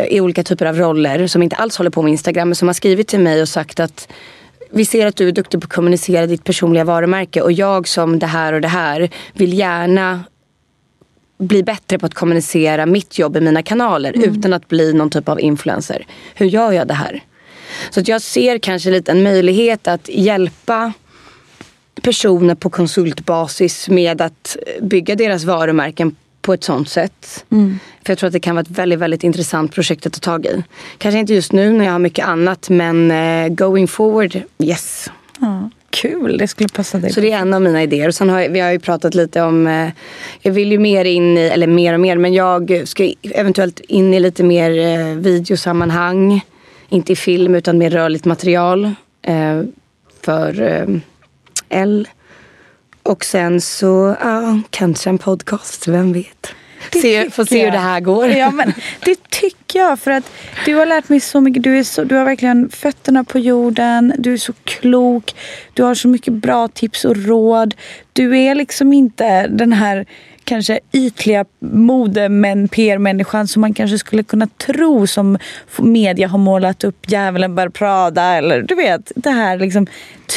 i 0.10 0.22
olika 0.22 0.44
typer 0.44 0.66
av 0.66 0.78
roller 0.78 1.28
som 1.28 1.44
inte 1.44 1.56
alls 1.56 1.78
håller 1.78 1.90
på 1.90 2.02
med 2.02 2.12
Instagram 2.12 2.50
men 2.50 2.56
som 2.56 2.68
har 2.68 2.74
skrivit 2.74 3.08
till 3.08 3.20
mig 3.20 3.42
och 3.42 3.50
sagt 3.50 3.80
att 3.80 4.08
vi 4.72 4.86
ser 4.86 5.08
att 5.08 5.16
du 5.16 5.28
är 5.28 5.32
duktig 5.32 5.62
på 5.62 5.66
att 5.66 5.74
kommunicera 5.74 6.28
ditt 6.28 6.44
personliga 6.44 6.84
varumärke 6.84 7.42
och 7.42 7.52
jag 7.52 7.88
som 7.88 8.20
det 8.20 8.26
här 8.26 8.54
och 8.54 8.62
det 8.62 8.68
här 8.68 9.10
vill 9.34 9.54
gärna 9.54 10.24
bli 11.38 11.64
bättre 11.64 12.00
på 12.00 12.06
att 12.06 12.14
kommunicera 12.14 12.86
mitt 12.86 13.20
jobb 13.20 13.38
i 13.38 13.42
mina 13.42 13.64
kanaler 13.64 14.14
mm. 14.16 14.32
utan 14.32 14.54
att 14.54 14.68
bli 14.68 14.94
någon 14.94 15.10
typ 15.10 15.30
av 15.30 15.42
influencer. 15.42 16.06
Hur 16.36 16.46
gör 16.46 16.72
jag 16.72 16.88
det 16.88 16.94
här? 16.94 17.24
Så 17.90 18.02
jag 18.06 18.22
ser 18.22 18.58
kanske 18.58 18.92
lite 18.92 19.12
en 19.12 19.24
möjlighet 19.24 19.88
att 19.88 20.10
hjälpa 20.10 20.94
personer 22.02 22.56
på 22.56 22.70
konsultbasis 22.70 23.90
med 23.90 24.22
att 24.22 24.58
bygga 24.82 25.16
deras 25.16 25.44
varumärken 25.44 26.16
på 26.42 26.54
ett 26.54 26.64
sånt 26.64 26.90
sätt. 26.90 27.46
Mm. 27.52 27.80
För 28.04 28.12
jag 28.12 28.18
tror 28.18 28.28
att 28.28 28.34
det 28.34 28.40
kan 28.40 28.56
vara 28.56 28.62
ett 28.62 28.72
väldigt, 28.72 29.00
väldigt 29.00 29.24
intressant 29.24 29.74
projekt 29.74 30.06
att 30.06 30.14
ta 30.14 30.20
tag 30.20 30.46
i. 30.46 30.64
Kanske 30.98 31.20
inte 31.20 31.34
just 31.34 31.52
nu 31.52 31.74
när 31.74 31.86
jag 31.86 31.92
har 31.92 32.00
mycket 32.00 32.26
annat 32.26 32.70
men 32.70 33.12
uh, 33.12 33.48
going 33.48 33.88
forward, 33.88 34.42
yes. 34.60 35.12
Ja, 35.40 35.70
kul, 36.02 36.38
det 36.38 36.48
skulle 36.48 36.70
passa 36.70 36.98
dig. 36.98 37.14
Så 37.14 37.22
det 37.22 37.32
är 37.32 37.38
en 37.38 37.54
av 37.54 37.62
mina 37.62 37.84
idéer. 37.84 38.08
Och 38.08 38.16
sen 38.16 38.30
har 38.30 38.50
vi 38.50 38.60
har 38.60 38.72
ju 38.72 38.80
pratat 38.80 39.16
lite 39.16 39.42
om, 39.42 39.68
eh, 39.68 39.90
jag 40.42 40.52
vill 40.52 40.72
ju 40.72 40.80
mer 40.80 41.06
in 41.06 41.38
i, 41.38 41.42
eller 41.42 41.68
mer 41.68 41.94
och 41.94 42.00
mer, 42.00 42.18
men 42.18 42.34
jag 42.34 42.82
ska 42.86 43.14
eventuellt 43.22 43.80
in 43.80 44.14
i 44.14 44.20
lite 44.20 44.44
mer 44.44 44.80
eh, 44.80 45.16
videosammanhang. 45.16 46.42
Inte 46.90 47.14
i 47.14 47.16
film 47.16 47.56
utan 47.56 47.78
mer 47.78 47.90
rörligt 47.90 48.26
material. 48.26 48.94
Eh, 49.22 49.62
för 50.22 50.62
eh, 50.62 50.88
L. 51.70 52.08
Och 53.04 53.26
sen 53.26 53.62
så, 53.62 54.16
ja, 54.22 54.60
kanske 54.70 55.10
en 55.10 55.18
podcast, 55.18 55.88
vem 55.88 56.14
vet. 56.14 56.54
Se, 57.02 57.30
får 57.30 57.46
se 57.46 57.66
hur 57.66 57.72
det 57.72 57.78
här 57.78 58.00
går. 58.00 58.30
Ja, 58.30 58.52
men 58.52 58.74
det 59.06 59.30
tycker 59.30 59.80
jag. 59.80 60.00
För 60.00 60.12
att 60.12 60.32
du 60.66 60.76
har 60.76 60.86
lärt 60.86 61.10
mig 61.10 61.20
så 61.20 61.42
mycket. 61.42 61.64
Du, 61.64 61.80
är 61.80 61.84
så, 61.84 62.04
du 62.04 62.16
har 62.16 62.26
verkligen 62.26 62.70
fötterna 62.70 63.24
på 63.24 63.40
jorden. 63.40 64.14
Du 64.18 64.34
är 64.34 64.38
så 64.38 64.54
klok. 64.64 65.36
Du 65.74 65.84
har 65.84 65.96
så 65.96 66.08
mycket 66.08 66.34
bra 66.34 66.68
tips 66.68 67.06
och 67.06 67.18
råd. 67.18 67.76
Du 68.14 68.38
är 68.38 68.56
liksom 68.56 68.94
inte 68.94 69.48
den 69.48 69.74
här 69.74 70.06
kanske 70.48 70.80
ytliga 70.94 71.46
modemän, 71.60 72.68
PR-människan 72.68 73.48
som 73.48 73.62
man 73.62 73.74
kanske 73.74 73.98
skulle 73.98 74.24
kunna 74.24 74.48
tro 74.48 75.08
som 75.08 75.38
media 75.78 76.28
har 76.28 76.38
målat 76.38 76.84
upp 76.84 77.12
djävulen 77.12 77.56
bär 77.56 77.70
Prada 77.70 78.24
eller 78.24 78.62
du 78.62 78.76
vet 78.76 79.12
det 79.16 79.30
här 79.30 79.58
liksom 79.58 79.88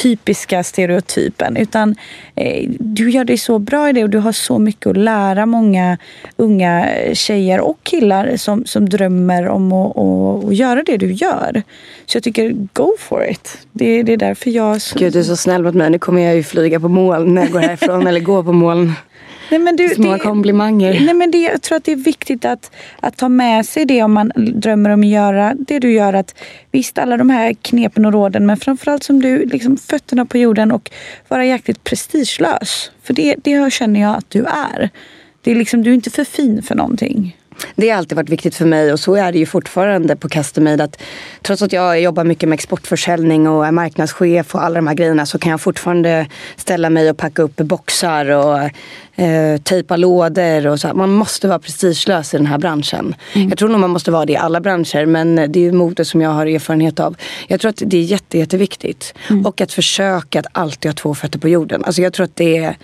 typiska 0.03 0.63
stereotypen. 0.63 1.57
Utan 1.57 1.95
eh, 2.35 2.71
du 2.79 3.11
gör 3.11 3.25
dig 3.25 3.39
så 3.39 3.59
bra 3.59 3.89
i 3.89 3.93
det 3.93 4.03
och 4.03 4.11
du 4.11 4.19
har 4.19 4.33
så 4.33 4.59
mycket 4.59 4.87
att 4.87 4.97
lära 4.97 5.47
många 5.47 5.99
unga 6.37 6.89
tjejer 7.13 7.61
och 7.61 7.79
killar 7.83 8.37
som, 8.37 8.65
som 8.67 8.89
drömmer 8.89 9.49
om 9.49 9.73
att, 9.73 9.97
att, 9.97 10.45
att 10.45 10.57
göra 10.57 10.83
det 10.83 10.97
du 10.97 11.13
gör. 11.13 11.63
Så 12.07 12.17
jag 12.17 12.23
tycker 12.23 12.51
go 12.73 12.95
for 12.99 13.31
it. 13.31 13.59
Det, 13.73 14.03
det 14.03 14.13
är 14.13 14.17
därför 14.17 14.51
jag... 14.51 14.83
Så... 14.83 14.99
Gud 14.99 15.13
du 15.13 15.19
är 15.19 15.23
så 15.23 15.37
snäll 15.37 15.63
mot 15.63 15.75
mig. 15.75 15.91
Nu 15.91 15.99
kommer 15.99 16.23
jag 16.23 16.37
ju 16.37 16.43
flyga 16.43 16.81
på 16.81 16.89
moln 16.89 17.35
när 17.35 17.43
jag 17.43 17.51
går 17.51 17.61
härifrån 17.61 18.07
eller 18.07 18.21
gå 18.21 18.43
på 18.43 18.53
moln. 18.53 18.93
Nej, 19.51 19.59
men 19.61 19.77
du, 19.77 19.89
Små 19.89 20.13
det, 20.13 20.19
komplimanger. 20.19 21.01
Nej, 21.01 21.15
men 21.15 21.31
det, 21.31 21.39
jag 21.39 21.63
tror 21.63 21.77
att 21.77 21.85
det 21.85 21.93
är 21.93 21.97
viktigt 21.97 22.45
att, 22.45 22.71
att 23.01 23.17
ta 23.17 23.29
med 23.29 23.67
sig 23.67 23.85
det 23.85 24.03
om 24.03 24.13
man 24.13 24.33
drömmer 24.37 24.91
om 24.91 25.01
att 25.01 25.07
göra 25.07 25.55
det 25.59 25.79
du 25.79 25.93
gör. 25.93 26.13
Att, 26.13 26.35
visst, 26.71 26.99
alla 26.99 27.17
de 27.17 27.31
här 27.31 27.55
knepen 27.55 28.07
och 28.07 28.13
råden 28.13 28.47
men 28.47 28.57
framförallt 28.57 29.03
som 29.03 29.23
du, 29.23 29.47
liksom 29.47 29.77
fötterna 29.77 30.27
på 30.27 30.39
jorden 30.39 30.73
och 30.73 30.91
vara 31.29 31.45
jäkligt 31.45 31.85
prestigelös. 31.85 32.91
För 33.03 33.15
det, 33.15 33.35
det 33.39 33.73
känner 33.73 34.01
jag 34.01 34.17
att 34.17 34.31
du 34.31 34.45
är. 34.45 34.91
Det 35.43 35.51
är 35.51 35.55
liksom, 35.55 35.83
du 35.83 35.91
är 35.91 35.95
inte 35.95 36.11
för 36.11 36.25
fin 36.25 36.63
för 36.63 36.75
någonting. 36.75 37.37
Det 37.75 37.91
har 37.91 37.99
alltid 37.99 38.17
varit 38.17 38.29
viktigt 38.29 38.55
för 38.55 38.65
mig 38.65 38.93
och 38.93 39.01
så 39.01 39.15
är 39.15 39.33
det 39.33 39.39
ju 39.39 39.47
fortfarande 39.47 40.17
på 40.17 40.29
Customade. 40.29 40.85
Att 40.85 41.03
trots 41.43 41.63
att 41.63 41.73
jag 41.73 42.01
jobbar 42.01 42.25
mycket 42.25 42.49
med 42.49 42.57
exportförsäljning 42.57 43.49
och 43.49 43.67
är 43.67 43.71
marknadschef 43.71 44.55
och 44.55 44.65
alla 44.65 44.75
de 44.75 44.87
här 44.87 44.95
grejerna 44.95 45.27
så 45.27 45.39
kan 45.39 45.51
jag 45.51 45.61
fortfarande 45.61 46.27
ställa 46.57 46.91
mig 46.91 47.11
och 47.11 47.17
packa 47.17 47.43
upp 47.43 47.57
boxar 47.57 48.31
och 48.31 48.59
eh, 49.23 49.61
tejpa 49.63 49.97
lådor. 49.97 50.67
Och 50.67 50.81
så. 50.81 50.95
Man 50.95 51.11
måste 51.11 51.49
vara 51.49 51.59
prestigelös 51.59 52.35
i 52.35 52.37
den 52.37 52.47
här 52.47 52.59
branschen. 52.59 53.15
Mm. 53.35 53.49
Jag 53.49 53.59
tror 53.59 53.69
nog 53.69 53.81
man 53.81 53.91
måste 53.91 54.11
vara 54.11 54.27
det 54.27 54.33
i 54.33 54.37
alla 54.37 54.61
branscher 54.61 55.07
men 55.07 55.37
det 55.37 55.57
är 55.57 55.65
ju 55.65 55.73
mode 55.73 56.05
som 56.05 56.21
jag 56.21 56.31
har 56.31 56.47
erfarenhet 56.47 57.01
av. 57.01 57.17
Jag 57.49 57.61
tror 57.61 57.69
att 57.69 57.83
det 57.87 57.97
är 57.97 58.03
jätte, 58.03 58.39
jätteviktigt. 58.39 59.15
Mm. 59.31 59.47
Och 59.47 59.61
att 59.61 59.73
försöka 59.73 60.41
att 60.41 60.47
alltid 60.53 60.89
ha 60.89 60.95
två 60.95 61.15
fötter 61.15 61.39
på 61.39 61.49
jorden. 61.49 61.85
Alltså 61.85 62.03
jag 62.03 62.13
tror 62.13 62.25
att 62.25 62.37
det 62.37 62.57
är 62.57 62.77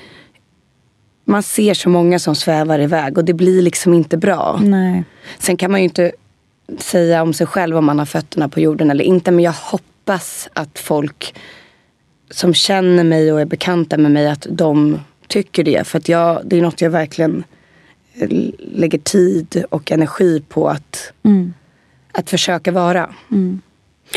man 1.28 1.42
ser 1.42 1.74
så 1.74 1.88
många 1.88 2.18
som 2.18 2.34
svävar 2.34 2.78
iväg 2.78 3.18
och 3.18 3.24
det 3.24 3.34
blir 3.34 3.62
liksom 3.62 3.94
inte 3.94 4.16
bra. 4.16 4.60
Nej. 4.62 5.04
Sen 5.38 5.56
kan 5.56 5.70
man 5.70 5.80
ju 5.80 5.84
inte 5.84 6.12
säga 6.78 7.22
om 7.22 7.32
sig 7.34 7.46
själv 7.46 7.76
om 7.76 7.84
man 7.84 7.98
har 7.98 8.06
fötterna 8.06 8.48
på 8.48 8.60
jorden 8.60 8.90
eller 8.90 9.04
inte. 9.04 9.30
Men 9.30 9.44
jag 9.44 9.52
hoppas 9.52 10.48
att 10.52 10.78
folk 10.78 11.34
som 12.30 12.54
känner 12.54 13.04
mig 13.04 13.32
och 13.32 13.40
är 13.40 13.44
bekanta 13.44 13.98
med 13.98 14.10
mig 14.10 14.28
att 14.28 14.46
de 14.50 15.00
tycker 15.28 15.64
det. 15.64 15.86
För 15.86 15.98
att 15.98 16.08
jag, 16.08 16.40
det 16.44 16.58
är 16.58 16.62
något 16.62 16.80
jag 16.80 16.90
verkligen 16.90 17.44
lägger 18.58 18.98
tid 18.98 19.64
och 19.70 19.92
energi 19.92 20.42
på 20.48 20.68
att, 20.68 21.12
mm. 21.22 21.54
att 22.12 22.30
försöka 22.30 22.72
vara. 22.72 23.14
Mm. 23.30 23.60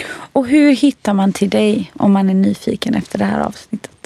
Och 0.10 0.48
hur 0.48 0.72
hittar 0.72 1.14
man 1.14 1.34
till 1.34 1.50
dig 1.50 1.92
om 1.94 2.12
man 2.12 2.30
är 2.30 2.34
nyfiken 2.34 2.96
efter 2.96 3.20
det 3.20 3.26
här 3.26 3.40
avsnittet? 3.40 3.99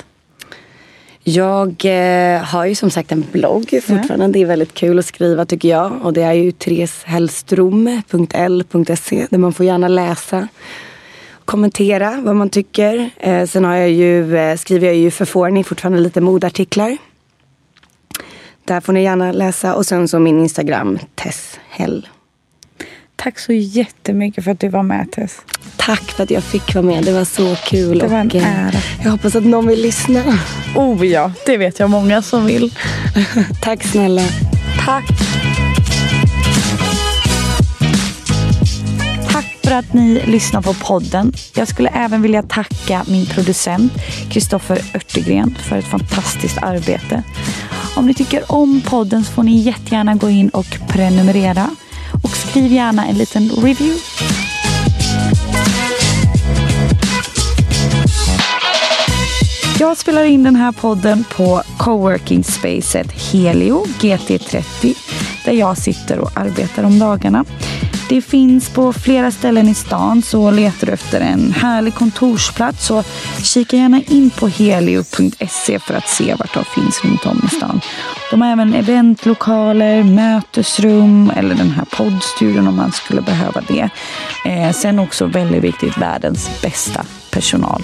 Jag 1.24 1.86
eh, 1.86 2.44
har 2.44 2.66
ju 2.66 2.76
som 2.76 2.92
sagt 2.92 3.12
en 3.12 3.26
blogg 3.32 3.80
fortfarande. 3.84 4.26
Ja. 4.26 4.28
Det 4.28 4.42
är 4.42 4.46
väldigt 4.46 4.74
kul 4.74 5.00
att 5.00 5.06
skriva 5.06 5.46
tycker 5.46 5.70
jag. 5.70 5.92
Och 6.02 6.14
det 6.14 6.22
är 6.22 6.34
ju 6.34 6.52
thereshellstrom.l.se 6.52 9.28
där 9.30 9.38
man 9.38 9.54
får 9.54 9.66
gärna 9.66 9.88
läsa 9.88 10.48
kommentera 11.46 12.22
vad 12.22 12.36
man 12.36 12.50
tycker. 12.50 13.10
Eh, 13.18 13.46
sen 13.46 13.64
har 13.64 13.76
jag 13.76 13.92
ju, 13.92 14.38
eh, 14.38 14.58
skriver 14.58 14.88
jag 14.88 14.96
ju 14.96 15.12
för 15.12 15.26
Forni 15.26 15.64
fortfarande 15.64 16.00
lite 16.00 16.22
modartiklar. 16.22 16.98
Där 18.66 18.82
får 18.82 18.94
ni 18.94 19.04
gärna 19.04 19.32
läsa. 19.32 19.76
Och 19.76 19.86
sen 19.86 20.08
så 20.08 20.20
min 20.20 20.40
Instagram, 20.40 21.00
Tess 21.16 21.60
Hell. 21.70 22.08
Tack 23.16 23.40
så 23.40 23.54
jättemycket 23.54 24.44
för 24.44 24.52
att 24.52 24.60
du 24.60 24.70
var 24.70 24.84
med 24.84 25.12
Tess. 25.12 25.42
Tack 25.78 26.02
för 26.02 26.24
att 26.24 26.32
jag 26.32 26.44
fick 26.44 26.76
vara 26.76 26.86
med. 26.86 27.04
Det 27.04 27.12
var 27.14 27.26
så 27.26 27.56
kul. 27.56 28.00
Det 28.00 28.08
var 28.08 28.18
en 28.18 28.28
och, 28.28 28.36
eh, 28.36 28.66
ära. 28.68 28.80
Jag 29.04 29.12
hoppas 29.12 29.36
att 29.36 29.44
någon 29.46 29.68
vill 29.68 29.82
lyssna. 29.82 30.40
Oh 30.76 31.08
ja, 31.08 31.32
det 31.46 31.58
vet 31.58 31.80
jag 31.80 31.90
många 31.90 32.22
som 32.22 32.46
vill. 32.46 32.74
Tack 33.62 33.84
snälla. 33.84 34.22
Tack. 34.86 35.06
Tack 39.32 39.46
för 39.64 39.72
att 39.72 39.94
ni 39.94 40.22
lyssnar 40.26 40.62
på 40.62 40.74
podden. 40.74 41.34
Jag 41.56 41.68
skulle 41.68 41.90
även 41.90 42.22
vilja 42.22 42.44
tacka 42.44 43.04
min 43.08 43.26
producent 43.26 43.94
Kristoffer 44.30 44.82
Örtegren 44.96 45.56
för 45.56 45.78
ett 45.78 45.88
fantastiskt 45.88 46.58
arbete. 46.58 47.24
Om 47.96 48.08
ni 48.08 48.14
tycker 48.14 48.52
om 48.52 48.82
podden 48.82 49.24
så 49.24 49.32
får 49.32 49.44
ni 49.44 49.58
jättegärna 49.58 50.16
gå 50.16 50.30
in 50.30 50.50
och 50.50 50.78
prenumerera. 50.88 51.70
Och 52.22 52.38
skriv 52.38 52.72
gärna 52.72 53.08
en 53.08 53.18
liten 53.18 53.50
review. 53.50 54.00
Jag 59.80 59.98
spelar 59.98 60.24
in 60.24 60.44
den 60.44 60.56
här 60.56 60.72
podden 60.72 61.24
på 61.36 61.62
coworking 61.78 62.44
spacet 62.44 63.12
Helio 63.12 63.86
GT30 63.86 64.98
där 65.46 65.54
jag 65.54 65.78
sitter 65.78 66.20
och 66.20 66.30
arbetar 66.36 66.84
om 66.84 67.00
dagarna. 67.00 67.46
Det 68.10 68.22
finns 68.22 68.70
på 68.70 68.94
flera 68.94 69.32
ställen 69.32 69.70
i 69.70 69.74
stan 69.74 70.22
så 70.22 70.52
letar 70.52 70.88
du 70.88 70.94
efter 70.94 71.22
en 71.22 71.54
härlig 71.54 71.96
kontorsplats 71.96 72.86
så 72.86 73.04
kika 73.44 73.78
gärna 73.78 74.02
in 74.02 74.30
på 74.30 74.48
helio.se 74.48 75.80
för 75.80 75.94
att 75.94 76.08
se 76.08 76.36
vart 76.36 76.54
de 76.54 76.66
finns 76.66 77.04
runt 77.04 77.26
om 77.26 77.42
i 77.46 77.56
stan. 77.56 77.82
De 78.32 78.42
har 78.42 78.52
även 78.52 78.74
eventlokaler, 78.74 80.04
mötesrum 80.04 81.32
eller 81.36 81.56
den 81.56 81.72
här 81.72 81.86
poddstudion 81.86 82.68
om 82.68 82.76
man 82.76 82.92
skulle 82.92 83.22
behöva 83.22 83.62
det. 83.68 83.90
Eh, 84.46 84.72
sen 84.72 85.00
också 85.00 85.26
väldigt 85.26 85.64
viktigt 85.64 85.98
världens 85.98 86.62
bästa 86.62 87.06
personal. 87.32 87.84